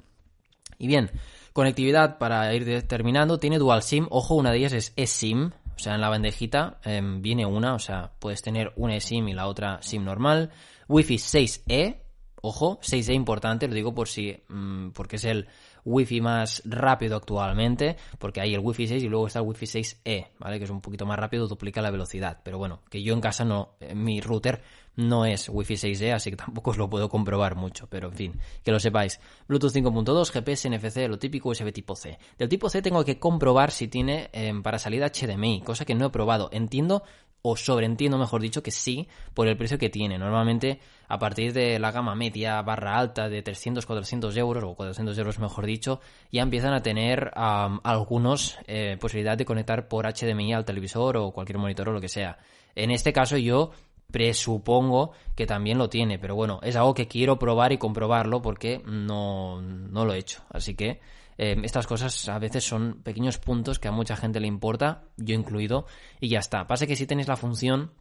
Y 0.78 0.86
bien, 0.86 1.10
conectividad 1.52 2.18
para 2.18 2.54
ir 2.54 2.86
terminando, 2.86 3.38
tiene 3.38 3.58
Dual 3.58 3.82
SIM, 3.82 4.06
ojo, 4.10 4.36
una 4.36 4.52
de 4.52 4.58
ellas 4.58 4.72
es 4.72 4.92
eSIM, 4.94 5.50
o 5.74 5.78
sea, 5.78 5.94
en 5.94 6.00
la 6.00 6.08
bandejita 6.08 6.78
em, 6.84 7.20
viene 7.20 7.46
una, 7.46 7.74
o 7.74 7.78
sea, 7.78 8.12
puedes 8.20 8.42
tener 8.42 8.72
una 8.76 8.94
eSIM 8.94 9.28
y 9.28 9.34
la 9.34 9.46
otra 9.46 9.82
SIM 9.82 10.04
normal. 10.04 10.50
Wi-Fi 10.88 11.16
6E, 11.16 11.96
ojo, 12.42 12.78
6E 12.80 13.12
importante, 13.12 13.66
lo 13.66 13.74
digo 13.74 13.94
por 13.94 14.08
si, 14.08 14.36
mm, 14.48 14.90
porque 14.90 15.16
es 15.16 15.24
el 15.24 15.48
wifi 15.86 16.20
más 16.20 16.62
rápido 16.66 17.16
actualmente, 17.16 17.96
porque 18.18 18.42
hay 18.42 18.52
el 18.52 18.60
wifi 18.60 18.86
6 18.86 19.02
y 19.02 19.08
luego 19.08 19.28
está 19.28 19.38
el 19.38 19.46
wifi 19.46 19.64
6E, 19.64 20.28
¿vale? 20.38 20.58
Que 20.58 20.64
es 20.64 20.70
un 20.70 20.82
poquito 20.82 21.06
más 21.06 21.18
rápido, 21.18 21.46
duplica 21.48 21.80
la 21.80 21.90
velocidad. 21.90 22.40
Pero 22.42 22.58
bueno, 22.58 22.82
que 22.90 23.02
yo 23.02 23.14
en 23.14 23.20
casa 23.20 23.44
no, 23.44 23.76
mi 23.94 24.20
router 24.20 24.60
no 24.96 25.26
es 25.26 25.48
Wi-Fi 25.48 25.74
6E, 25.74 26.12
así 26.12 26.30
que 26.30 26.36
tampoco 26.44 26.70
os 26.70 26.78
lo 26.78 26.90
puedo 26.90 27.08
comprobar 27.08 27.54
mucho, 27.54 27.86
pero 27.88 28.08
en 28.08 28.14
fin, 28.14 28.40
que 28.64 28.72
lo 28.72 28.80
sepáis. 28.80 29.20
Bluetooth 29.46 29.72
5.2, 29.72 30.30
GPS, 30.30 30.70
NFC, 30.70 31.08
lo 31.08 31.18
típico 31.18 31.50
USB 31.50 31.72
tipo 31.72 31.94
C. 31.94 32.18
Del 32.38 32.48
tipo 32.48 32.68
C 32.68 32.82
tengo 32.82 33.04
que 33.04 33.18
comprobar 33.18 33.70
si 33.70 33.88
tiene 33.88 34.30
em, 34.32 34.62
para 34.62 34.78
salida 34.78 35.10
HDMI, 35.10 35.62
cosa 35.62 35.84
que 35.84 35.94
no 35.94 36.06
he 36.06 36.10
probado. 36.10 36.48
Entiendo 36.52 37.02
o 37.48 37.56
sobreentiendo, 37.56 38.18
mejor 38.18 38.42
dicho, 38.42 38.60
que 38.60 38.72
sí, 38.72 39.06
por 39.32 39.46
el 39.46 39.56
precio 39.56 39.78
que 39.78 39.88
tiene. 39.88 40.18
Normalmente, 40.18 40.80
a 41.06 41.16
partir 41.16 41.52
de 41.52 41.78
la 41.78 41.92
gama 41.92 42.16
media 42.16 42.60
barra 42.62 42.98
alta 42.98 43.28
de 43.28 43.40
300, 43.40 43.86
400 43.86 44.36
euros, 44.36 44.64
o 44.64 44.74
400 44.74 45.16
euros 45.16 45.38
mejor 45.38 45.64
dicho, 45.64 46.00
ya 46.32 46.42
empiezan 46.42 46.74
a 46.74 46.82
tener 46.82 47.30
algunos 47.36 48.58
eh, 48.66 48.96
posibilidad 49.00 49.38
de 49.38 49.44
conectar 49.44 49.86
por 49.86 50.06
HDMI 50.06 50.54
al 50.54 50.64
televisor 50.64 51.18
o 51.18 51.30
cualquier 51.30 51.58
monitor 51.58 51.88
o 51.88 51.92
lo 51.92 52.00
que 52.00 52.08
sea. 52.08 52.38
En 52.74 52.90
este 52.90 53.12
caso 53.12 53.36
yo 53.36 53.70
presupongo 54.10 55.12
que 55.36 55.46
también 55.46 55.78
lo 55.78 55.88
tiene, 55.88 56.18
pero 56.18 56.34
bueno, 56.34 56.58
es 56.64 56.74
algo 56.74 56.94
que 56.94 57.06
quiero 57.06 57.38
probar 57.38 57.70
y 57.70 57.78
comprobarlo 57.78 58.42
porque 58.42 58.82
no, 58.84 59.62
no 59.62 60.04
lo 60.04 60.14
he 60.14 60.18
hecho. 60.18 60.42
Así 60.50 60.74
que 60.74 61.00
eh, 61.38 61.56
estas 61.62 61.86
cosas 61.86 62.28
a 62.28 62.38
veces 62.38 62.64
son 62.64 63.02
pequeños 63.02 63.38
puntos 63.38 63.78
que 63.78 63.88
a 63.88 63.92
mucha 63.92 64.16
gente 64.16 64.40
le 64.40 64.46
importa, 64.46 65.04
yo 65.16 65.34
incluido, 65.34 65.86
y 66.20 66.28
ya 66.28 66.38
está. 66.38 66.66
Pasa 66.66 66.86
que 66.86 66.96
si 66.96 67.06
tenéis 67.06 67.28
la 67.28 67.36
función 67.36 67.92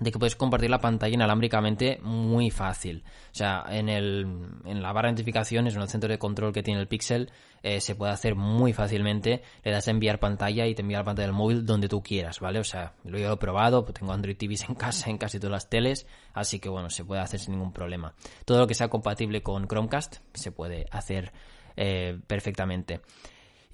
de 0.00 0.10
que 0.10 0.18
puedes 0.18 0.34
compartir 0.34 0.70
la 0.70 0.80
pantalla 0.80 1.14
inalámbricamente 1.14 2.00
muy 2.02 2.50
fácil. 2.50 3.04
O 3.32 3.34
sea, 3.34 3.64
en, 3.68 3.88
el, 3.88 4.26
en 4.64 4.82
la 4.82 4.92
barra 4.92 5.08
de 5.08 5.12
notificaciones, 5.12 5.76
en 5.76 5.82
el 5.82 5.88
centro 5.88 6.10
de 6.10 6.18
control 6.18 6.52
que 6.52 6.64
tiene 6.64 6.80
el 6.80 6.88
Pixel, 6.88 7.30
eh, 7.62 7.80
se 7.80 7.94
puede 7.94 8.12
hacer 8.12 8.34
muy 8.34 8.72
fácilmente. 8.72 9.42
Le 9.62 9.70
das 9.70 9.86
a 9.86 9.92
enviar 9.92 10.18
pantalla 10.18 10.66
y 10.66 10.74
te 10.74 10.82
envía 10.82 10.98
la 10.98 11.04
pantalla 11.04 11.28
del 11.28 11.36
móvil 11.36 11.64
donde 11.64 11.88
tú 11.88 12.02
quieras, 12.02 12.40
¿vale? 12.40 12.58
O 12.58 12.64
sea, 12.64 12.94
lo 13.04 13.18
he 13.18 13.36
probado, 13.36 13.84
tengo 13.84 14.12
Android 14.12 14.36
TVs 14.36 14.68
en 14.68 14.74
casa, 14.74 15.10
en 15.10 15.18
casi 15.18 15.38
todas 15.38 15.52
las 15.52 15.70
teles, 15.70 16.06
así 16.32 16.58
que 16.58 16.68
bueno, 16.68 16.90
se 16.90 17.04
puede 17.04 17.20
hacer 17.20 17.38
sin 17.38 17.54
ningún 17.54 17.72
problema. 17.72 18.14
Todo 18.44 18.58
lo 18.58 18.66
que 18.66 18.74
sea 18.74 18.88
compatible 18.88 19.42
con 19.42 19.68
Chromecast 19.68 20.16
se 20.34 20.50
puede 20.50 20.86
hacer 20.90 21.32
eh, 21.76 22.18
perfectamente. 22.26 23.00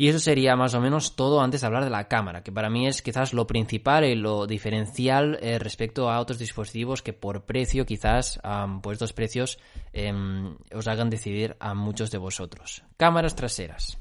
Y 0.01 0.09
eso 0.09 0.19
sería 0.19 0.57
más 0.57 0.73
o 0.73 0.81
menos 0.81 1.15
todo 1.15 1.43
antes 1.43 1.61
de 1.61 1.67
hablar 1.67 1.85
de 1.85 1.91
la 1.91 2.09
cámara, 2.09 2.43
que 2.43 2.51
para 2.51 2.71
mí 2.71 2.87
es 2.87 3.03
quizás 3.03 3.35
lo 3.35 3.47
principal 3.47 4.03
y 4.07 4.15
lo 4.15 4.47
diferencial 4.47 5.39
eh, 5.43 5.59
respecto 5.59 6.09
a 6.09 6.21
otros 6.21 6.39
dispositivos 6.39 7.03
que 7.03 7.13
por 7.13 7.45
precio 7.45 7.85
quizás, 7.85 8.41
pues 8.81 8.95
estos 8.95 9.13
precios 9.13 9.59
em, 9.93 10.57
os 10.75 10.89
hagan 10.89 11.11
decidir 11.11 11.55
a 11.61 11.75
muchos 11.75 12.11
de 12.11 12.17
vosotros. 12.17 12.83
Cámaras 12.97 13.37
traseras. 13.37 13.99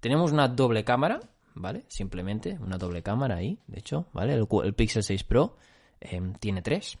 Tenemos 0.00 0.32
una 0.32 0.48
doble 0.48 0.82
cámara, 0.82 1.20
¿vale? 1.54 1.84
Simplemente 1.88 2.56
una 2.58 2.78
doble 2.78 3.02
cámara 3.02 3.36
ahí, 3.36 3.58
de 3.66 3.80
hecho, 3.80 4.06
¿vale? 4.14 4.32
El, 4.32 4.74
Pixel 4.74 5.02
6 5.02 5.24
Pro 5.24 5.58
em, 6.00 6.32
tiene 6.32 6.62
tres 6.62 6.98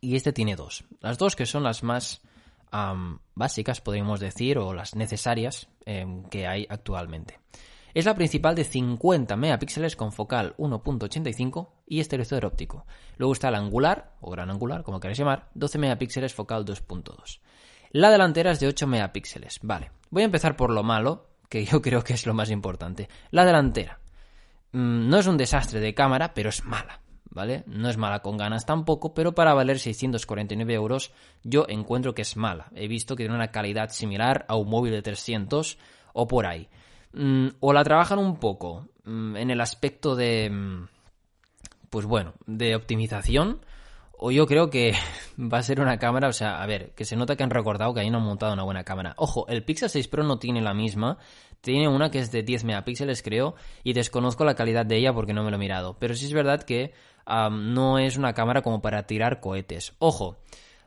y 0.00 0.16
este 0.16 0.32
tiene 0.32 0.56
dos. 0.56 0.84
Las 1.00 1.18
dos 1.18 1.36
que 1.36 1.44
son 1.44 1.62
las 1.62 1.82
más 1.82 2.22
básicas, 3.34 3.80
podríamos 3.80 4.20
decir, 4.20 4.58
o 4.58 4.74
las 4.74 4.94
necesarias 4.94 5.68
em, 5.86 6.24
que 6.24 6.46
hay 6.46 6.66
actualmente. 6.68 7.38
Es 7.92 8.04
la 8.04 8.14
principal 8.14 8.54
de 8.54 8.64
50 8.64 9.36
megapíxeles 9.36 9.96
con 9.96 10.12
focal 10.12 10.54
1.85 10.58 11.70
y 11.86 12.00
estereoizador 12.00 12.46
óptico. 12.46 12.86
Luego 13.16 13.32
está 13.32 13.50
la 13.50 13.58
angular, 13.58 14.14
o 14.20 14.30
gran 14.30 14.50
angular, 14.50 14.82
como 14.84 15.00
queráis 15.00 15.18
llamar, 15.18 15.48
12 15.54 15.78
megapíxeles 15.78 16.34
focal 16.34 16.64
2.2. 16.64 17.40
La 17.90 18.10
delantera 18.10 18.52
es 18.52 18.60
de 18.60 18.68
8 18.68 18.86
megapíxeles. 18.86 19.58
Vale, 19.62 19.90
voy 20.10 20.22
a 20.22 20.26
empezar 20.26 20.56
por 20.56 20.70
lo 20.70 20.84
malo, 20.84 21.30
que 21.48 21.64
yo 21.64 21.82
creo 21.82 22.04
que 22.04 22.14
es 22.14 22.26
lo 22.26 22.34
más 22.34 22.50
importante. 22.50 23.08
La 23.30 23.44
delantera. 23.44 23.98
Mm, 24.72 25.08
no 25.08 25.18
es 25.18 25.26
un 25.26 25.36
desastre 25.36 25.80
de 25.80 25.94
cámara, 25.94 26.32
pero 26.32 26.50
es 26.50 26.64
mala. 26.64 27.00
¿Vale? 27.30 27.64
No 27.66 27.88
es 27.88 27.96
mala 27.96 28.20
con 28.20 28.36
ganas 28.36 28.66
tampoco, 28.66 29.14
pero 29.14 29.34
para 29.34 29.54
valer 29.54 29.78
649 29.78 30.74
euros 30.74 31.12
yo 31.42 31.64
encuentro 31.68 32.14
que 32.14 32.22
es 32.22 32.36
mala. 32.36 32.70
He 32.74 32.88
visto 32.88 33.16
que 33.16 33.24
tiene 33.24 33.36
una 33.36 33.50
calidad 33.50 33.90
similar 33.90 34.44
a 34.48 34.56
un 34.56 34.68
móvil 34.68 34.92
de 34.92 35.02
300 35.02 35.78
o 36.12 36.28
por 36.28 36.46
ahí. 36.46 36.68
Mm, 37.12 37.48
o 37.60 37.72
la 37.72 37.84
trabajan 37.84 38.18
un 38.18 38.36
poco 38.36 38.88
mm, 39.04 39.36
en 39.36 39.50
el 39.50 39.60
aspecto 39.60 40.14
de, 40.14 40.50
mm, 40.50 40.88
pues 41.90 42.06
bueno, 42.06 42.34
de 42.46 42.74
optimización. 42.74 43.60
O 44.22 44.30
yo 44.30 44.46
creo 44.46 44.68
que 44.68 44.92
va 45.38 45.58
a 45.58 45.62
ser 45.62 45.80
una 45.80 45.98
cámara, 45.98 46.28
o 46.28 46.32
sea, 46.32 46.62
a 46.62 46.66
ver, 46.66 46.92
que 46.94 47.04
se 47.04 47.16
nota 47.16 47.36
que 47.36 47.42
han 47.42 47.50
recordado 47.50 47.94
que 47.94 48.00
ahí 48.00 48.10
no 48.10 48.18
han 48.18 48.24
montado 48.24 48.52
una 48.52 48.64
buena 48.64 48.84
cámara. 48.84 49.14
Ojo, 49.16 49.46
el 49.48 49.64
Pixel 49.64 49.88
6 49.88 50.08
Pro 50.08 50.24
no 50.24 50.38
tiene 50.38 50.60
la 50.60 50.74
misma, 50.74 51.18
tiene 51.60 51.88
una 51.88 52.10
que 52.10 52.18
es 52.18 52.30
de 52.30 52.42
10 52.42 52.64
megapíxeles 52.64 53.22
creo, 53.22 53.54
y 53.82 53.92
desconozco 53.92 54.44
la 54.44 54.54
calidad 54.54 54.84
de 54.84 54.96
ella 54.96 55.12
porque 55.12 55.32
no 55.32 55.42
me 55.42 55.50
lo 55.50 55.56
he 55.56 55.60
mirado. 55.60 55.96
Pero 55.98 56.14
sí 56.14 56.26
es 56.26 56.32
verdad 56.32 56.62
que 56.62 56.92
no 57.50 57.98
es 57.98 58.16
una 58.16 58.34
cámara 58.34 58.62
como 58.62 58.82
para 58.82 59.06
tirar 59.06 59.40
cohetes. 59.40 59.94
Ojo, 59.98 60.36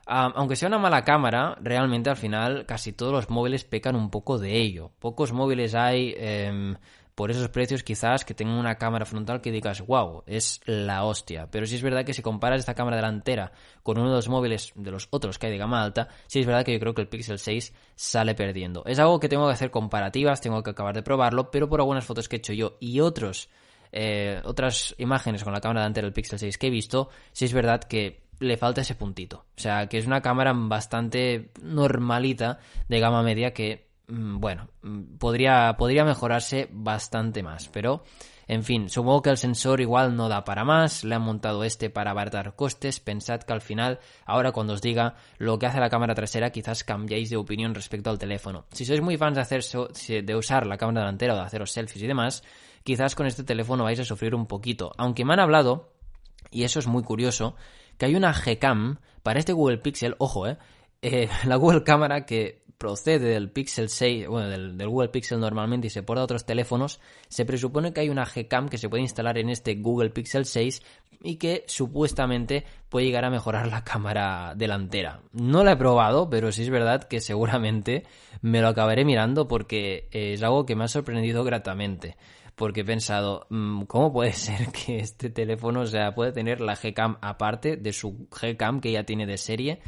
aunque 0.06 0.56
sea 0.56 0.68
una 0.68 0.78
mala 0.78 1.04
cámara, 1.04 1.56
realmente 1.60 2.10
al 2.10 2.16
final 2.16 2.66
casi 2.66 2.92
todos 2.92 3.12
los 3.12 3.30
móviles 3.30 3.64
pecan 3.64 3.96
un 3.96 4.10
poco 4.10 4.38
de 4.38 4.60
ello. 4.60 4.90
Pocos 4.98 5.32
móviles 5.32 5.74
hay 5.74 6.14
em, 6.18 6.76
por 7.14 7.30
esos 7.30 7.48
precios 7.48 7.82
quizás 7.82 8.24
que 8.24 8.34
tengan 8.34 8.56
una 8.56 8.76
cámara 8.76 9.06
frontal 9.06 9.40
que 9.40 9.52
digas, 9.52 9.86
wow, 9.86 10.22
es 10.26 10.60
la 10.66 11.04
hostia. 11.04 11.48
Pero 11.50 11.66
sí 11.66 11.76
es 11.76 11.82
verdad 11.82 12.04
que 12.04 12.12
si 12.12 12.22
comparas 12.22 12.60
esta 12.60 12.74
cámara 12.74 12.96
delantera 12.96 13.52
con 13.82 13.98
uno 13.98 14.10
de 14.10 14.16
los 14.16 14.28
móviles 14.28 14.72
de 14.74 14.90
los 14.90 15.08
otros 15.10 15.38
que 15.38 15.46
hay 15.46 15.52
de 15.52 15.58
gama 15.58 15.82
alta, 15.82 16.08
sí 16.26 16.40
es 16.40 16.46
verdad 16.46 16.64
que 16.64 16.72
yo 16.72 16.80
creo 16.80 16.94
que 16.94 17.02
el 17.02 17.08
Pixel 17.08 17.38
6 17.38 17.72
sale 17.94 18.34
perdiendo. 18.34 18.84
Es 18.84 18.98
algo 18.98 19.20
que 19.20 19.28
tengo 19.28 19.46
que 19.46 19.54
hacer 19.54 19.70
comparativas, 19.70 20.40
tengo 20.40 20.62
que 20.62 20.70
acabar 20.70 20.94
de 20.94 21.02
probarlo, 21.02 21.50
pero 21.50 21.68
por 21.68 21.80
algunas 21.80 22.04
fotos 22.04 22.28
que 22.28 22.36
he 22.36 22.38
hecho 22.38 22.52
yo 22.52 22.76
y 22.80 23.00
otros 23.00 23.48
eh, 23.96 24.42
otras 24.44 24.92
imágenes 24.98 25.44
con 25.44 25.52
la 25.52 25.60
cámara 25.60 25.82
delantera 25.82 26.06
del 26.06 26.12
Pixel 26.12 26.40
6 26.40 26.58
que 26.58 26.66
he 26.66 26.70
visto, 26.70 27.10
sí 27.30 27.44
es 27.44 27.52
verdad 27.52 27.84
que 27.84 28.24
le 28.40 28.56
falta 28.56 28.80
ese 28.80 28.96
puntito. 28.96 29.44
O 29.56 29.60
sea, 29.60 29.86
que 29.86 29.98
es 29.98 30.06
una 30.06 30.20
cámara 30.20 30.52
bastante 30.52 31.52
normalita 31.62 32.58
de 32.88 32.98
gama 32.98 33.22
media 33.22 33.54
que, 33.54 33.86
mm, 34.08 34.40
bueno, 34.40 34.68
mm, 34.82 35.16
podría, 35.18 35.76
podría 35.78 36.04
mejorarse 36.04 36.68
bastante 36.72 37.44
más. 37.44 37.68
Pero, 37.68 38.02
en 38.48 38.64
fin, 38.64 38.88
supongo 38.88 39.22
que 39.22 39.30
el 39.30 39.36
sensor 39.36 39.80
igual 39.80 40.16
no 40.16 40.28
da 40.28 40.44
para 40.44 40.64
más. 40.64 41.04
Le 41.04 41.14
han 41.14 41.22
montado 41.22 41.62
este 41.62 41.88
para 41.88 42.10
abaratar 42.10 42.56
costes. 42.56 42.98
Pensad 42.98 43.42
que 43.42 43.52
al 43.52 43.60
final, 43.60 44.00
ahora 44.26 44.50
cuando 44.50 44.72
os 44.72 44.82
diga 44.82 45.14
lo 45.38 45.56
que 45.60 45.66
hace 45.66 45.78
la 45.78 45.88
cámara 45.88 46.16
trasera, 46.16 46.50
quizás 46.50 46.82
cambiéis 46.82 47.30
de 47.30 47.36
opinión 47.36 47.76
respecto 47.76 48.10
al 48.10 48.18
teléfono. 48.18 48.64
Si 48.72 48.84
sois 48.84 49.00
muy 49.00 49.16
fans 49.16 49.36
de, 49.36 49.40
hacer 49.40 49.62
de 50.24 50.34
usar 50.34 50.66
la 50.66 50.78
cámara 50.78 51.02
delantera 51.02 51.34
o 51.34 51.36
de 51.36 51.42
haceros 51.44 51.70
selfies 51.70 52.02
y 52.02 52.08
demás, 52.08 52.42
quizás 52.84 53.14
con 53.14 53.26
este 53.26 53.42
teléfono 53.42 53.84
vais 53.84 53.98
a 53.98 54.04
sufrir 54.04 54.34
un 54.34 54.46
poquito. 54.46 54.92
Aunque 54.96 55.24
me 55.24 55.32
han 55.32 55.40
hablado, 55.40 55.92
y 56.50 56.62
eso 56.62 56.78
es 56.78 56.86
muy 56.86 57.02
curioso, 57.02 57.56
que 57.98 58.06
hay 58.06 58.14
una 58.14 58.32
Gcam 58.32 59.00
para 59.22 59.40
este 59.40 59.52
Google 59.52 59.78
Pixel, 59.78 60.14
ojo, 60.18 60.46
eh, 60.46 60.58
eh 61.02 61.28
la 61.46 61.56
Google 61.56 61.82
Cámara 61.82 62.24
que 62.26 62.62
procede 62.78 63.30
del 63.30 63.50
Pixel 63.50 63.88
6, 63.88 64.28
bueno, 64.28 64.48
del, 64.48 64.88
Google 64.88 65.08
Pixel 65.08 65.40
normalmente 65.40 65.86
y 65.86 65.90
se 65.90 66.02
porta 66.02 66.20
a 66.20 66.24
otros 66.24 66.44
teléfonos, 66.44 67.00
se 67.28 67.46
presupone 67.46 67.92
que 67.92 68.00
hay 68.00 68.10
una 68.10 68.26
Gcam 68.26 68.68
que 68.68 68.78
se 68.78 68.88
puede 68.88 69.02
instalar 69.02 69.38
en 69.38 69.48
este 69.48 69.76
Google 69.76 70.10
Pixel 70.10 70.44
6 70.44 70.82
y 71.22 71.36
que 71.36 71.64
supuestamente 71.66 72.66
puede 72.90 73.06
llegar 73.06 73.24
a 73.24 73.30
mejorar 73.30 73.68
la 73.68 73.84
cámara 73.84 74.52
delantera. 74.54 75.22
No 75.32 75.64
la 75.64 75.72
he 75.72 75.76
probado, 75.76 76.28
pero 76.28 76.52
sí 76.52 76.62
es 76.62 76.68
verdad 76.68 77.04
que 77.04 77.20
seguramente 77.20 78.04
me 78.42 78.60
lo 78.60 78.68
acabaré 78.68 79.06
mirando 79.06 79.48
porque 79.48 80.08
es 80.12 80.42
algo 80.42 80.66
que 80.66 80.76
me 80.76 80.84
ha 80.84 80.88
sorprendido 80.88 81.42
gratamente 81.44 82.18
porque 82.54 82.80
he 82.80 82.84
pensado, 82.84 83.46
mm, 83.50 83.82
¿cómo 83.82 84.12
puede 84.12 84.32
ser 84.32 84.68
que 84.72 84.98
este 84.98 85.30
teléfono, 85.30 85.80
o 85.80 85.86
sea, 85.86 86.14
puede 86.14 86.32
tener 86.32 86.60
la 86.60 86.76
Gcam 86.76 87.18
aparte 87.20 87.76
de 87.76 87.92
su 87.92 88.28
Gcam 88.30 88.80
que 88.80 88.92
ya 88.92 89.04
tiene 89.04 89.26
de 89.26 89.38
serie, 89.38 89.80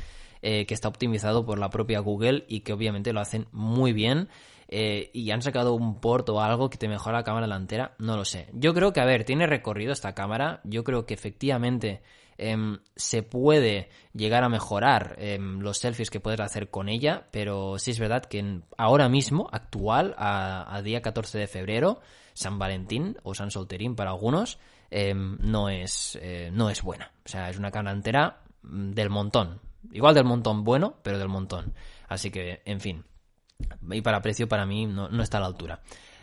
eh, 0.42 0.66
que 0.66 0.74
está 0.74 0.88
optimizado 0.88 1.44
por 1.44 1.58
la 1.58 1.70
propia 1.70 2.00
Google 2.00 2.44
y 2.48 2.60
que 2.60 2.72
obviamente 2.72 3.12
lo 3.12 3.20
hacen 3.20 3.46
muy 3.52 3.92
bien? 3.92 4.28
Eh, 4.68 5.10
y 5.12 5.30
han 5.30 5.42
sacado 5.42 5.74
un 5.74 6.00
port 6.00 6.28
o 6.28 6.40
algo 6.40 6.70
que 6.70 6.78
te 6.78 6.88
mejora 6.88 7.18
la 7.18 7.24
cámara 7.24 7.46
delantera, 7.46 7.94
no 7.98 8.16
lo 8.16 8.24
sé. 8.24 8.48
Yo 8.52 8.74
creo 8.74 8.92
que, 8.92 9.00
a 9.00 9.04
ver, 9.04 9.24
tiene 9.24 9.46
recorrido 9.46 9.92
esta 9.92 10.14
cámara, 10.14 10.60
yo 10.64 10.82
creo 10.82 11.06
que 11.06 11.14
efectivamente 11.14 12.02
em, 12.36 12.78
se 12.96 13.22
puede 13.22 13.88
llegar 14.12 14.42
a 14.42 14.48
mejorar 14.48 15.14
em, 15.18 15.60
los 15.60 15.78
selfies 15.78 16.10
que 16.10 16.20
puedes 16.20 16.40
hacer 16.40 16.68
con 16.68 16.88
ella, 16.88 17.28
pero 17.30 17.78
sí 17.78 17.92
es 17.92 17.98
verdad 18.00 18.24
que 18.24 18.60
ahora 18.76 19.08
mismo, 19.08 19.48
actual, 19.52 20.14
a, 20.18 20.80
día 20.82 21.00
14 21.00 21.38
de 21.38 21.46
febrero, 21.46 22.00
San 22.34 22.58
Valentín 22.58 23.16
o 23.22 23.34
San 23.34 23.50
Solterín 23.52 23.94
para 23.94 24.10
algunos, 24.10 24.58
em, 24.90 25.38
no, 25.40 25.68
es, 25.68 26.18
eh, 26.20 26.50
no 26.52 26.70
es 26.70 26.82
buena. 26.82 27.12
O 27.24 27.28
sea, 27.28 27.50
es 27.50 27.58
una 27.58 27.70
cámara 27.70 27.96
entera 27.96 28.42
mm, 28.62 28.90
del 28.90 29.10
montón. 29.10 29.60
Igual 29.92 30.14
del 30.14 30.24
montón 30.24 30.64
bueno, 30.64 30.96
pero 31.04 31.18
del 31.18 31.28
montón. 31.28 31.72
Así 32.08 32.32
que, 32.32 32.62
en 32.64 32.80
fin. 32.80 33.04
Y 33.90 34.00
para 34.00 34.20
precio, 34.20 34.48
para 34.48 34.66
mí, 34.66 34.86
no, 34.86 35.08
no 35.08 35.22
está 35.22 35.38
a 35.38 35.40
la 35.40 35.46
altura. 35.46 35.80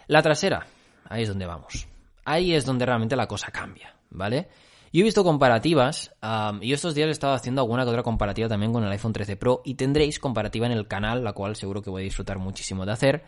La 0.07 0.21
trasera, 0.21 0.65
ahí 1.09 1.23
es 1.23 1.29
donde 1.29 1.45
vamos. 1.45 1.87
Ahí 2.25 2.53
es 2.53 2.65
donde 2.65 2.85
realmente 2.85 3.15
la 3.15 3.27
cosa 3.27 3.51
cambia, 3.51 3.95
¿vale? 4.09 4.49
Yo 4.93 5.01
he 5.01 5.03
visto 5.03 5.23
comparativas 5.23 6.13
y 6.61 6.71
estos 6.71 6.93
días 6.93 7.07
he 7.07 7.11
estado 7.11 7.33
haciendo 7.33 7.61
alguna 7.61 7.83
que 7.83 7.89
otra 7.89 8.03
comparativa 8.03 8.47
también 8.47 8.71
con 8.71 8.83
el 8.83 8.91
iPhone 8.91 9.11
13 9.11 9.37
Pro 9.37 9.61
y 9.65 9.73
tendréis 9.73 10.19
comparativa 10.19 10.67
en 10.67 10.71
el 10.71 10.87
canal, 10.87 11.23
la 11.23 11.33
cual 11.33 11.55
seguro 11.55 11.81
que 11.81 11.89
voy 11.89 12.03
a 12.03 12.05
disfrutar 12.05 12.37
muchísimo 12.37 12.85
de 12.85 12.91
hacer. 12.91 13.23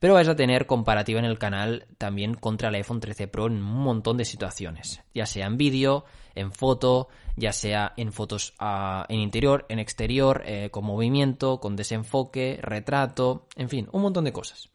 Pero 0.00 0.14
vais 0.14 0.28
a 0.28 0.34
tener 0.34 0.66
comparativa 0.66 1.18
en 1.18 1.26
el 1.26 1.38
canal 1.38 1.86
también 1.98 2.34
contra 2.34 2.70
el 2.70 2.74
iPhone 2.76 3.00
13 3.00 3.28
Pro 3.28 3.46
en 3.46 3.62
un 3.62 3.82
montón 3.82 4.16
de 4.16 4.24
situaciones, 4.24 5.02
ya 5.14 5.26
sea 5.26 5.46
en 5.46 5.58
vídeo, 5.58 6.06
en 6.34 6.52
foto, 6.52 7.08
ya 7.36 7.52
sea 7.52 7.92
en 7.98 8.10
fotos 8.10 8.54
ah, 8.58 9.04
en 9.10 9.20
interior, 9.20 9.66
en 9.68 9.78
exterior, 9.78 10.42
eh, 10.46 10.70
con 10.70 10.86
movimiento, 10.86 11.60
con 11.60 11.76
desenfoque, 11.76 12.58
retrato, 12.62 13.46
en 13.56 13.68
fin, 13.68 13.88
un 13.92 14.00
montón 14.00 14.24
de 14.24 14.32
cosas. 14.32 14.70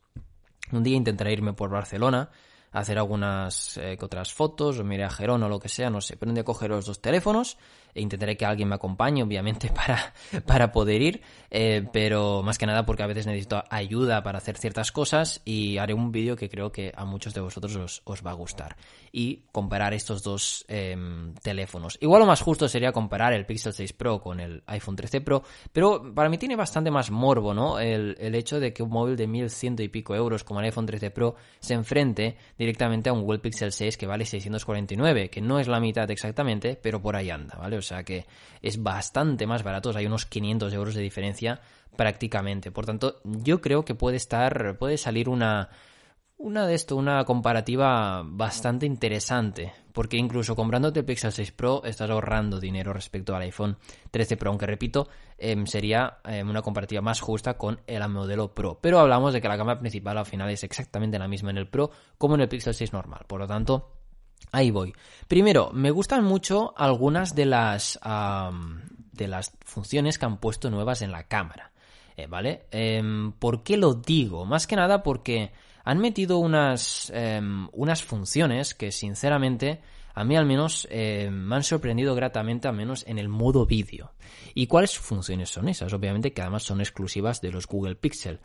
Un 0.71 0.83
día 0.83 0.95
intentaré 0.95 1.33
irme 1.33 1.53
por 1.53 1.71
Barcelona 1.71 2.29
hacer 2.71 2.97
algunas 2.97 3.77
eh, 3.77 3.97
otras 4.01 4.33
fotos, 4.33 4.79
o 4.79 4.83
miré 4.83 5.05
a 5.05 5.09
Gerón 5.09 5.41
o 5.43 5.49
lo 5.49 5.59
que 5.59 5.69
sea, 5.69 5.89
no 5.89 6.01
sé, 6.01 6.17
pero 6.17 6.29
un 6.29 6.35
día 6.35 6.43
coger 6.43 6.69
los 6.69 6.85
dos 6.85 7.01
teléfonos 7.01 7.57
intentaré 7.95 8.37
que 8.37 8.45
alguien 8.45 8.69
me 8.69 8.75
acompañe, 8.75 9.23
obviamente, 9.23 9.69
para, 9.73 10.13
para 10.45 10.71
poder 10.71 11.01
ir, 11.01 11.21
eh, 11.49 11.87
pero 11.91 12.43
más 12.43 12.57
que 12.57 12.65
nada 12.65 12.85
porque 12.85 13.03
a 13.03 13.07
veces 13.07 13.25
necesito 13.25 13.63
ayuda 13.69 14.23
para 14.23 14.37
hacer 14.37 14.57
ciertas 14.57 14.91
cosas 14.91 15.41
y 15.45 15.77
haré 15.77 15.93
un 15.93 16.11
vídeo 16.11 16.35
que 16.35 16.49
creo 16.49 16.71
que 16.71 16.91
a 16.95 17.05
muchos 17.05 17.33
de 17.33 17.41
vosotros 17.41 17.75
os, 17.75 18.01
os 18.05 18.25
va 18.25 18.31
a 18.31 18.35
gustar. 18.35 18.75
Y 19.11 19.43
comparar 19.51 19.93
estos 19.93 20.23
dos 20.23 20.65
em, 20.67 21.33
teléfonos. 21.35 21.97
Igual 22.01 22.21
lo 22.21 22.25
más 22.25 22.41
justo 22.41 22.67
sería 22.67 22.91
comparar 22.91 23.33
el 23.33 23.45
Pixel 23.45 23.73
6 23.73 23.93
Pro 23.93 24.19
con 24.19 24.39
el 24.39 24.63
iPhone 24.67 24.95
13 24.95 25.21
Pro, 25.21 25.43
pero 25.71 26.13
para 26.13 26.29
mí 26.29 26.37
tiene 26.37 26.55
bastante 26.55 26.91
más 26.91 27.11
morbo, 27.11 27.53
¿no? 27.53 27.79
El, 27.79 28.15
el 28.19 28.35
hecho 28.35 28.59
de 28.59 28.73
que 28.73 28.83
un 28.83 28.89
móvil 28.89 29.15
de 29.15 29.27
1100 29.27 29.75
y 29.79 29.87
pico 29.87 30.15
euros 30.15 30.43
como 30.43 30.59
el 30.59 30.65
iPhone 30.65 30.85
13 30.85 31.11
Pro 31.11 31.35
se 31.59 31.73
enfrente 31.73 32.37
directamente 32.57 33.09
a 33.09 33.13
un 33.13 33.21
Google 33.21 33.39
Pixel 33.39 33.71
6 33.71 33.97
que 33.97 34.05
vale 34.05 34.25
649, 34.25 35.29
que 35.29 35.41
no 35.41 35.59
es 35.59 35.67
la 35.67 35.79
mitad 35.79 36.09
exactamente, 36.11 36.77
pero 36.81 37.01
por 37.01 37.15
ahí 37.15 37.29
anda, 37.29 37.55
¿vale? 37.57 37.77
Sea 37.85 38.03
que 38.03 38.25
es 38.61 38.81
bastante 38.81 39.47
más 39.47 39.63
barato, 39.63 39.91
hay 39.95 40.05
unos 40.05 40.25
500 40.25 40.73
euros 40.73 40.95
de 40.95 41.01
diferencia 41.01 41.61
prácticamente. 41.95 42.71
Por 42.71 42.85
tanto, 42.85 43.21
yo 43.23 43.61
creo 43.61 43.85
que 43.85 43.95
puede 43.95 44.17
estar, 44.17 44.77
puede 44.77 44.97
salir 44.97 45.29
una, 45.29 45.69
una 46.37 46.67
de 46.67 46.75
esto, 46.75 46.95
una 46.95 47.23
comparativa 47.23 48.21
bastante 48.25 48.85
interesante, 48.85 49.73
porque 49.93 50.17
incluso 50.17 50.55
comprándote 50.55 50.99
el 50.99 51.05
Pixel 51.05 51.31
6 51.31 51.51
Pro 51.53 51.83
estás 51.85 52.09
ahorrando 52.09 52.59
dinero 52.59 52.91
respecto 52.91 53.35
al 53.35 53.43
iPhone 53.43 53.77
13 54.11 54.37
Pro, 54.37 54.49
aunque 54.49 54.65
repito, 54.65 55.07
em, 55.37 55.65
sería 55.65 56.19
em, 56.25 56.49
una 56.49 56.61
comparativa 56.61 57.01
más 57.01 57.21
justa 57.21 57.57
con 57.57 57.79
el 57.87 58.07
modelo 58.09 58.53
Pro. 58.53 58.79
Pero 58.81 58.99
hablamos 58.99 59.33
de 59.33 59.41
que 59.41 59.47
la 59.47 59.57
cámara 59.57 59.79
principal 59.79 60.17
al 60.17 60.25
final 60.25 60.49
es 60.49 60.63
exactamente 60.63 61.17
la 61.17 61.27
misma 61.27 61.51
en 61.51 61.57
el 61.57 61.69
Pro 61.69 61.91
como 62.17 62.35
en 62.35 62.41
el 62.41 62.49
Pixel 62.49 62.73
6 62.73 62.91
normal, 62.91 63.23
por 63.27 63.39
lo 63.39 63.47
tanto, 63.47 63.94
ahí 64.51 64.71
voy. 64.71 64.93
Primero, 65.27 65.71
me 65.73 65.91
gustan 65.91 66.23
mucho 66.23 66.73
algunas 66.77 67.35
de 67.35 67.45
las, 67.45 67.99
de 69.11 69.27
las 69.27 69.53
funciones 69.65 70.17
que 70.17 70.25
han 70.25 70.37
puesto 70.37 70.69
nuevas 70.69 71.01
en 71.01 71.11
la 71.11 71.23
cámara. 71.23 71.71
Eh, 72.17 72.27
¿Vale? 72.27 72.67
Em, 72.71 73.33
¿Por 73.33 73.63
qué 73.63 73.75
lo 73.75 73.93
digo? 73.93 74.45
Más 74.45 74.67
que 74.67 74.77
nada 74.77 75.03
porque 75.03 75.51
han 75.83 75.99
metido 75.99 76.37
unas, 76.37 77.11
em, 77.13 77.67
unas 77.73 78.03
funciones 78.03 78.73
que 78.73 78.91
sinceramente 78.91 79.81
a 80.13 80.23
mí 80.23 80.37
al 80.37 80.45
menos 80.45 80.87
em, 80.89 81.33
me 81.33 81.57
han 81.57 81.63
sorprendido 81.63 82.15
gratamente, 82.15 82.69
al 82.69 82.75
menos 82.75 83.03
en 83.05 83.19
el 83.19 83.27
modo 83.27 83.65
vídeo. 83.65 84.13
¿Y 84.53 84.67
cuáles 84.67 84.97
funciones 84.97 85.49
son 85.49 85.67
esas? 85.67 85.91
Obviamente 85.91 86.31
que 86.31 86.41
además 86.41 86.63
son 86.63 86.79
exclusivas 86.79 87.41
de 87.41 87.51
los 87.51 87.67
Google 87.67 87.95
Pixel. 87.95 88.39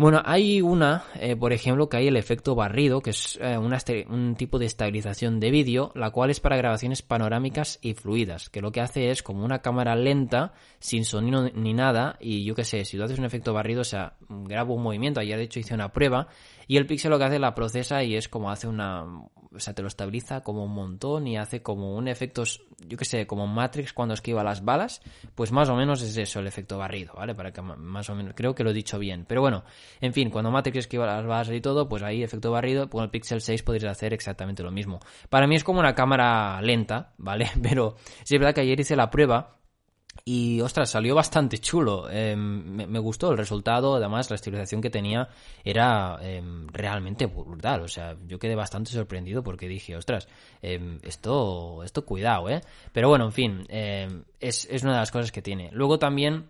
Bueno, 0.00 0.22
hay 0.24 0.62
una, 0.62 1.04
eh, 1.16 1.36
por 1.36 1.52
ejemplo, 1.52 1.90
que 1.90 1.98
hay 1.98 2.08
el 2.08 2.16
efecto 2.16 2.54
barrido, 2.54 3.02
que 3.02 3.10
es 3.10 3.38
eh, 3.42 3.58
un 3.58 4.34
tipo 4.34 4.58
de 4.58 4.64
estabilización 4.64 5.40
de 5.40 5.50
vídeo, 5.50 5.92
la 5.94 6.10
cual 6.10 6.30
es 6.30 6.40
para 6.40 6.56
grabaciones 6.56 7.02
panorámicas 7.02 7.78
y 7.82 7.92
fluidas, 7.92 8.48
que 8.48 8.62
lo 8.62 8.72
que 8.72 8.80
hace 8.80 9.10
es 9.10 9.22
como 9.22 9.44
una 9.44 9.58
cámara 9.58 9.94
lenta, 9.96 10.54
sin 10.78 11.04
sonido 11.04 11.50
ni 11.50 11.74
nada, 11.74 12.16
y 12.18 12.46
yo 12.46 12.54
qué 12.54 12.64
sé, 12.64 12.86
si 12.86 12.96
tú 12.96 13.02
haces 13.02 13.18
un 13.18 13.26
efecto 13.26 13.52
barrido, 13.52 13.82
o 13.82 13.84
sea, 13.84 14.14
grabo 14.30 14.72
un 14.72 14.84
movimiento, 14.84 15.20
ayer 15.20 15.36
de 15.36 15.44
hecho 15.44 15.60
hice 15.60 15.74
una 15.74 15.92
prueba, 15.92 16.28
y 16.70 16.76
el 16.76 16.86
pixel 16.86 17.10
lo 17.10 17.18
que 17.18 17.24
hace 17.24 17.40
la 17.40 17.52
procesa 17.52 18.04
y 18.04 18.14
es 18.14 18.28
como 18.28 18.48
hace 18.48 18.68
una, 18.68 19.02
o 19.02 19.58
sea, 19.58 19.74
te 19.74 19.82
lo 19.82 19.88
estabiliza 19.88 20.44
como 20.44 20.62
un 20.62 20.72
montón 20.72 21.26
y 21.26 21.36
hace 21.36 21.62
como 21.62 21.96
un 21.96 22.06
efecto, 22.06 22.44
yo 22.86 22.96
qué 22.96 23.04
sé, 23.04 23.26
como 23.26 23.48
Matrix 23.48 23.92
cuando 23.92 24.14
esquiva 24.14 24.44
las 24.44 24.64
balas, 24.64 25.02
pues 25.34 25.50
más 25.50 25.68
o 25.68 25.74
menos 25.74 26.00
es 26.00 26.16
eso 26.16 26.38
el 26.38 26.46
efecto 26.46 26.78
barrido, 26.78 27.14
¿vale? 27.16 27.34
Para 27.34 27.52
que 27.52 27.60
más 27.60 28.08
o 28.08 28.14
menos, 28.14 28.34
creo 28.36 28.54
que 28.54 28.62
lo 28.62 28.70
he 28.70 28.72
dicho 28.72 29.00
bien, 29.00 29.24
pero 29.26 29.40
bueno, 29.40 29.64
en 30.00 30.12
fin, 30.12 30.30
cuando 30.30 30.52
Matrix 30.52 30.78
esquiva 30.78 31.06
las 31.06 31.26
balas 31.26 31.50
y 31.50 31.60
todo, 31.60 31.88
pues 31.88 32.04
ahí 32.04 32.22
efecto 32.22 32.52
barrido, 32.52 32.88
con 32.88 33.02
el 33.02 33.10
Pixel 33.10 33.40
6 33.40 33.64
podrías 33.64 33.90
hacer 33.90 34.14
exactamente 34.14 34.62
lo 34.62 34.70
mismo. 34.70 35.00
Para 35.28 35.48
mí 35.48 35.56
es 35.56 35.64
como 35.64 35.80
una 35.80 35.96
cámara 35.96 36.62
lenta, 36.62 37.14
¿vale? 37.18 37.50
Pero 37.64 37.96
sí 38.22 38.36
es 38.36 38.38
verdad 38.38 38.54
que 38.54 38.60
ayer 38.60 38.78
hice 38.78 38.94
la 38.94 39.10
prueba 39.10 39.59
y 40.24 40.60
ostras, 40.60 40.90
salió 40.90 41.14
bastante 41.14 41.58
chulo. 41.58 42.08
Em, 42.10 42.86
me, 42.88 42.98
gustó 42.98 43.30
el 43.30 43.38
resultado. 43.38 43.94
Además, 43.94 44.30
la 44.30 44.36
estilización 44.36 44.80
que 44.80 44.90
tenía 44.90 45.28
era 45.64 46.18
em, 46.22 46.66
realmente 46.68 47.26
brutal. 47.26 47.82
O 47.82 47.88
sea, 47.88 48.16
yo 48.26 48.38
quedé 48.38 48.54
bastante 48.54 48.90
sorprendido 48.90 49.42
porque 49.42 49.68
dije, 49.68 49.96
ostras, 49.96 50.28
em, 50.62 50.98
esto, 51.02 51.82
esto 51.84 52.04
cuidado, 52.04 52.48
¿eh? 52.48 52.60
Pero 52.92 53.08
bueno, 53.08 53.24
en 53.26 53.32
fin, 53.32 53.66
es, 53.68 54.66
es 54.70 54.82
una 54.82 54.92
de 54.92 54.98
las 54.98 55.10
cosas 55.10 55.32
que 55.32 55.42
tiene. 55.42 55.70
Luego 55.72 55.98
también 55.98 56.48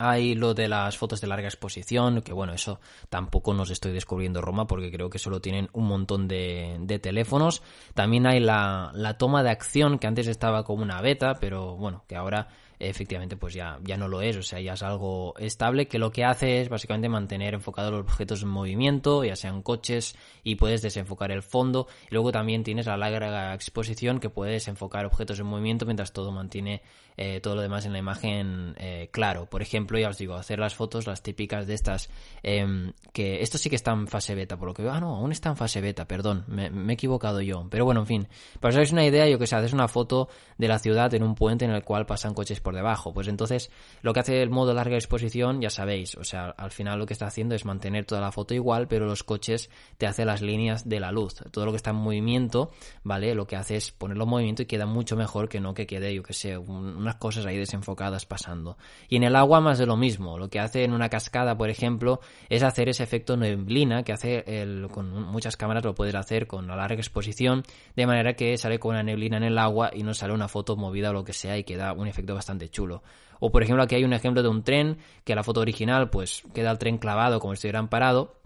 hay 0.00 0.34
lo 0.34 0.54
de 0.54 0.66
las 0.66 0.96
fotos 0.96 1.20
de 1.20 1.26
larga 1.26 1.46
exposición, 1.46 2.22
que 2.22 2.32
bueno, 2.32 2.54
eso 2.54 2.80
tampoco 3.10 3.52
nos 3.52 3.68
estoy 3.70 3.92
descubriendo 3.92 4.40
Roma 4.40 4.66
porque 4.66 4.90
creo 4.90 5.10
que 5.10 5.18
solo 5.18 5.42
tienen 5.42 5.68
un 5.74 5.86
montón 5.86 6.26
de, 6.26 6.98
teléfonos. 7.02 7.62
También 7.92 8.26
hay 8.26 8.40
la, 8.40 8.92
la, 8.94 9.18
toma 9.18 9.42
de 9.42 9.50
acción 9.50 9.98
que 9.98 10.06
antes 10.06 10.26
estaba 10.26 10.64
como 10.64 10.82
una 10.82 11.02
beta, 11.02 11.34
pero 11.38 11.76
bueno, 11.76 12.04
que 12.08 12.16
ahora 12.16 12.48
efectivamente 12.80 13.36
pues 13.36 13.52
ya, 13.52 13.78
ya 13.82 13.98
no 13.98 14.08
lo 14.08 14.22
es, 14.22 14.36
o 14.38 14.42
sea, 14.42 14.58
ya 14.58 14.72
es 14.72 14.82
algo 14.82 15.34
estable 15.38 15.86
que 15.86 15.98
lo 15.98 16.10
que 16.10 16.24
hace 16.24 16.62
es 16.62 16.70
básicamente 16.70 17.10
mantener 17.10 17.52
enfocados 17.52 17.92
los 17.92 18.00
objetos 18.00 18.42
en 18.42 18.48
movimiento, 18.48 19.22
ya 19.22 19.36
sean 19.36 19.62
coches, 19.62 20.16
y 20.42 20.54
puedes 20.54 20.80
desenfocar 20.80 21.30
el 21.30 21.42
fondo. 21.42 21.86
Y 22.10 22.14
luego 22.14 22.32
también 22.32 22.64
tienes 22.64 22.86
la 22.86 22.96
larga 22.96 23.54
exposición 23.54 24.18
que 24.18 24.30
puedes 24.30 24.66
enfocar 24.66 25.04
objetos 25.04 25.38
en 25.38 25.46
movimiento 25.46 25.84
mientras 25.84 26.12
todo 26.12 26.32
mantiene 26.32 26.82
eh, 27.16 27.40
todo 27.40 27.54
lo 27.54 27.60
demás 27.60 27.84
en 27.84 27.92
la 27.92 27.98
imagen 27.98 28.74
eh, 28.78 29.10
claro. 29.12 29.44
Por 29.44 29.60
ejemplo, 29.60 29.89
ya 29.98 30.08
os 30.08 30.18
digo, 30.18 30.34
hacer 30.34 30.58
las 30.58 30.74
fotos, 30.74 31.06
las 31.06 31.22
típicas 31.22 31.66
de 31.66 31.74
estas, 31.74 32.10
em, 32.42 32.92
que 33.12 33.42
esto 33.42 33.58
sí 33.58 33.70
que 33.70 33.76
está 33.76 33.92
en 33.92 34.06
fase 34.06 34.34
beta, 34.34 34.56
por 34.56 34.68
lo 34.68 34.74
que 34.74 34.82
veo, 34.82 34.92
ah, 34.92 35.00
no, 35.00 35.16
aún 35.16 35.32
está 35.32 35.50
en 35.50 35.56
fase 35.56 35.80
beta, 35.80 36.06
perdón, 36.06 36.44
me, 36.48 36.66
he 36.66 36.92
equivocado 36.92 37.40
yo. 37.40 37.66
Pero 37.70 37.84
bueno, 37.84 38.00
en 38.00 38.06
fin, 38.06 38.28
para 38.60 38.70
os 38.70 38.76
hagáis 38.76 38.92
una 38.92 39.04
idea, 39.04 39.28
yo 39.28 39.38
que 39.38 39.46
sé, 39.46 39.56
haces 39.56 39.72
una 39.72 39.88
foto 39.88 40.28
de 40.58 40.68
la 40.68 40.78
ciudad 40.78 41.12
en 41.14 41.22
un 41.22 41.34
puente 41.34 41.64
en 41.64 41.72
el 41.72 41.82
cual 41.82 42.06
pasan 42.06 42.34
coches 42.34 42.60
por 42.60 42.74
debajo. 42.74 43.12
Pues 43.12 43.28
entonces, 43.28 43.70
lo 44.02 44.12
que 44.12 44.20
hace 44.20 44.42
el 44.42 44.50
modo 44.50 44.74
larga 44.74 44.96
exposición, 44.96 45.60
ya 45.60 45.70
sabéis, 45.70 46.16
o 46.16 46.24
sea, 46.24 46.50
al 46.50 46.70
final 46.70 46.98
lo 46.98 47.06
que 47.06 47.12
está 47.12 47.26
haciendo 47.26 47.54
es 47.54 47.64
mantener 47.64 48.04
toda 48.04 48.20
la 48.20 48.32
foto 48.32 48.54
igual, 48.54 48.88
pero 48.88 49.06
los 49.06 49.24
coches 49.24 49.70
te 49.98 50.06
hace 50.06 50.24
las 50.24 50.42
líneas 50.42 50.88
de 50.88 51.00
la 51.00 51.12
luz. 51.12 51.34
Todo 51.50 51.66
lo 51.66 51.72
que 51.72 51.76
está 51.76 51.90
en 51.90 51.96
movimiento, 51.96 52.70
¿vale? 53.02 53.34
Lo 53.34 53.46
que 53.46 53.56
hace 53.56 53.76
es 53.76 53.90
ponerlo 53.90 54.24
en 54.24 54.30
movimiento 54.30 54.62
y 54.62 54.66
queda 54.66 54.86
mucho 54.86 55.16
mejor 55.16 55.48
que 55.48 55.60
no 55.60 55.74
que 55.74 55.86
quede, 55.86 56.14
yo 56.14 56.22
que 56.22 56.32
sé, 56.32 56.56
una 56.58 57.18
cosas 57.18 57.46
ahí 57.46 57.56
desenfocadas 57.56 58.26
pasando. 58.26 58.76
Y 59.08 59.16
en 59.16 59.24
el 59.24 59.36
agua 59.36 59.60
más 59.60 59.79
de 59.80 59.86
lo 59.86 59.96
mismo. 59.96 60.38
Lo 60.38 60.48
que 60.48 60.60
hace 60.60 60.84
en 60.84 60.92
una 60.92 61.08
cascada, 61.08 61.56
por 61.56 61.70
ejemplo, 61.70 62.20
es 62.48 62.62
hacer 62.62 62.88
ese 62.88 63.02
efecto 63.02 63.36
neblina 63.36 64.04
que 64.04 64.12
hace 64.12 64.44
con 64.92 65.24
muchas 65.24 65.56
cámaras 65.56 65.84
lo 65.84 65.94
puedes 65.94 66.14
hacer 66.14 66.46
con 66.46 66.66
la 66.68 66.76
larga 66.76 66.96
exposición, 66.96 67.64
de 67.96 68.06
manera 68.06 68.34
que 68.34 68.56
sale 68.56 68.78
con 68.78 68.92
una 68.92 69.02
neblina 69.02 69.38
en 69.38 69.44
el 69.44 69.58
agua 69.58 69.90
y 69.92 70.02
no 70.02 70.14
sale 70.14 70.32
una 70.32 70.48
foto 70.48 70.76
movida 70.76 71.10
o 71.10 71.12
lo 71.12 71.24
que 71.24 71.32
sea 71.32 71.58
y 71.58 71.64
queda 71.64 71.92
un 71.92 72.06
efecto 72.06 72.34
bastante 72.34 72.68
chulo. 72.68 73.02
O 73.40 73.50
por 73.50 73.62
ejemplo 73.62 73.82
aquí 73.82 73.94
hay 73.94 74.04
un 74.04 74.12
ejemplo 74.12 74.42
de 74.42 74.48
un 74.48 74.62
tren 74.62 74.98
que 75.24 75.34
la 75.34 75.42
foto 75.42 75.60
original 75.60 76.10
pues 76.10 76.42
queda 76.54 76.70
el 76.70 76.78
tren 76.78 76.98
clavado 76.98 77.40
como 77.40 77.54
si 77.54 77.58
estuvieran 77.58 77.88
parado 77.88 78.40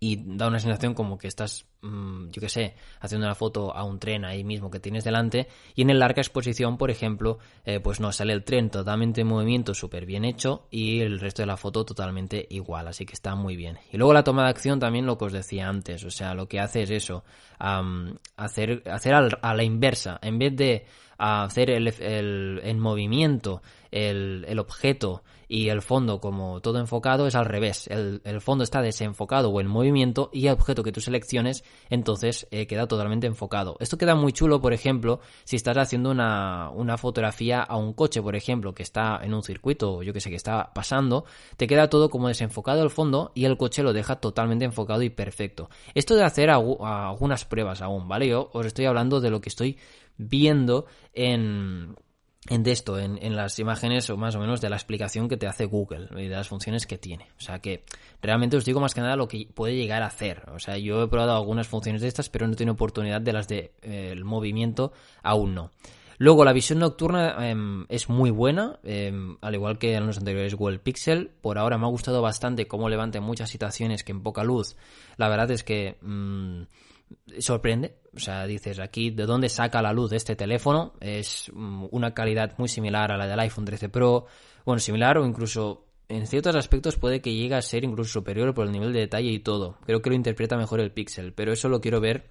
y 0.00 0.36
da 0.36 0.48
una 0.48 0.58
sensación 0.58 0.94
como 0.94 1.18
que 1.18 1.28
estás, 1.28 1.66
yo 1.82 2.40
qué 2.40 2.48
sé, 2.48 2.76
haciendo 3.00 3.26
una 3.26 3.34
foto 3.34 3.74
a 3.74 3.82
un 3.82 3.98
tren 3.98 4.24
ahí 4.24 4.44
mismo 4.44 4.70
que 4.70 4.78
tienes 4.78 5.02
delante 5.02 5.48
y 5.74 5.82
en 5.82 5.90
el 5.90 5.98
larga 5.98 6.22
exposición, 6.22 6.78
por 6.78 6.90
ejemplo, 6.90 7.38
eh, 7.64 7.80
pues 7.80 7.98
no 7.98 8.12
sale 8.12 8.32
el 8.32 8.44
tren 8.44 8.70
totalmente 8.70 9.22
en 9.22 9.26
movimiento, 9.26 9.74
súper 9.74 10.06
bien 10.06 10.24
hecho 10.24 10.66
y 10.70 11.00
el 11.00 11.18
resto 11.18 11.42
de 11.42 11.46
la 11.46 11.56
foto 11.56 11.84
totalmente 11.84 12.46
igual, 12.50 12.86
así 12.86 13.04
que 13.04 13.14
está 13.14 13.34
muy 13.34 13.56
bien. 13.56 13.78
Y 13.92 13.96
luego 13.96 14.12
la 14.12 14.22
toma 14.22 14.44
de 14.44 14.50
acción 14.50 14.78
también 14.78 15.06
lo 15.06 15.18
que 15.18 15.24
os 15.24 15.32
decía 15.32 15.68
antes, 15.68 16.04
o 16.04 16.10
sea, 16.10 16.34
lo 16.34 16.46
que 16.46 16.60
hace 16.60 16.82
es 16.82 16.90
eso, 16.90 17.24
hacer, 17.58 18.82
hacer 18.86 19.14
a 19.14 19.54
la 19.54 19.64
inversa, 19.64 20.20
en 20.22 20.38
vez 20.38 20.54
de 20.54 20.86
hacer 21.18 21.70
el, 21.70 21.88
el, 22.00 22.60
en 22.62 22.78
movimiento 22.78 23.62
el, 23.90 24.44
el 24.48 24.58
objeto 24.58 25.22
y 25.52 25.68
el 25.68 25.82
fondo 25.82 26.18
como 26.18 26.62
todo 26.62 26.78
enfocado 26.78 27.26
es 27.26 27.34
al 27.34 27.44
revés. 27.44 27.86
El, 27.86 28.40
fondo 28.40 28.64
está 28.64 28.80
desenfocado 28.80 29.50
o 29.50 29.60
en 29.60 29.66
movimiento 29.66 30.30
y 30.32 30.46
el 30.46 30.54
objeto 30.54 30.82
que 30.82 30.92
tú 30.92 31.02
selecciones 31.02 31.62
entonces 31.90 32.48
eh, 32.50 32.66
queda 32.66 32.86
totalmente 32.86 33.26
enfocado. 33.26 33.76
Esto 33.78 33.98
queda 33.98 34.14
muy 34.14 34.32
chulo, 34.32 34.62
por 34.62 34.72
ejemplo, 34.72 35.20
si 35.44 35.56
estás 35.56 35.76
haciendo 35.76 36.10
una, 36.10 36.70
una 36.70 36.96
fotografía 36.96 37.60
a 37.60 37.76
un 37.76 37.92
coche, 37.92 38.22
por 38.22 38.34
ejemplo, 38.34 38.74
que 38.74 38.82
está 38.82 39.20
en 39.22 39.34
un 39.34 39.42
circuito 39.42 39.96
o 39.96 40.02
yo 40.02 40.14
que 40.14 40.20
sé 40.20 40.30
que 40.30 40.36
está 40.36 40.72
pasando, 40.72 41.26
te 41.58 41.66
queda 41.66 41.90
todo 41.90 42.08
como 42.08 42.28
desenfocado 42.28 42.82
el 42.82 42.88
fondo 42.88 43.30
y 43.34 43.44
el 43.44 43.58
coche 43.58 43.82
lo 43.82 43.92
deja 43.92 44.16
totalmente 44.16 44.64
enfocado 44.64 45.02
y 45.02 45.10
perfecto. 45.10 45.68
Esto 45.94 46.14
de 46.14 46.24
hacer 46.24 46.48
algunas 46.48 47.44
pruebas 47.44 47.82
aún, 47.82 48.08
¿vale? 48.08 48.26
Yo 48.26 48.48
os 48.54 48.64
estoy 48.64 48.86
hablando 48.86 49.20
de 49.20 49.28
lo 49.28 49.42
que 49.42 49.50
estoy 49.50 49.76
viendo 50.16 50.86
en 51.12 51.94
en 52.48 52.66
esto, 52.66 52.98
en, 52.98 53.18
en, 53.22 53.36
las 53.36 53.58
imágenes 53.60 54.10
o 54.10 54.16
más 54.16 54.34
o 54.34 54.40
menos 54.40 54.60
de 54.60 54.68
la 54.68 54.76
explicación 54.76 55.28
que 55.28 55.36
te 55.36 55.46
hace 55.46 55.64
Google 55.64 56.08
y 56.16 56.28
de 56.28 56.36
las 56.36 56.48
funciones 56.48 56.86
que 56.86 56.98
tiene. 56.98 57.28
O 57.38 57.40
sea 57.40 57.60
que 57.60 57.84
realmente 58.20 58.56
os 58.56 58.64
digo 58.64 58.80
más 58.80 58.94
que 58.94 59.00
nada 59.00 59.16
lo 59.16 59.28
que 59.28 59.46
puede 59.54 59.76
llegar 59.76 60.02
a 60.02 60.06
hacer. 60.06 60.42
O 60.52 60.58
sea, 60.58 60.76
yo 60.76 61.02
he 61.02 61.08
probado 61.08 61.36
algunas 61.36 61.68
funciones 61.68 62.02
de 62.02 62.08
estas, 62.08 62.28
pero 62.28 62.48
no 62.48 62.56
tengo 62.56 62.72
oportunidad 62.72 63.20
de 63.20 63.32
las 63.32 63.46
de, 63.46 63.72
eh, 63.82 64.16
movimiento, 64.24 64.92
aún 65.22 65.54
no. 65.54 65.70
Luego, 66.18 66.44
la 66.44 66.52
visión 66.52 66.78
nocturna 66.78 67.36
eh, 67.40 67.84
es 67.88 68.08
muy 68.08 68.30
buena, 68.30 68.78
eh, 68.84 69.12
al 69.40 69.54
igual 69.54 69.78
que 69.78 69.94
en 69.94 70.06
los 70.06 70.18
anteriores 70.18 70.54
Google 70.54 70.78
Pixel. 70.78 71.30
Por 71.40 71.58
ahora 71.58 71.78
me 71.78 71.86
ha 71.86 71.90
gustado 71.90 72.22
bastante 72.22 72.66
cómo 72.66 72.88
levanta 72.88 73.20
muchas 73.20 73.50
situaciones 73.50 74.04
que 74.04 74.12
en 74.12 74.22
poca 74.22 74.44
luz, 74.44 74.76
la 75.16 75.28
verdad 75.28 75.50
es 75.50 75.64
que 75.64 75.96
mmm, 76.00 76.62
sorprende. 77.38 77.96
O 78.14 78.20
sea, 78.20 78.46
dices 78.46 78.78
aquí, 78.78 79.10
¿de 79.10 79.24
dónde 79.24 79.48
saca 79.48 79.82
la 79.82 79.92
luz 79.92 80.12
este 80.12 80.36
teléfono? 80.36 80.94
Es 81.00 81.50
mm, 81.52 81.86
una 81.90 82.14
calidad 82.14 82.54
muy 82.58 82.68
similar 82.68 83.12
a 83.12 83.16
la 83.16 83.26
del 83.26 83.40
iPhone 83.40 83.64
13 83.64 83.88
Pro. 83.88 84.26
Bueno, 84.64 84.78
similar 84.78 85.18
o 85.18 85.26
incluso 85.26 85.86
en 86.08 86.26
ciertos 86.26 86.54
aspectos 86.56 86.96
puede 86.96 87.20
que 87.20 87.34
llegue 87.34 87.54
a 87.54 87.62
ser 87.62 87.84
incluso 87.84 88.12
superior 88.12 88.52
por 88.54 88.66
el 88.66 88.72
nivel 88.72 88.92
de 88.92 89.00
detalle 89.00 89.30
y 89.30 89.38
todo. 89.38 89.78
Creo 89.86 90.02
que 90.02 90.10
lo 90.10 90.16
interpreta 90.16 90.56
mejor 90.56 90.80
el 90.80 90.92
Pixel, 90.92 91.32
pero 91.32 91.52
eso 91.52 91.68
lo 91.68 91.80
quiero 91.80 92.00
ver 92.00 92.30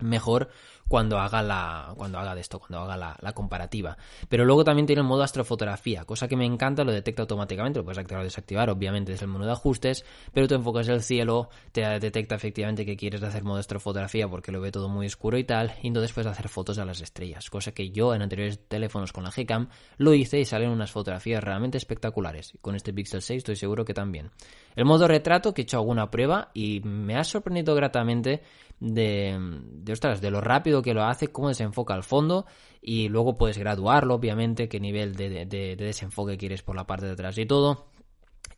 mejor 0.00 0.48
cuando 0.88 1.18
haga 1.18 1.42
la 1.42 1.92
cuando 1.96 2.18
haga 2.18 2.34
de 2.34 2.40
esto 2.40 2.58
cuando 2.58 2.80
haga 2.80 3.16
la, 3.20 3.32
comparativa. 3.32 3.96
Pero 4.28 4.44
luego 4.44 4.64
también 4.64 4.86
tiene 4.86 5.00
el 5.00 5.08
modo 5.08 5.22
astrofotografía 5.22 6.04
cosa 6.04 6.28
que 6.28 6.36
me 6.36 6.44
encanta 6.44 6.84
lo 6.84 6.92
detecta 6.92 7.22
automáticamente 7.22 7.78
lo 7.78 7.84
puedes 7.84 7.98
activar 7.98 8.20
o 8.20 8.24
desactivar 8.24 8.70
obviamente 8.70 9.12
desde 9.12 9.24
el 9.24 9.32
menú 9.32 9.44
de 9.44 9.52
ajustes 9.52 10.04
pero 10.32 10.48
tú 10.48 10.54
enfocas 10.54 10.88
el 10.88 11.02
cielo 11.02 11.48
te 11.72 11.80
detecta 11.98 12.34
efectivamente 12.34 12.84
que 12.84 12.96
quieres 12.96 13.22
hacer 13.22 13.42
modo 13.42 13.58
astrofotografía 13.58 14.28
porque 14.28 14.52
lo 14.52 14.60
ve 14.60 14.70
todo 14.70 14.88
muy 14.88 15.06
oscuro 15.06 15.38
y 15.38 15.44
tal 15.44 15.72
y 15.82 15.88
entonces 15.88 16.12
puedes 16.12 16.30
hacer 16.30 16.48
fotos 16.48 16.78
a 16.78 16.84
las 16.84 17.00
estrellas 17.00 17.48
cosa 17.48 17.72
que 17.72 17.90
yo 17.90 18.14
en 18.14 18.22
anteriores 18.22 18.60
teléfonos 18.68 19.12
con 19.12 19.24
la 19.24 19.30
Gcam 19.30 19.68
lo 19.96 20.14
hice 20.14 20.40
y 20.40 20.44
salen 20.44 20.70
unas 20.70 20.90
fotografías 20.90 21.42
realmente 21.42 21.78
espectaculares. 21.78 22.54
Y 22.54 22.58
con 22.58 22.74
este 22.74 22.92
Pixel 22.92 23.22
6 23.22 23.38
estoy 23.38 23.56
seguro 23.56 23.84
que 23.84 23.94
también 23.94 24.30
el 24.76 24.84
modo 24.84 25.08
retrato 25.08 25.52
que 25.52 25.62
he 25.62 25.64
hecho 25.64 25.78
alguna 25.78 26.10
prueba 26.10 26.50
y 26.54 26.80
me 26.80 27.16
ha 27.16 27.24
sorprendido 27.24 27.74
gratamente 27.74 28.42
de, 28.80 29.38
de, 29.70 29.92
ostras, 29.92 30.20
de 30.20 30.30
lo 30.30 30.40
rápido 30.40 30.82
que 30.82 30.94
lo 30.94 31.04
hace, 31.04 31.28
cómo 31.28 31.48
desenfoca 31.48 31.94
al 31.94 32.02
fondo 32.02 32.46
y 32.80 33.08
luego 33.08 33.36
puedes 33.36 33.58
graduarlo, 33.58 34.14
obviamente, 34.14 34.68
qué 34.68 34.80
nivel 34.80 35.14
de, 35.14 35.30
de, 35.30 35.46
de, 35.46 35.76
desenfoque 35.76 36.36
quieres 36.36 36.62
por 36.62 36.74
la 36.74 36.86
parte 36.86 37.06
de 37.06 37.12
atrás 37.12 37.38
y 37.38 37.46
todo. 37.46 37.86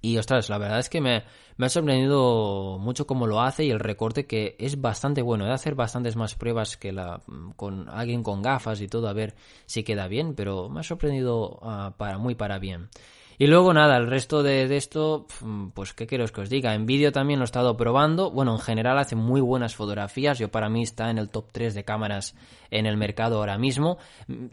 Y 0.01 0.19
ostras, 0.19 0.51
la 0.51 0.59
verdad 0.59 0.81
es 0.81 0.91
que 0.91 1.01
me, 1.01 1.25
me, 1.57 1.67
ha 1.67 1.69
sorprendido 1.71 2.79
mucho 2.79 3.07
cómo 3.07 3.27
lo 3.27 3.41
hace 3.41 3.65
y 3.65 3.71
el 3.71 3.81
recorte 3.81 4.27
que 4.27 4.55
es 4.59 4.81
bastante 4.81 5.23
bueno. 5.23 5.45
He 5.45 5.49
de 5.49 5.55
hacer 5.55 5.75
bastantes 5.75 6.15
más 6.15 6.35
pruebas 6.35 6.77
que 6.77 6.93
la 6.93 7.23
con 7.57 7.89
alguien 7.89 8.23
con 8.23 8.43
gafas 8.43 8.83
y 8.83 8.87
todo 8.87 9.09
a 9.09 9.15
ver 9.15 9.35
si 9.65 9.83
queda 9.83 10.07
bien, 10.07 10.35
pero 10.35 10.69
me 10.69 10.81
ha 10.81 10.83
sorprendido 10.83 11.59
uh, 11.63 11.93
para 11.97 12.19
muy 12.19 12.35
para 12.35 12.59
bien. 12.59 12.91
Y 13.39 13.47
luego 13.47 13.73
nada, 13.75 13.97
el 13.97 14.07
resto 14.07 14.43
de, 14.43 14.69
de, 14.69 14.77
esto, 14.77 15.27
pues 15.75 15.93
qué 15.93 16.07
quiero 16.07 16.25
que 16.27 16.41
os 16.41 16.51
diga. 16.51 16.75
En 16.75 16.87
vídeo 16.87 17.13
también 17.13 17.41
lo 17.41 17.45
he 17.45 17.47
estado 17.47 17.77
probando. 17.77 18.31
Bueno, 18.31 18.53
en 18.53 18.61
general 18.61 18.99
hace 18.99 19.17
muy 19.17 19.41
buenas 19.41 19.75
fotografías. 19.75 20.39
Yo 20.39 20.51
para 20.51 20.69
mí 20.69 20.83
está 20.83 21.11
en 21.11 21.19
el 21.19 21.31
top 21.31 21.47
3 21.53 21.75
de 21.75 21.85
cámaras 21.85 22.35
en 22.71 22.87
el 22.87 22.97
mercado 22.97 23.39
ahora 23.39 23.57
mismo. 23.57 23.99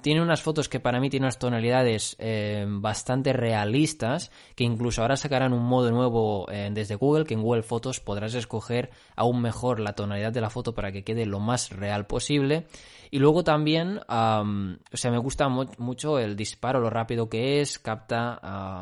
Tiene 0.01 0.21
unas 0.21 0.41
fotos 0.41 0.69
que 0.69 0.79
para 0.79 0.99
mí 0.99 1.09
tienen 1.09 1.25
unas 1.25 1.39
tonalidades 1.39 2.15
eh, 2.19 2.65
bastante 2.67 3.33
realistas, 3.33 4.31
que 4.55 4.63
incluso 4.63 5.01
ahora 5.01 5.17
sacarán 5.17 5.53
un 5.53 5.63
modo 5.63 5.91
nuevo 5.91 6.49
eh, 6.51 6.69
desde 6.71 6.95
Google, 6.95 7.25
que 7.25 7.33
en 7.33 7.41
Google 7.41 7.63
Fotos 7.63 7.99
podrás 7.99 8.33
escoger 8.35 8.91
aún 9.15 9.41
mejor 9.41 9.79
la 9.79 9.93
tonalidad 9.93 10.31
de 10.31 10.41
la 10.41 10.49
foto 10.49 10.73
para 10.73 10.91
que 10.91 11.03
quede 11.03 11.25
lo 11.25 11.39
más 11.39 11.71
real 11.71 12.05
posible. 12.05 12.67
Y 13.13 13.19
luego 13.19 13.43
también, 13.43 13.99
um, 14.09 14.77
o 14.93 14.97
sea, 14.97 15.11
me 15.11 15.17
gusta 15.17 15.49
mu 15.49 15.65
mucho 15.79 16.17
el 16.17 16.37
disparo, 16.37 16.79
lo 16.79 16.89
rápido 16.89 17.27
que 17.27 17.59
es, 17.59 17.77
capta 17.77 18.39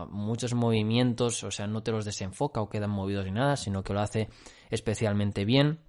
muchos 0.10 0.54
movimientos, 0.54 1.44
o 1.44 1.52
sea, 1.52 1.68
no 1.68 1.84
te 1.84 1.92
los 1.92 2.06
desenfoca 2.06 2.62
o 2.62 2.70
quedan 2.70 2.90
movidos 2.90 3.26
ni 3.26 3.32
nada, 3.32 3.56
sino 3.58 3.84
que 3.84 3.94
lo 3.94 4.02
hace 4.02 4.30
especialmente 4.70 5.46
bien. 5.46 5.80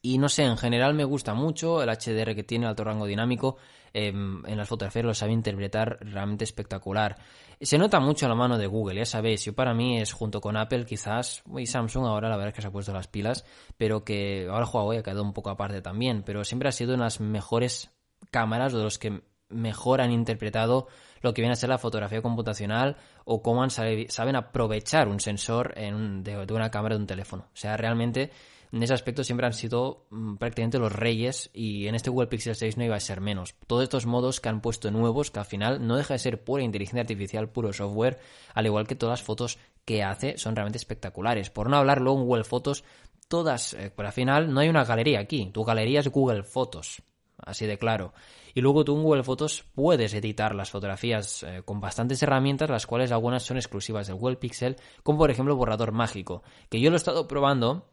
Y 0.00 0.18
no 0.18 0.28
sé, 0.28 0.44
en 0.44 0.56
general 0.56 0.94
me 0.94 1.04
gusta 1.04 1.34
mucho 1.34 1.82
el 1.82 1.88
HDR 1.88 2.34
que 2.34 2.44
tiene, 2.44 2.66
el 2.66 2.70
alto 2.70 2.84
rango 2.84 3.06
dinámico. 3.06 3.56
Eh, 3.92 4.08
en 4.08 4.56
las 4.56 4.68
fotografías 4.68 5.04
lo 5.04 5.14
sabe 5.14 5.32
interpretar 5.32 5.98
realmente 6.00 6.44
espectacular. 6.44 7.16
Se 7.60 7.78
nota 7.78 7.98
mucho 7.98 8.28
la 8.28 8.36
mano 8.36 8.58
de 8.58 8.66
Google, 8.68 9.00
ya 9.00 9.06
sabéis. 9.06 9.44
Yo 9.44 9.54
para 9.54 9.74
mí 9.74 9.98
es 10.00 10.12
junto 10.12 10.40
con 10.40 10.56
Apple, 10.56 10.84
quizás, 10.84 11.42
y 11.56 11.66
Samsung 11.66 12.06
ahora 12.06 12.28
la 12.28 12.36
verdad 12.36 12.50
es 12.50 12.54
que 12.54 12.62
se 12.62 12.68
ha 12.68 12.72
puesto 12.72 12.92
las 12.92 13.08
pilas, 13.08 13.44
pero 13.76 14.04
que 14.04 14.46
ahora 14.48 14.66
Huawei 14.66 14.98
ha 14.98 15.02
quedado 15.02 15.24
un 15.24 15.32
poco 15.32 15.50
aparte 15.50 15.82
también. 15.82 16.22
Pero 16.22 16.44
siempre 16.44 16.68
ha 16.68 16.72
sido 16.72 16.94
una 16.94 17.04
de 17.04 17.06
las 17.06 17.20
mejores 17.20 17.90
cámaras, 18.30 18.72
de 18.72 18.82
los 18.82 18.98
que 18.98 19.22
mejor 19.48 20.00
han 20.00 20.12
interpretado 20.12 20.88
lo 21.20 21.34
que 21.34 21.42
viene 21.42 21.52
a 21.52 21.56
ser 21.56 21.68
la 21.68 21.78
fotografía 21.78 22.22
computacional 22.22 22.96
o 23.24 23.42
cómo 23.42 23.62
han 23.62 23.70
saben 23.70 24.36
aprovechar 24.36 25.08
un 25.08 25.20
sensor 25.20 25.74
en 25.76 25.94
un, 25.94 26.22
de, 26.22 26.36
una 26.52 26.70
cámara 26.70 26.94
de 26.94 27.00
un 27.00 27.06
teléfono. 27.06 27.44
O 27.52 27.56
sea, 27.56 27.76
realmente 27.76 28.30
en 28.70 28.82
ese 28.82 28.94
aspecto 28.94 29.24
siempre 29.24 29.46
han 29.46 29.52
sido 29.52 30.06
mm, 30.10 30.36
prácticamente 30.36 30.78
los 30.78 30.92
reyes 30.92 31.50
y 31.52 31.86
en 31.86 31.94
este 31.94 32.10
Google 32.10 32.28
Pixel 32.28 32.54
6 32.54 32.76
no 32.76 32.84
iba 32.84 32.96
a 32.96 33.00
ser 33.00 33.20
menos. 33.20 33.54
Todos 33.66 33.82
estos 33.82 34.06
modos 34.06 34.40
que 34.40 34.48
han 34.48 34.60
puesto 34.60 34.90
nuevos, 34.90 35.30
que 35.30 35.40
al 35.40 35.46
final 35.46 35.86
no 35.86 35.96
deja 35.96 36.14
de 36.14 36.18
ser 36.18 36.44
pura 36.44 36.62
inteligencia 36.62 37.00
artificial, 37.00 37.48
puro 37.48 37.72
software, 37.72 38.18
al 38.54 38.66
igual 38.66 38.86
que 38.86 38.94
todas 38.94 39.20
las 39.20 39.26
fotos 39.26 39.58
que 39.84 40.02
hace 40.02 40.36
son 40.36 40.54
realmente 40.54 40.78
espectaculares. 40.78 41.50
Por 41.50 41.70
no 41.70 41.78
hablar 41.78 42.00
luego 42.00 42.20
en 42.20 42.26
Google 42.26 42.44
Fotos, 42.44 42.84
todas, 43.28 43.72
eh, 43.74 43.90
pero 43.94 44.08
al 44.08 44.14
final 44.14 44.52
no 44.52 44.60
hay 44.60 44.68
una 44.68 44.84
galería 44.84 45.20
aquí, 45.20 45.50
tu 45.52 45.64
galería 45.64 46.00
es 46.00 46.08
Google 46.08 46.42
Fotos. 46.42 47.02
Así 47.44 47.66
de 47.66 47.78
claro. 47.78 48.12
Y 48.54 48.60
luego 48.60 48.84
tú 48.84 48.96
en 48.96 49.02
Google 49.02 49.22
Fotos 49.22 49.64
puedes 49.74 50.14
editar 50.14 50.54
las 50.54 50.70
fotografías 50.70 51.42
eh, 51.42 51.62
con 51.64 51.80
bastantes 51.80 52.22
herramientas, 52.22 52.70
las 52.70 52.86
cuales 52.86 53.12
algunas 53.12 53.42
son 53.42 53.56
exclusivas 53.56 54.06
del 54.06 54.16
Google 54.16 54.36
Pixel, 54.36 54.76
como 55.02 55.18
por 55.18 55.30
ejemplo 55.30 55.56
borrador 55.56 55.92
mágico, 55.92 56.42
que 56.68 56.80
yo 56.80 56.90
lo 56.90 56.96
he 56.96 56.98
estado 56.98 57.28
probando 57.28 57.86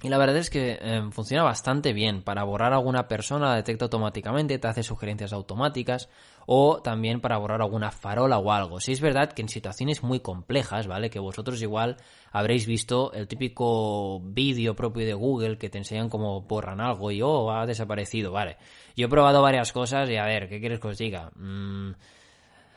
y 0.00 0.08
la 0.08 0.18
verdad 0.18 0.36
es 0.36 0.50
que 0.50 0.78
eh, 0.80 1.02
funciona 1.12 1.44
bastante 1.44 1.92
bien. 1.92 2.22
Para 2.22 2.42
borrar 2.42 2.72
a 2.72 2.76
alguna 2.76 3.06
persona 3.06 3.50
la 3.50 3.56
detecta 3.56 3.84
automáticamente, 3.84 4.58
te 4.58 4.66
hace 4.66 4.82
sugerencias 4.82 5.32
automáticas 5.32 6.08
o 6.46 6.82
también 6.82 7.20
para 7.20 7.38
borrar 7.38 7.62
alguna 7.62 7.92
farola 7.92 8.38
o 8.38 8.50
algo. 8.50 8.80
Si 8.80 8.90
es 8.90 9.00
verdad 9.00 9.32
que 9.32 9.42
en 9.42 9.48
situaciones 9.48 10.02
muy 10.02 10.18
complejas, 10.18 10.88
¿vale? 10.88 11.08
Que 11.08 11.20
vosotros 11.20 11.62
igual 11.62 11.98
habréis 12.32 12.66
visto 12.66 13.12
el 13.12 13.28
típico 13.28 14.20
vídeo 14.20 14.74
propio 14.74 15.06
de 15.06 15.14
Google 15.14 15.56
que 15.56 15.70
te 15.70 15.78
enseñan 15.78 16.08
cómo 16.08 16.40
borran 16.40 16.80
algo 16.80 17.12
y 17.12 17.22
oh, 17.22 17.52
ha 17.52 17.64
desaparecido, 17.66 18.32
¿vale? 18.32 18.56
Yo 18.96 19.06
he 19.06 19.10
probado 19.10 19.40
varias 19.40 19.72
cosas 19.72 20.10
y 20.10 20.16
a 20.16 20.24
ver, 20.24 20.48
¿qué 20.48 20.58
quieres 20.58 20.80
que 20.80 20.88
os 20.88 20.98
diga? 20.98 21.30
Mmm 21.36 21.92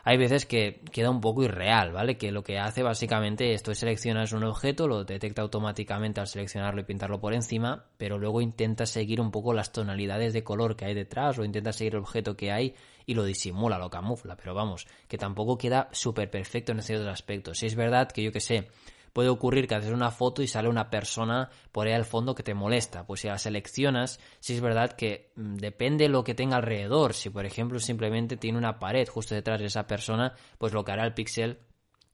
hay 0.08 0.18
veces 0.18 0.46
que 0.46 0.82
queda 0.92 1.10
un 1.10 1.20
poco 1.20 1.42
irreal, 1.42 1.92
¿vale? 1.92 2.16
Que 2.16 2.32
lo 2.32 2.44
que 2.44 2.60
hace 2.60 2.84
básicamente 2.84 3.54
esto 3.54 3.72
es 3.72 3.80
seleccionas 3.80 4.34
un 4.34 4.44
objeto, 4.44 4.88
lo 4.88 5.04
detecta 5.04 5.42
automáticamente 5.42 6.22
al 6.22 6.28
seleccionarlo 6.28 6.82
y 6.82 6.84
pintarlo 6.84 7.20
por 7.20 7.34
encima, 7.34 7.86
pero 7.98 8.20
luego 8.20 8.40
intenta 8.40 8.86
seguir 8.86 9.20
un 9.20 9.32
poco 9.32 9.52
las 9.52 9.72
tonalidades 9.72 10.32
de 10.34 10.44
color 10.44 10.76
que 10.76 10.86
hay 10.86 10.94
detrás 10.94 11.40
o 11.40 11.44
intenta 11.44 11.74
seguir 11.74 11.94
el 11.94 12.02
objeto 12.02 12.38
que 12.38 12.52
hay 12.52 12.76
y 13.08 13.16
lo 13.16 13.24
disimula, 13.26 13.80
lo 13.80 13.90
camufla, 13.90 14.38
pero 14.38 14.54
vamos, 14.54 14.86
que 15.08 15.18
tampoco 15.18 15.58
queda 15.58 15.90
súper 15.92 16.30
perfecto 16.30 16.72
en 16.72 16.84
ciertos 16.84 17.08
aspectos. 17.08 17.58
Si 17.58 17.66
es 17.66 17.74
verdad 17.74 18.12
que 18.12 18.22
yo 18.22 18.32
que 18.32 18.42
sé, 18.42 18.68
puede 19.16 19.30
ocurrir 19.30 19.66
que 19.66 19.76
haces 19.76 19.94
una 19.94 20.12
foto 20.12 20.44
y 20.44 20.48
sale 20.48 20.68
una 20.68 20.90
persona 20.90 21.50
por 21.72 21.88
ahí 21.88 21.94
al 21.94 22.04
fondo 22.04 22.36
que 22.36 22.44
te 22.44 22.54
molesta. 22.54 23.08
Pues 23.08 23.22
si 23.22 23.30
la 23.30 23.38
seleccionas, 23.38 24.20
si 24.42 24.56
es 24.56 24.60
verdad 24.60 24.92
que 24.92 25.32
mm, 25.38 25.56
depende 25.56 26.10
lo 26.10 26.26
que 26.26 26.36
tenga 26.36 26.58
alrededor. 26.58 27.14
Si 27.14 27.30
por 27.30 27.46
ejemplo 27.46 27.80
simplemente 27.80 28.36
tiene 28.36 28.58
una 28.58 28.78
pared 28.78 29.08
justo 29.08 29.34
detrás 29.34 29.62
de 29.62 29.68
esa 29.68 29.88
persona, 29.88 30.34
pues 30.58 30.74
lo 30.74 30.84
que 30.84 30.92
hará 30.92 31.06
el 31.06 31.14
pixel 31.14 31.60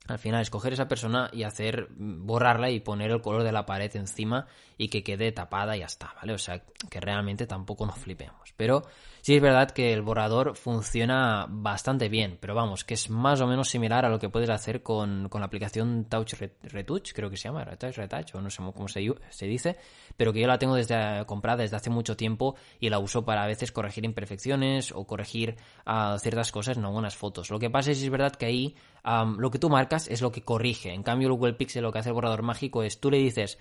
al 0.06 0.20
final 0.20 0.42
escoger 0.42 0.74
esa 0.74 0.86
persona 0.86 1.28
y 1.32 1.42
hacer 1.42 1.88
mm, 1.90 2.24
borrarla 2.24 2.70
y 2.70 2.78
poner 2.78 3.10
el 3.10 3.20
color 3.20 3.42
de 3.42 3.50
la 3.50 3.66
pared 3.66 3.90
encima 3.96 4.46
y 4.78 4.86
que 4.86 5.02
quede 5.02 5.32
tapada 5.32 5.76
y 5.76 5.80
ya 5.80 5.86
está, 5.86 6.14
¿vale? 6.14 6.34
O 6.34 6.38
sea, 6.38 6.62
que 6.88 7.00
realmente 7.00 7.48
tampoco 7.48 7.84
nos 7.84 7.98
flipemos. 7.98 8.54
Pero 8.56 8.84
Sí 9.22 9.36
es 9.36 9.40
verdad 9.40 9.70
que 9.70 9.92
el 9.92 10.02
borrador 10.02 10.56
funciona 10.56 11.46
bastante 11.48 12.08
bien, 12.08 12.38
pero 12.40 12.56
vamos, 12.56 12.82
que 12.82 12.94
es 12.94 13.08
más 13.08 13.40
o 13.40 13.46
menos 13.46 13.68
similar 13.70 14.04
a 14.04 14.08
lo 14.08 14.18
que 14.18 14.28
puedes 14.28 14.50
hacer 14.50 14.82
con, 14.82 15.28
con 15.28 15.42
la 15.42 15.46
aplicación 15.46 16.06
Touch 16.06 16.34
Retouch, 16.62 17.12
creo 17.12 17.30
que 17.30 17.36
se 17.36 17.44
llama, 17.44 17.64
Retouch, 17.64 17.98
Retouch, 17.98 18.34
o 18.34 18.40
no 18.40 18.50
sé 18.50 18.60
cómo 18.74 18.88
se, 18.88 19.46
dice, 19.46 19.76
pero 20.16 20.32
que 20.32 20.40
yo 20.40 20.48
la 20.48 20.58
tengo 20.58 20.74
desde 20.74 21.24
comprada 21.24 21.62
desde 21.62 21.76
hace 21.76 21.88
mucho 21.88 22.16
tiempo 22.16 22.56
y 22.80 22.88
la 22.88 22.98
uso 22.98 23.24
para 23.24 23.44
a 23.44 23.46
veces 23.46 23.70
corregir 23.70 24.04
imperfecciones 24.04 24.90
o 24.90 25.06
corregir 25.06 25.54
uh, 25.86 26.18
ciertas 26.18 26.50
cosas 26.50 26.76
en 26.76 26.84
algunas 26.84 27.14
fotos. 27.14 27.48
Lo 27.48 27.60
que 27.60 27.70
pasa 27.70 27.92
es, 27.92 28.02
es 28.02 28.10
verdad 28.10 28.32
que 28.32 28.46
ahí 28.46 28.74
lo 29.04 29.50
que 29.50 29.58
tú 29.58 29.68
marcas 29.68 30.08
es 30.08 30.20
lo 30.20 30.32
que 30.32 30.42
corrige. 30.42 30.92
En 30.92 31.02
cambio, 31.04 31.28
el 31.28 31.34
Google 31.34 31.54
Pixel 31.54 31.82
lo 31.82 31.92
que 31.92 32.00
hace 32.00 32.08
el 32.08 32.14
borrador 32.14 32.42
mágico 32.42 32.82
es 32.82 33.00
tú 33.00 33.10
le 33.10 33.18
dices 33.18 33.58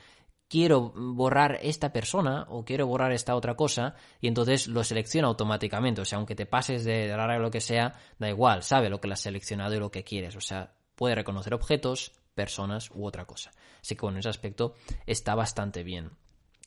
quiero 0.51 0.91
borrar 0.93 1.59
esta 1.61 1.93
persona 1.93 2.45
o 2.49 2.65
quiero 2.65 2.85
borrar 2.85 3.13
esta 3.13 3.35
otra 3.35 3.55
cosa 3.55 3.95
y 4.19 4.27
entonces 4.27 4.67
lo 4.67 4.83
selecciona 4.83 5.29
automáticamente. 5.29 6.01
O 6.01 6.05
sea, 6.05 6.17
aunque 6.17 6.35
te 6.35 6.45
pases 6.45 6.83
de 6.83 7.13
o 7.13 7.39
lo 7.39 7.49
que 7.49 7.61
sea, 7.61 7.93
da 8.19 8.27
igual, 8.27 8.61
sabe 8.61 8.89
lo 8.89 8.99
que 8.99 9.07
le 9.07 9.13
has 9.13 9.21
seleccionado 9.21 9.73
y 9.75 9.79
lo 9.79 9.91
que 9.91 10.03
quieres. 10.03 10.35
O 10.35 10.41
sea, 10.41 10.73
puede 10.95 11.15
reconocer 11.15 11.53
objetos, 11.53 12.11
personas 12.35 12.91
u 12.93 13.05
otra 13.05 13.23
cosa. 13.23 13.51
Así 13.81 13.95
que 13.95 14.01
bueno, 14.01 14.17
en 14.17 14.19
ese 14.19 14.29
aspecto 14.29 14.75
está 15.05 15.35
bastante 15.35 15.83
bien. 15.83 16.11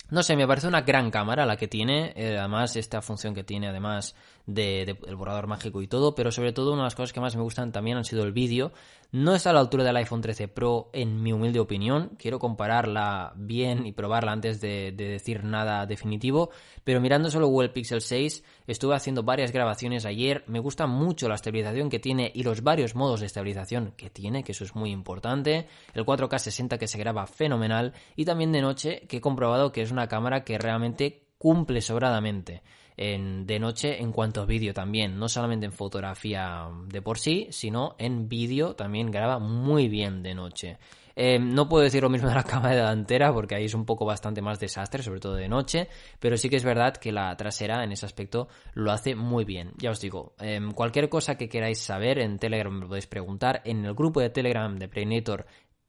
No 0.08 0.22
sé, 0.22 0.34
me 0.34 0.46
parece 0.46 0.66
una 0.66 0.80
gran 0.80 1.10
cámara 1.10 1.44
la 1.44 1.58
que 1.58 1.68
tiene, 1.68 2.14
eh, 2.16 2.38
además 2.38 2.76
esta 2.76 3.02
función 3.02 3.34
que 3.34 3.44
tiene 3.44 3.68
además 3.68 4.16
de, 4.46 4.98
el 5.06 5.16
borrador 5.16 5.46
mágico 5.46 5.80
y 5.80 5.86
todo, 5.86 6.14
pero 6.14 6.30
sobre 6.30 6.52
todo 6.52 6.72
una 6.72 6.82
de 6.82 6.86
las 6.86 6.94
cosas 6.94 7.12
que 7.12 7.20
más 7.20 7.34
me 7.36 7.42
gustan 7.42 7.72
también 7.72 7.96
han 7.96 8.04
sido 8.04 8.24
el 8.24 8.32
vídeo. 8.32 8.72
No 9.10 9.34
está 9.34 9.50
a 9.50 9.52
la 9.52 9.60
altura 9.60 9.84
del 9.84 9.96
iPhone 9.96 10.20
13 10.20 10.48
Pro 10.48 10.90
en 10.92 11.22
mi 11.22 11.32
humilde 11.32 11.60
opinión, 11.60 12.16
quiero 12.18 12.40
compararla 12.40 13.32
bien 13.36 13.86
y 13.86 13.92
probarla 13.92 14.32
antes 14.32 14.60
de, 14.60 14.92
decir 14.92 15.44
nada 15.44 15.86
definitivo, 15.86 16.50
pero 16.82 17.00
mirando 17.00 17.30
solo 17.30 17.46
Google 17.46 17.68
Pixel 17.68 18.00
6 18.00 18.42
estuve 18.66 18.96
haciendo 18.96 19.22
varias 19.22 19.52
grabaciones 19.52 20.04
ayer, 20.04 20.42
me 20.48 20.58
gusta 20.58 20.86
mucho 20.86 21.28
la 21.28 21.36
estabilización 21.36 21.90
que 21.90 22.00
tiene 22.00 22.32
y 22.34 22.42
los 22.42 22.62
varios 22.62 22.96
modos 22.96 23.20
de 23.20 23.26
estabilización 23.26 23.92
que 23.96 24.10
tiene, 24.10 24.42
que 24.42 24.52
eso 24.52 24.64
es 24.64 24.74
muy 24.74 24.90
importante, 24.90 25.68
el 25.94 26.04
4K 26.04 26.38
60 26.38 26.78
que 26.78 26.88
se 26.88 26.98
graba 26.98 27.26
fenomenal. 27.26 27.92
Y 28.16 28.24
también 28.24 28.50
de 28.50 28.62
noche 28.62 29.06
que 29.08 29.18
he 29.18 29.20
comprobado 29.20 29.70
que 29.70 29.82
es 29.82 29.92
una 29.92 30.08
cámara 30.08 30.42
que 30.44 30.58
realmente 30.58 31.28
cumple 31.38 31.80
sobradamente 31.82 32.62
en, 32.96 33.46
de 33.46 33.58
noche 33.58 34.00
en 34.00 34.12
cuanto 34.12 34.42
a 34.42 34.46
vídeo 34.46 34.72
también, 34.72 35.18
no 35.18 35.28
solamente 35.28 35.66
en 35.66 35.72
fotografía 35.72 36.68
de 36.86 37.02
por 37.02 37.18
sí, 37.18 37.48
sino 37.50 37.96
en 37.98 38.28
vídeo 38.28 38.74
también 38.74 39.10
graba 39.10 39.38
muy 39.38 39.88
bien 39.88 40.22
de 40.22 40.34
noche. 40.34 40.78
Eh, 41.16 41.38
no 41.38 41.68
puedo 41.68 41.84
decir 41.84 42.02
lo 42.02 42.10
mismo 42.10 42.28
de 42.28 42.34
la 42.34 42.42
cámara 42.44 42.74
delantera 42.74 43.32
porque 43.32 43.54
ahí 43.54 43.64
es 43.64 43.74
un 43.74 43.84
poco 43.84 44.04
bastante 44.04 44.42
más 44.42 44.58
desastre, 44.58 45.02
sobre 45.02 45.20
todo 45.20 45.34
de 45.34 45.48
noche, 45.48 45.88
pero 46.18 46.36
sí 46.36 46.48
que 46.48 46.56
es 46.56 46.64
verdad 46.64 46.96
que 46.96 47.12
la 47.12 47.36
trasera 47.36 47.84
en 47.84 47.92
ese 47.92 48.06
aspecto 48.06 48.48
lo 48.74 48.90
hace 48.90 49.14
muy 49.14 49.44
bien. 49.44 49.72
Ya 49.76 49.90
os 49.90 50.00
digo, 50.00 50.34
em, 50.38 50.72
cualquier 50.72 51.08
cosa 51.08 51.36
que 51.36 51.48
queráis 51.48 51.78
saber 51.78 52.18
en 52.18 52.38
Telegram 52.38 52.72
me 52.72 52.86
podéis 52.86 53.06
preguntar. 53.06 53.62
En 53.64 53.84
el 53.84 53.94
grupo 53.94 54.20
de 54.20 54.30
Telegram 54.30 54.76
de 54.76 54.88
Playnator 54.88 55.46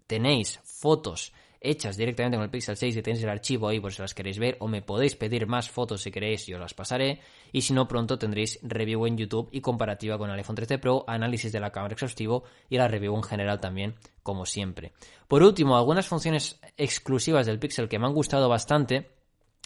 tenéis 0.07 0.59
fotos 0.63 1.33
hechas 1.61 1.97
directamente 1.97 2.37
con 2.37 2.43
el 2.43 2.49
Pixel 2.49 2.77
6 2.77 2.97
y 2.97 3.01
tenéis 3.01 3.23
el 3.23 3.29
archivo 3.29 3.67
ahí 3.67 3.79
por 3.79 3.93
si 3.93 4.01
las 4.01 4.13
queréis 4.13 4.39
ver 4.39 4.57
o 4.59 4.67
me 4.67 4.81
podéis 4.81 5.15
pedir 5.15 5.47
más 5.47 5.69
fotos 5.69 6.01
si 6.01 6.11
queréis 6.11 6.47
y 6.49 6.53
os 6.53 6.59
las 6.59 6.73
pasaré 6.73 7.19
y 7.51 7.61
si 7.61 7.73
no 7.73 7.87
pronto 7.87 8.17
tendréis 8.17 8.59
review 8.63 9.05
en 9.05 9.17
YouTube 9.17 9.49
y 9.51 9.61
comparativa 9.61 10.17
con 10.17 10.29
el 10.29 10.37
iPhone 10.37 10.55
13 10.55 10.77
Pro, 10.77 11.03
análisis 11.07 11.51
de 11.51 11.59
la 11.59 11.71
cámara 11.71 11.93
exhaustivo 11.93 12.43
y 12.69 12.77
la 12.77 12.87
review 12.87 13.15
en 13.15 13.23
general 13.23 13.59
también 13.59 13.95
como 14.23 14.45
siempre. 14.45 14.93
Por 15.27 15.43
último, 15.43 15.77
algunas 15.77 16.07
funciones 16.07 16.59
exclusivas 16.77 17.45
del 17.45 17.59
Pixel 17.59 17.87
que 17.87 17.99
me 17.99 18.07
han 18.07 18.13
gustado 18.13 18.49
bastante 18.49 19.15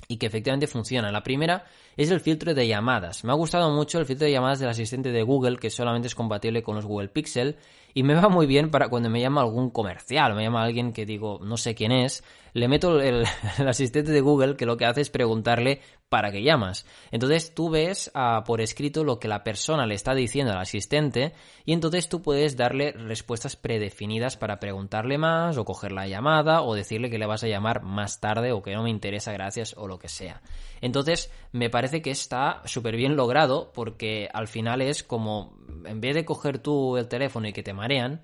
y 0.08 0.18
que 0.18 0.28
efectivamente 0.28 0.68
funcionan. 0.68 1.14
La 1.14 1.24
primera 1.24 1.66
es 1.98 2.10
el 2.12 2.20
filtro 2.20 2.54
de 2.54 2.68
llamadas. 2.68 3.24
Me 3.24 3.32
ha 3.32 3.36
gustado 3.36 3.70
mucho 3.72 4.00
el 4.00 4.06
filtro 4.06 4.26
de 4.26 4.32
llamadas 4.32 4.60
del 4.60 4.70
asistente 4.70 5.12
de 5.12 5.24
Google, 5.24 5.58
que 5.58 5.70
solamente 5.70 6.08
es 6.08 6.16
compatible 6.16 6.64
con 6.64 6.76
los 6.76 6.86
Google 6.86 7.10
Pixel, 7.10 7.58
y 7.94 8.04
me 8.04 8.16
va 8.16 8.30
muy 8.30 8.46
bien 8.46 8.70
para 8.72 8.90
cuando 8.90 9.10
me 9.10 9.22
llama 9.22 9.42
algún 9.42 9.70
comercial, 9.70 10.36
me 10.36 10.44
llama 10.44 10.64
alguien 10.64 10.94
que 10.94 11.06
digo, 11.06 11.40
no 11.44 11.58
sé 11.58 11.76
quién 11.76 11.92
es, 11.92 12.24
le 12.54 12.68
meto 12.68 13.00
el, 13.02 13.26
asistente 13.68 14.12
de 14.12 14.22
Google 14.22 14.56
que 14.56 14.66
lo 14.66 14.78
que 14.78 14.86
hace 14.86 15.02
es 15.02 15.10
preguntarle 15.10 15.82
para 16.10 16.32
qué 16.32 16.42
llamas. 16.42 16.86
Entonces 17.12 17.54
tú 17.54 17.70
ves 17.70 18.12
ah, 18.16 18.44
por 18.46 18.62
escrito 18.62 19.04
lo 19.04 19.20
que 19.20 19.28
la 19.28 19.44
persona 19.44 19.86
le 19.86 19.96
está 19.96 20.16
diciendo 20.16 20.52
al 20.52 20.60
asistente 20.60 21.34
y 21.66 21.74
entonces 21.74 22.10
tú 22.10 22.22
puedes 22.22 22.58
darle 22.58 22.92
respuestas 22.92 23.56
predefinidas 23.56 24.36
para 24.36 24.60
preguntarle 24.60 25.18
más 25.18 25.58
o 25.58 25.66
coger 25.66 25.92
la 25.92 26.08
llamada 26.08 26.64
o 26.64 26.74
decirle 26.74 27.10
que 27.10 27.20
le 27.20 27.28
vas 27.28 27.44
a 27.44 27.48
llamar 27.48 27.84
más 27.84 28.20
tarde 28.20 28.52
o 28.52 28.64
que 28.64 28.74
no 28.74 28.84
me 28.84 28.90
interesa 28.90 29.32
gracias 29.32 29.76
o 29.78 29.88
lo 29.88 30.00
que 30.00 30.10
sea. 30.10 30.42
Entonces 30.82 31.32
me 31.52 31.70
parece 31.70 32.02
que 32.02 32.12
está 32.12 32.64
súper 32.66 32.96
bien 32.96 33.16
logrado 33.16 33.72
porque 33.74 34.30
al 34.34 34.48
final 34.48 34.82
es 34.82 35.04
como 35.04 35.58
en 35.86 36.02
vez 36.02 36.16
de 36.16 36.26
coger 36.26 36.60
tú 36.60 36.98
el 36.98 37.08
teléfono 37.08 37.48
y 37.48 37.54
que 37.54 37.64
te 37.64 37.74
marean, 37.74 38.22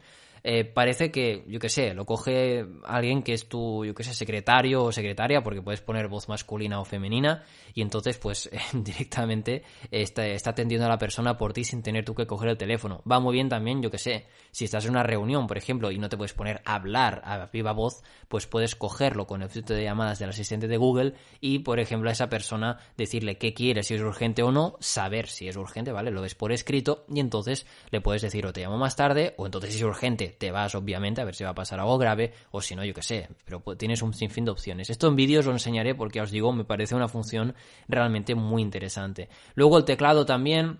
eh, 0.48 0.64
parece 0.64 1.10
que, 1.10 1.44
yo 1.48 1.60
qué 1.60 1.70
sé, 1.70 1.96
lo 1.96 2.06
coge 2.06 2.64
alguien 2.84 3.24
que 3.24 3.34
es 3.34 3.50
tu, 3.50 3.84
yo 3.84 3.96
qué 3.96 4.04
sé, 4.04 4.14
secretario 4.14 4.84
o 4.84 4.92
secretaria, 4.92 5.42
porque 5.42 5.64
puedes 5.64 5.82
poner 5.82 6.08
voz 6.08 6.30
masculina 6.30 6.80
o 6.80 6.86
femenina, 6.86 7.44
y 7.74 7.82
entonces, 7.82 8.20
pues, 8.20 8.52
directamente 8.74 9.64
está, 9.90 10.28
está 10.28 10.52
atendiendo 10.52 10.86
a 10.86 10.90
la 10.90 11.00
persona 11.00 11.36
por 11.36 11.52
ti 11.52 11.64
sin 11.64 11.82
tener 11.82 12.06
tú 12.06 12.14
que 12.14 12.28
coger 12.28 12.50
el 12.50 12.58
teléfono. 12.58 13.02
Va 13.12 13.20
muy 13.20 13.34
bien 13.34 13.50
también, 13.50 13.82
yo 13.82 13.90
qué 13.90 13.98
sé, 13.98 14.28
si 14.52 14.66
estás 14.66 14.86
en 14.86 14.92
una 14.92 15.02
reunión, 15.02 15.48
por 15.48 15.58
ejemplo, 15.58 15.90
y 15.90 15.98
no 15.98 16.10
te 16.10 16.16
puedes 16.16 16.34
poner 16.34 16.62
a 16.64 16.76
hablar 16.76 17.24
a 17.26 17.48
viva 17.48 17.74
voz, 17.74 18.04
pues 18.28 18.46
puedes 18.46 18.76
cogerlo 18.76 19.26
con 19.26 19.42
el 19.42 19.50
filtro 19.50 19.76
de 19.76 19.84
llamadas 19.84 20.20
del 20.20 20.30
asistente 20.30 20.68
de 20.68 20.78
Google 20.78 21.16
y, 21.42 21.60
por 21.60 21.80
ejemplo, 21.80 22.10
a 22.10 22.14
esa 22.14 22.30
persona 22.30 22.78
decirle 22.98 23.40
qué 23.40 23.56
quiere, 23.56 23.82
si 23.82 23.96
es 23.96 24.02
urgente 24.02 24.44
o 24.44 24.52
no, 24.52 24.78
saber 24.80 25.28
si 25.28 25.48
es 25.48 25.58
urgente, 25.58 25.92
¿vale? 25.92 26.12
Lo 26.12 26.22
ves 26.22 26.36
por 26.36 26.52
escrito 26.52 27.04
y 27.12 27.20
entonces 27.20 27.66
le 27.90 28.00
puedes 28.00 28.22
decir 28.22 28.46
o 28.46 28.54
te 28.54 28.62
llamo 28.62 28.78
más 28.78 28.96
tarde 28.96 29.34
o 29.38 29.48
entonces 29.48 29.72
si 29.72 29.80
es 29.80 29.84
urgente 29.84 30.35
te 30.38 30.52
vas 30.52 30.76
obviamente 30.76 31.22
a 31.22 31.26
ver 31.26 31.36
si 31.36 31.44
va 31.44 31.52
a 31.52 31.56
pasar 31.56 31.80
algo 31.80 31.98
grave 31.98 32.34
o 32.52 32.62
si 32.62 32.76
no, 32.76 32.84
yo 32.84 32.94
qué 32.94 33.02
sé, 33.02 33.30
pero 33.46 33.62
tienes 33.76 34.02
un 34.02 34.14
sinfín 34.14 34.46
de 34.46 34.52
opciones. 34.52 34.90
Esto 34.90 35.08
en 35.08 35.16
vídeos 35.16 35.46
lo 35.46 35.52
enseñaré 35.52 35.96
porque 35.96 36.22
os 36.22 36.32
digo, 36.32 36.54
me 36.54 36.66
parece 36.66 36.96
una 36.96 37.08
función 37.08 37.56
realmente 37.88 38.36
muy 38.36 38.62
interesante. 38.62 39.30
Luego 39.56 39.78
el 39.78 39.86
teclado 39.86 40.26
también 40.26 40.80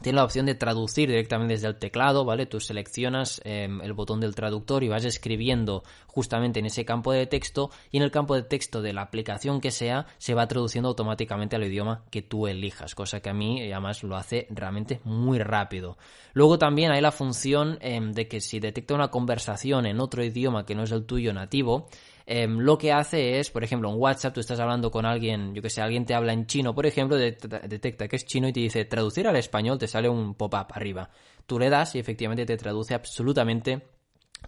tiene 0.00 0.16
la 0.16 0.24
opción 0.24 0.46
de 0.46 0.54
traducir 0.54 1.08
directamente 1.08 1.54
desde 1.54 1.68
el 1.68 1.76
teclado, 1.76 2.24
¿vale? 2.24 2.46
Tú 2.46 2.60
seleccionas 2.60 3.40
em, 3.44 3.80
el 3.82 3.92
botón 3.92 4.20
del 4.20 4.34
traductor 4.34 4.82
y 4.82 4.88
vas 4.88 5.04
escribiendo 5.04 5.84
justamente 6.06 6.60
en 6.60 6.66
ese 6.66 6.84
campo 6.84 7.12
de 7.12 7.26
texto 7.26 7.70
y 7.90 7.98
en 7.98 8.02
el 8.02 8.10
campo 8.10 8.34
de 8.34 8.42
texto 8.42 8.82
de 8.82 8.92
la 8.92 9.02
aplicación 9.02 9.60
que 9.60 9.70
sea 9.70 10.06
se 10.18 10.34
va 10.34 10.48
traduciendo 10.48 10.88
automáticamente 10.88 11.56
al 11.56 11.64
idioma 11.64 12.04
que 12.10 12.22
tú 12.22 12.46
elijas, 12.46 12.94
cosa 12.94 13.20
que 13.20 13.30
a 13.30 13.34
mí 13.34 13.62
además 13.70 14.02
lo 14.02 14.16
hace 14.16 14.46
realmente 14.50 15.00
muy 15.04 15.38
rápido. 15.38 15.98
Luego 16.32 16.58
también 16.58 16.90
hay 16.90 17.00
la 17.00 17.12
función 17.12 17.78
em, 17.80 18.12
de 18.12 18.28
que 18.28 18.40
si 18.40 18.60
detecta 18.60 18.94
una 18.94 19.08
conversación 19.08 19.86
en 19.86 20.00
otro 20.00 20.24
idioma 20.24 20.64
que 20.64 20.74
no 20.74 20.84
es 20.84 20.92
el 20.92 21.04
tuyo 21.04 21.32
nativo, 21.32 21.88
Em, 22.34 22.60
lo 22.60 22.78
que 22.78 22.92
hace 22.92 23.40
es, 23.40 23.50
por 23.50 23.62
ejemplo, 23.62 23.90
en 23.90 24.00
WhatsApp 24.00 24.32
tú 24.32 24.40
estás 24.40 24.58
hablando 24.58 24.90
con 24.90 25.04
alguien, 25.04 25.54
yo 25.54 25.60
que 25.60 25.68
sé, 25.68 25.82
alguien 25.82 26.06
te 26.06 26.14
habla 26.14 26.32
en 26.32 26.46
chino, 26.46 26.74
por 26.74 26.86
ejemplo, 26.86 27.18
detecta 27.18 28.08
que 28.08 28.16
es 28.16 28.24
chino 28.24 28.48
y 28.48 28.54
te 28.54 28.60
dice 28.60 28.86
traducir 28.86 29.28
al 29.28 29.36
español, 29.36 29.76
te 29.76 29.86
sale 29.86 30.08
un 30.08 30.34
pop-up 30.34 30.68
arriba. 30.70 31.10
Tú 31.44 31.58
le 31.58 31.68
das 31.68 31.94
y 31.94 31.98
efectivamente 31.98 32.46
te 32.46 32.56
traduce 32.56 32.94
absolutamente 32.94 33.82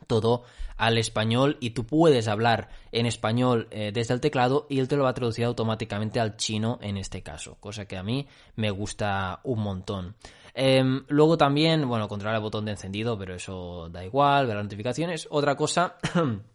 todo 0.07 0.45
al 0.79 0.97
español 0.97 1.59
y 1.61 1.71
tú 1.71 1.85
puedes 1.85 2.27
hablar 2.27 2.71
en 2.91 3.05
español 3.05 3.69
eh, 3.71 3.91
desde 3.93 4.15
el 4.15 4.23
teclado 4.23 4.67
y 4.71 4.79
él 4.79 4.89
te 4.89 4.97
lo 4.97 5.05
va 5.05 5.11
a 5.11 5.15
traducir 5.15 5.45
automáticamente 5.45 6.21
al 6.21 6.39
chino 6.39 6.79
en 6.81 6.97
este 6.97 7.23
caso, 7.23 7.59
cosa 7.61 7.85
que 7.85 7.99
a 7.99 8.03
mí 8.03 8.27
me 8.57 8.71
gusta 8.71 9.41
un 9.45 9.61
montón. 9.61 10.17
Em, 10.55 11.05
luego 11.09 11.37
también, 11.37 11.87
bueno, 11.87 12.09
controlar 12.09 12.37
el 12.37 12.43
botón 12.43 12.65
de 12.65 12.71
encendido, 12.71 13.19
pero 13.19 13.35
eso 13.35 13.91
da 13.91 14.03
igual, 14.03 14.47
ver 14.47 14.57
las 14.57 14.65
notificaciones. 14.65 15.29
Otra 15.31 15.55
cosa 15.55 15.97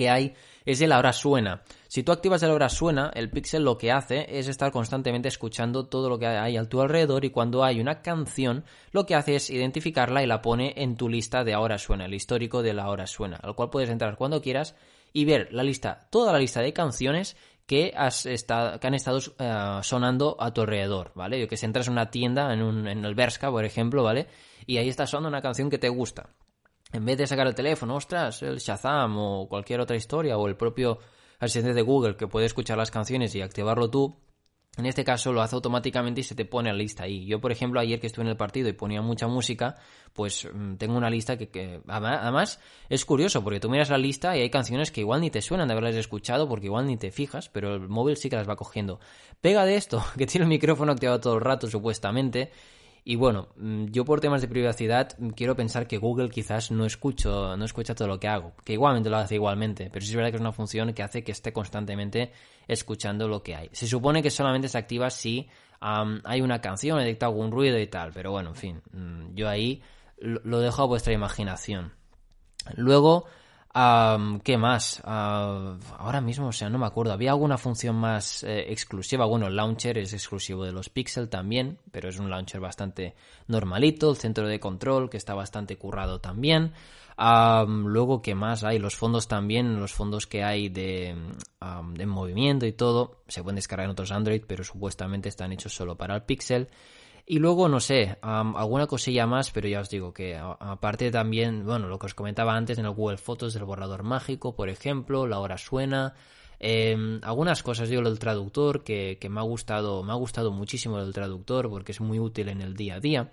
que 0.00 0.08
hay 0.08 0.32
es 0.64 0.80
el 0.80 0.92
ahora 0.92 1.12
suena. 1.12 1.60
Si 1.86 2.02
tú 2.02 2.10
activas 2.10 2.42
el 2.42 2.52
ahora 2.52 2.70
suena, 2.70 3.10
el 3.14 3.28
Pixel 3.28 3.64
lo 3.64 3.76
que 3.76 3.92
hace 3.92 4.38
es 4.38 4.48
estar 4.48 4.72
constantemente 4.72 5.28
escuchando 5.28 5.88
todo 5.88 6.08
lo 6.08 6.18
que 6.18 6.26
hay 6.26 6.56
a 6.56 6.64
tu 6.64 6.80
alrededor 6.80 7.26
y 7.26 7.30
cuando 7.30 7.64
hay 7.64 7.82
una 7.82 8.00
canción, 8.00 8.64
lo 8.92 9.04
que 9.04 9.14
hace 9.14 9.34
es 9.36 9.50
identificarla 9.50 10.22
y 10.22 10.26
la 10.26 10.40
pone 10.40 10.72
en 10.74 10.96
tu 10.96 11.10
lista 11.10 11.44
de 11.44 11.52
ahora 11.52 11.76
suena, 11.76 12.06
el 12.06 12.14
histórico 12.14 12.62
de 12.62 12.72
la 12.72 12.88
hora 12.88 13.06
suena, 13.06 13.36
al 13.42 13.54
cual 13.54 13.68
puedes 13.68 13.90
entrar 13.90 14.16
cuando 14.16 14.40
quieras 14.40 14.74
y 15.12 15.26
ver 15.26 15.52
la 15.52 15.64
lista, 15.64 16.06
toda 16.08 16.32
la 16.32 16.38
lista 16.38 16.62
de 16.62 16.72
canciones 16.72 17.36
que, 17.66 17.92
has 17.94 18.24
estado, 18.24 18.80
que 18.80 18.86
han 18.86 18.94
estado 18.94 19.18
eh, 19.38 19.80
sonando 19.82 20.34
a 20.40 20.50
tu 20.54 20.62
alrededor, 20.62 21.12
¿vale? 21.14 21.38
Yo 21.38 21.46
que 21.46 21.58
si 21.58 21.66
entras 21.66 21.88
en 21.88 21.92
una 21.92 22.10
tienda, 22.10 22.54
en, 22.54 22.62
un, 22.62 22.88
en 22.88 23.04
el 23.04 23.14
Berska, 23.14 23.50
por 23.50 23.66
ejemplo, 23.66 24.02
¿vale? 24.02 24.28
Y 24.64 24.78
ahí 24.78 24.88
está 24.88 25.06
sonando 25.06 25.28
una 25.28 25.42
canción 25.42 25.68
que 25.68 25.76
te 25.76 25.90
gusta 25.90 26.30
en 26.92 27.04
vez 27.04 27.18
de 27.18 27.26
sacar 27.26 27.46
el 27.46 27.54
teléfono, 27.54 27.96
ostras, 27.96 28.42
el 28.42 28.58
Shazam 28.58 29.16
o 29.18 29.48
cualquier 29.48 29.80
otra 29.80 29.96
historia 29.96 30.36
o 30.36 30.48
el 30.48 30.56
propio 30.56 30.98
asistente 31.38 31.74
de 31.74 31.82
Google 31.82 32.16
que 32.16 32.26
puede 32.26 32.46
escuchar 32.46 32.76
las 32.76 32.90
canciones 32.90 33.34
y 33.34 33.42
activarlo 33.42 33.88
tú, 33.88 34.16
en 34.76 34.86
este 34.86 35.04
caso 35.04 35.32
lo 35.32 35.42
hace 35.42 35.56
automáticamente 35.56 36.20
y 36.20 36.24
se 36.24 36.34
te 36.34 36.44
pone 36.44 36.70
la 36.70 36.76
lista 36.76 37.04
ahí. 37.04 37.26
Yo, 37.26 37.40
por 37.40 37.50
ejemplo, 37.50 37.80
ayer 37.80 37.98
que 38.00 38.06
estuve 38.06 38.24
en 38.24 38.30
el 38.30 38.36
partido 38.36 38.68
y 38.68 38.72
ponía 38.72 39.02
mucha 39.02 39.26
música, 39.26 39.76
pues 40.12 40.48
mm, 40.52 40.76
tengo 40.76 40.96
una 40.96 41.10
lista 41.10 41.36
que, 41.36 41.80
además 41.88 42.60
es 42.88 43.04
curioso 43.04 43.42
porque 43.42 43.58
tú 43.58 43.68
miras 43.68 43.90
la 43.90 43.98
lista 43.98 44.36
y 44.36 44.40
hay 44.40 44.50
canciones 44.50 44.90
que 44.90 45.00
igual 45.00 45.20
ni 45.20 45.30
te 45.30 45.42
suenan 45.42 45.68
de 45.68 45.72
haberlas 45.72 45.96
escuchado 45.96 46.48
porque 46.48 46.66
igual 46.66 46.86
ni 46.86 46.96
te 46.96 47.10
fijas, 47.10 47.48
pero 47.48 47.74
el 47.74 47.88
móvil 47.88 48.16
sí 48.16 48.30
que 48.30 48.36
las 48.36 48.48
va 48.48 48.56
cogiendo. 48.56 49.00
Pega 49.40 49.64
de 49.64 49.76
esto, 49.76 50.04
que 50.16 50.26
tiene 50.26 50.44
el 50.44 50.50
micrófono 50.50 50.92
activado 50.92 51.20
todo 51.20 51.34
el 51.34 51.40
rato 51.40 51.68
supuestamente 51.68 52.52
y 53.04 53.16
bueno, 53.16 53.48
mm, 53.56 53.86
yo 53.86 54.04
por 54.04 54.20
temas 54.20 54.40
de 54.40 54.48
privacidad 54.48 55.16
mm, 55.18 55.30
quiero 55.30 55.56
pensar 55.56 55.86
que 55.86 55.98
Google 55.98 56.30
quizás 56.30 56.70
no 56.70 56.84
escucho, 56.84 57.56
no 57.56 57.64
escucha 57.64 57.94
todo 57.94 58.08
lo 58.08 58.20
que 58.20 58.28
hago, 58.28 58.52
que 58.64 58.74
igualmente 58.74 59.10
lo 59.10 59.16
hace 59.16 59.36
igualmente, 59.36 59.88
pero 59.92 60.04
sí 60.04 60.10
es 60.10 60.16
verdad 60.16 60.30
que 60.30 60.36
es 60.36 60.40
una 60.40 60.52
función 60.52 60.92
que 60.92 61.02
hace 61.02 61.24
que 61.24 61.32
esté 61.32 61.52
constantemente 61.52 62.32
escuchando 62.68 63.28
lo 63.28 63.42
que 63.42 63.54
hay. 63.54 63.68
Se 63.72 63.86
supone 63.86 64.22
que 64.22 64.30
solamente 64.30 64.68
se 64.68 64.78
activa 64.78 65.10
si 65.10 65.48
hay 65.80 66.42
una 66.42 66.60
canción, 66.60 66.98
detecta 66.98 67.26
algún 67.26 67.50
ruido 67.50 67.78
y 67.78 67.86
tal, 67.86 68.12
pero 68.12 68.32
bueno, 68.32 68.50
en 68.50 68.56
fin, 68.56 68.82
mm, 68.92 69.34
yo 69.34 69.48
ahí 69.48 69.82
lo 70.20 70.60
dejo 70.60 70.82
a 70.82 70.86
vuestra 70.86 71.14
imaginación. 71.14 71.92
Luego, 72.76 73.24
¿Qué 73.72 74.58
más? 74.58 75.00
Ah, 75.04 75.76
ahora 75.98 76.20
mismo, 76.20 76.48
o 76.48 76.52
sea, 76.52 76.68
no 76.68 76.78
me 76.78 76.86
acuerdo. 76.86 77.12
¿Había 77.12 77.30
alguna 77.30 77.56
función 77.56 77.94
más 77.94 78.42
eh, 78.42 78.72
exclusiva? 78.72 79.26
Bueno, 79.26 79.46
el 79.46 79.54
launcher 79.54 79.96
es 79.98 80.12
exclusivo 80.12 80.64
de 80.64 80.72
los 80.72 80.88
Pixel 80.88 81.28
también, 81.28 81.78
pero 81.92 82.08
es 82.08 82.18
un 82.18 82.30
launcher 82.30 82.60
bastante 82.60 83.14
normalito. 83.46 84.10
El 84.10 84.16
centro 84.16 84.48
de 84.48 84.58
control, 84.58 85.08
que 85.08 85.18
está 85.18 85.34
bastante 85.34 85.76
currado 85.76 86.20
también. 86.20 86.72
luego, 87.16 88.22
¿qué 88.22 88.34
más 88.34 88.64
hay? 88.64 88.80
Los 88.80 88.96
fondos 88.96 89.28
también, 89.28 89.78
los 89.78 89.92
fondos 89.92 90.26
que 90.26 90.42
hay 90.42 90.68
de, 90.68 91.14
de 91.94 92.06
movimiento 92.06 92.66
y 92.66 92.72
todo, 92.72 93.22
se 93.28 93.42
pueden 93.44 93.56
descargar 93.56 93.84
en 93.84 93.92
otros 93.92 94.10
Android, 94.10 94.42
pero 94.48 94.64
supuestamente 94.64 95.28
están 95.28 95.52
hechos 95.52 95.72
solo 95.72 95.96
para 95.96 96.16
el 96.16 96.22
Pixel. 96.22 96.68
Y 97.30 97.38
luego, 97.38 97.68
no 97.68 97.78
sé, 97.78 98.16
alguna 98.22 98.88
cosilla 98.88 99.24
más, 99.24 99.52
pero 99.52 99.68
ya 99.68 99.78
os 99.78 99.88
digo 99.88 100.12
que 100.12 100.36
aparte 100.36 101.12
también, 101.12 101.64
bueno, 101.64 101.86
lo 101.86 101.96
que 101.96 102.06
os 102.06 102.14
comentaba 102.14 102.56
antes 102.56 102.76
en 102.76 102.86
el 102.86 102.90
Google 102.90 103.18
Fotos 103.18 103.54
del 103.54 103.62
borrador 103.62 104.02
mágico, 104.02 104.56
por 104.56 104.68
ejemplo, 104.68 105.28
la 105.28 105.38
hora 105.38 105.56
suena, 105.56 106.14
em, 106.58 107.20
algunas 107.22 107.62
cosas, 107.62 107.88
digo, 107.88 108.02
el 108.02 108.18
traductor, 108.18 108.82
que, 108.82 109.16
que, 109.20 109.28
me 109.28 109.38
ha 109.38 109.44
gustado, 109.44 110.02
me 110.02 110.10
ha 110.10 110.16
gustado 110.16 110.50
muchísimo 110.50 110.98
el 110.98 111.12
traductor 111.12 111.70
porque 111.70 111.92
es 111.92 112.00
muy 112.00 112.18
útil 112.18 112.48
en 112.48 112.62
el 112.62 112.74
día 112.74 112.96
a 112.96 113.00
día. 113.00 113.30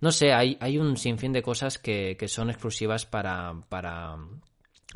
No 0.00 0.12
sé, 0.12 0.32
hay, 0.32 0.56
hay 0.60 0.78
un 0.78 0.96
sinfín 0.96 1.32
de 1.32 1.42
cosas 1.42 1.76
que, 1.76 2.16
que 2.16 2.28
son 2.28 2.50
exclusivas 2.50 3.04
para, 3.04 3.54
para, 3.68 4.16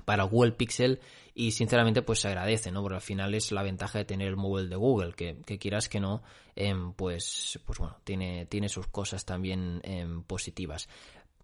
para 0.05 0.23
Google 0.23 0.53
Pixel 0.53 1.01
y 1.35 1.51
sinceramente 1.51 2.03
pues 2.03 2.21
se 2.21 2.29
agradece, 2.29 2.71
¿no? 2.71 2.81
Porque 2.83 2.97
al 2.97 3.01
final 3.01 3.35
es 3.35 3.51
la 3.51 3.63
ventaja 3.63 3.99
de 3.99 4.05
tener 4.05 4.29
el 4.29 4.37
móvil 4.37 4.71
de 4.71 4.77
Google, 4.77 5.15
que, 5.15 5.37
quieras 5.59 5.89
que 5.89 5.99
no, 5.99 6.23
em, 6.55 6.93
pues, 6.93 7.59
pues 7.67 7.79
bueno, 7.79 7.97
tiene, 8.05 8.47
tiene 8.47 8.69
sus 8.69 8.87
cosas 8.87 9.25
también 9.25 9.81
em, 9.83 10.23
positivas. 10.23 10.89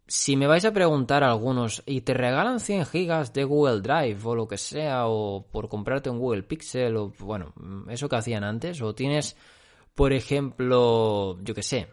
Si 0.07 0.37
me 0.37 0.47
vais 0.47 0.65
a 0.65 0.73
preguntar 0.73 1.25
algunos 1.25 1.83
y 1.87 2.01
te 2.03 2.15
regalan 2.15 2.61
100 2.61 2.87
gigas 2.87 3.33
de 3.33 3.45
Google 3.45 3.81
Drive 3.81 4.21
o 4.25 4.35
lo 4.35 4.47
que 4.47 4.59
sea, 4.59 5.07
o 5.07 5.47
por 5.51 5.69
comprarte 5.69 6.11
un 6.11 6.19
Google 6.19 6.43
Pixel, 6.45 6.97
o 6.97 7.13
bueno, 7.19 7.53
eso 7.89 8.09
que 8.09 8.17
hacían 8.17 8.45
antes, 8.45 8.81
o 8.83 8.95
tienes, 8.95 9.37
por 9.95 10.13
ejemplo, 10.13 11.39
yo 11.43 11.55
que 11.55 11.63
sé, 11.63 11.89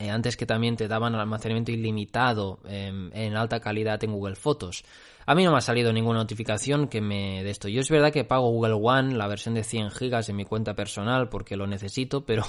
eh, 0.00 0.08
antes 0.08 0.38
que 0.38 0.46
también 0.46 0.76
te 0.76 0.88
daban 0.88 1.14
almacenamiento 1.14 1.72
ilimitado 1.72 2.58
em, 2.64 3.10
en 3.12 3.36
alta 3.36 3.60
calidad 3.60 4.02
en 4.02 4.12
Google 4.12 4.34
Fotos. 4.34 4.82
A 5.26 5.34
mí 5.34 5.44
no 5.44 5.52
me 5.52 5.58
ha 5.58 5.60
salido 5.60 5.92
ninguna 5.92 6.20
notificación 6.20 6.88
que 6.88 7.02
me 7.02 7.44
de 7.44 7.50
esto. 7.50 7.68
Yo 7.68 7.82
es 7.82 7.90
verdad 7.90 8.10
que 8.10 8.24
pago 8.24 8.50
Google 8.50 8.78
One, 8.82 9.14
la 9.14 9.28
versión 9.28 9.54
de 9.54 9.62
100 9.62 9.90
gigas 9.90 10.30
en 10.30 10.36
mi 10.36 10.46
cuenta 10.46 10.74
personal 10.74 11.28
porque 11.28 11.54
lo 11.54 11.66
necesito, 11.66 12.24
pero 12.26 12.44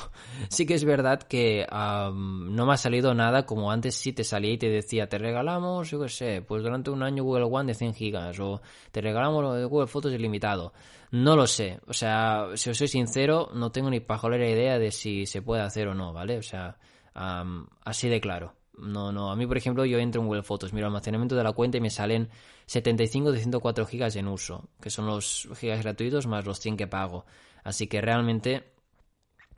sí 0.48 0.66
que 0.66 0.76
es 0.76 0.86
verdad 0.86 1.22
que 1.22 1.68
no 1.70 2.66
me 2.66 2.74
ha 2.74 2.78
salido 2.78 3.14
nada 3.14 3.46
como 3.46 3.70
antes 3.70 3.96
sí 3.96 4.14
te 4.14 4.24
salía 4.24 4.54
y 4.54 4.58
te 4.58 4.70
decía, 4.70 5.10
te 5.10 5.18
regalamos, 5.18 5.92
yo 5.92 6.02
qué 6.02 6.08
sé, 6.08 6.42
pues 6.42 6.64
durante 6.64 6.90
un 6.90 7.04
año 7.04 7.26
Google 7.26 7.50
One 7.52 7.68
de 7.68 7.74
100 7.74 7.94
gigas 7.94 8.40
o 8.40 8.62
te 8.94 9.02
regalamos 9.02 9.68
Google 9.70 9.88
Fotos 9.88 10.14
ilimitado. 10.14 10.72
No 11.12 11.36
lo 11.36 11.48
sé, 11.48 11.82
o 11.86 11.94
sea, 11.94 12.48
si 12.56 12.70
os 12.70 12.78
soy 12.78 12.88
sincero, 12.88 13.50
no 13.54 13.74
tengo 13.74 13.90
ni 13.90 14.00
pajolera 14.00 14.50
idea 14.50 14.80
de 14.80 14.92
si 14.92 15.26
se 15.26 15.42
puede 15.42 15.62
hacer 15.62 15.90
o 15.90 15.94
no, 15.94 16.14
¿vale? 16.14 16.38
O 16.38 16.44
sea, 16.44 16.78
así 17.14 18.10
de 18.10 18.22
claro. 18.22 18.56
No, 18.78 19.12
no. 19.12 19.32
A 19.32 19.36
mí, 19.36 19.46
por 19.46 19.58
ejemplo, 19.58 19.86
yo 19.86 20.00
entro 20.00 20.22
en 20.22 20.28
Google 20.28 20.44
Fotos, 20.44 20.74
miro 20.74 20.88
almacenamiento 20.88 21.36
de 21.36 21.44
la 21.44 21.52
cuenta 21.52 21.78
y 21.78 21.82
me 21.82 21.90
salen 21.90 22.30
75 22.66 23.32
de 23.32 23.40
104 23.40 23.86
gigas 23.86 24.16
en 24.16 24.28
uso, 24.28 24.70
que 24.82 24.90
son 24.90 25.06
los 25.06 25.48
gigas 25.56 25.84
gratuitos 25.84 26.26
más 26.26 26.46
los 26.46 26.60
100 26.60 26.78
que 26.78 26.88
pago. 26.88 27.26
Así 27.64 27.88
que 27.88 28.02
realmente 28.02 28.72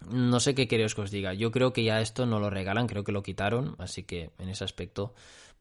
no 0.10 0.40
sé 0.40 0.56
qué 0.56 0.68
queréis 0.68 0.96
que 0.96 1.02
os 1.02 1.12
diga. 1.12 1.34
Yo 1.34 1.52
creo 1.52 1.74
que 1.74 1.84
ya 1.84 2.02
esto 2.02 2.26
no 2.26 2.40
lo 2.40 2.50
regalan, 2.50 2.88
creo 2.88 3.04
que 3.04 3.12
lo 3.12 3.24
quitaron, 3.24 3.76
así 3.80 4.04
que 4.04 4.32
en 4.40 4.50
ese 4.50 4.64
aspecto 4.64 5.14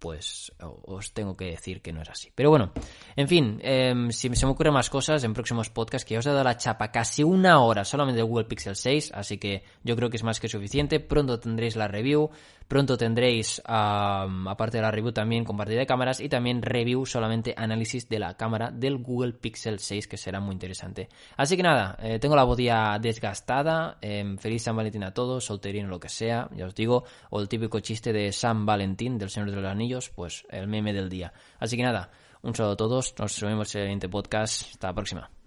pues 0.03 0.51
os 0.59 1.13
tengo 1.13 1.37
que 1.37 1.45
decir 1.45 1.81
que 1.81 1.93
no 1.93 2.03
es 2.03 2.09
así. 2.09 2.33
Pero 2.35 2.51
bueno, 2.51 2.73
en 3.15 3.29
fin, 3.29 3.61
em, 3.63 4.11
si 4.11 4.35
se 4.35 4.47
me 4.47 4.51
ocurren 4.51 4.75
más 4.75 4.91
cosas 4.91 5.23
en 5.23 5.33
próximos 5.33 5.71
podcasts, 5.71 6.05
que 6.05 6.15
ya 6.15 6.19
os 6.19 6.27
he 6.27 6.31
dado 6.31 6.43
la 6.43 6.57
chapa 6.57 6.91
casi 6.91 7.23
una 7.23 7.61
hora 7.61 7.85
solamente 7.85 8.17
de 8.17 8.25
Google 8.25 8.47
Pixel 8.47 8.75
6, 8.75 9.13
así 9.15 9.39
que 9.39 9.63
yo 9.85 9.95
creo 9.95 10.11
que 10.11 10.17
es 10.17 10.25
más 10.25 10.41
que 10.41 10.49
suficiente. 10.49 10.99
Pronto 10.99 11.39
tendréis 11.39 11.77
la 11.77 11.87
review, 11.87 12.31
pronto 12.73 12.97
tendréis, 12.97 13.61
aparte 13.67 14.79
de 14.79 14.83
la 14.83 14.91
review, 14.91 15.13
también 15.13 15.45
compartida 15.45 15.81
de 15.81 15.85
cámaras 15.85 16.21
y 16.21 16.31
también 16.31 16.63
review, 16.63 17.05
solamente 17.05 17.53
análisis 17.55 18.09
de 18.09 18.19
la 18.19 18.35
cámara 18.39 18.71
del 18.71 18.97
Google 18.97 19.35
Pixel 19.35 19.79
6, 19.79 20.09
que 20.09 20.17
será 20.17 20.41
muy 20.41 20.55
interesante. 20.55 21.11
Así 21.37 21.55
que 21.55 21.63
nada, 21.63 21.99
eh, 22.03 22.19
tengo 22.19 22.35
la 22.35 22.47
ya 22.57 22.99
desgastada. 22.99 23.99
Em, 24.01 24.39
feliz 24.39 24.63
San 24.63 24.75
Valentín 24.75 25.05
a 25.05 25.13
todos, 25.13 25.45
solterino, 25.45 25.87
lo 25.87 26.01
que 26.01 26.09
sea, 26.09 26.49
ya 26.57 26.65
os 26.65 26.75
digo, 26.75 27.05
o 27.29 27.43
el 27.43 27.49
típico 27.51 27.79
chiste 27.81 28.11
de 28.11 28.33
San 28.33 28.65
Valentín 28.65 29.19
del 29.19 29.29
Señor 29.29 29.51
de 29.51 29.57
los 29.57 29.71
Anillos 29.71 30.09
pues 30.09 30.47
el 30.49 30.67
meme 30.67 30.95
del 30.95 31.11
día. 31.11 31.35
Así 31.59 31.77
que 31.77 31.83
nada, 31.83 32.11
un 32.41 32.55
saludo 32.55 32.73
a 32.73 32.77
todos, 32.79 33.15
nos 33.19 33.39
vemos 33.43 33.75
en 33.75 33.81
el 33.83 33.87
siguiente 33.87 34.09
podcast, 34.09 34.71
hasta 34.71 34.87
la 34.87 34.95
próxima. 34.95 35.42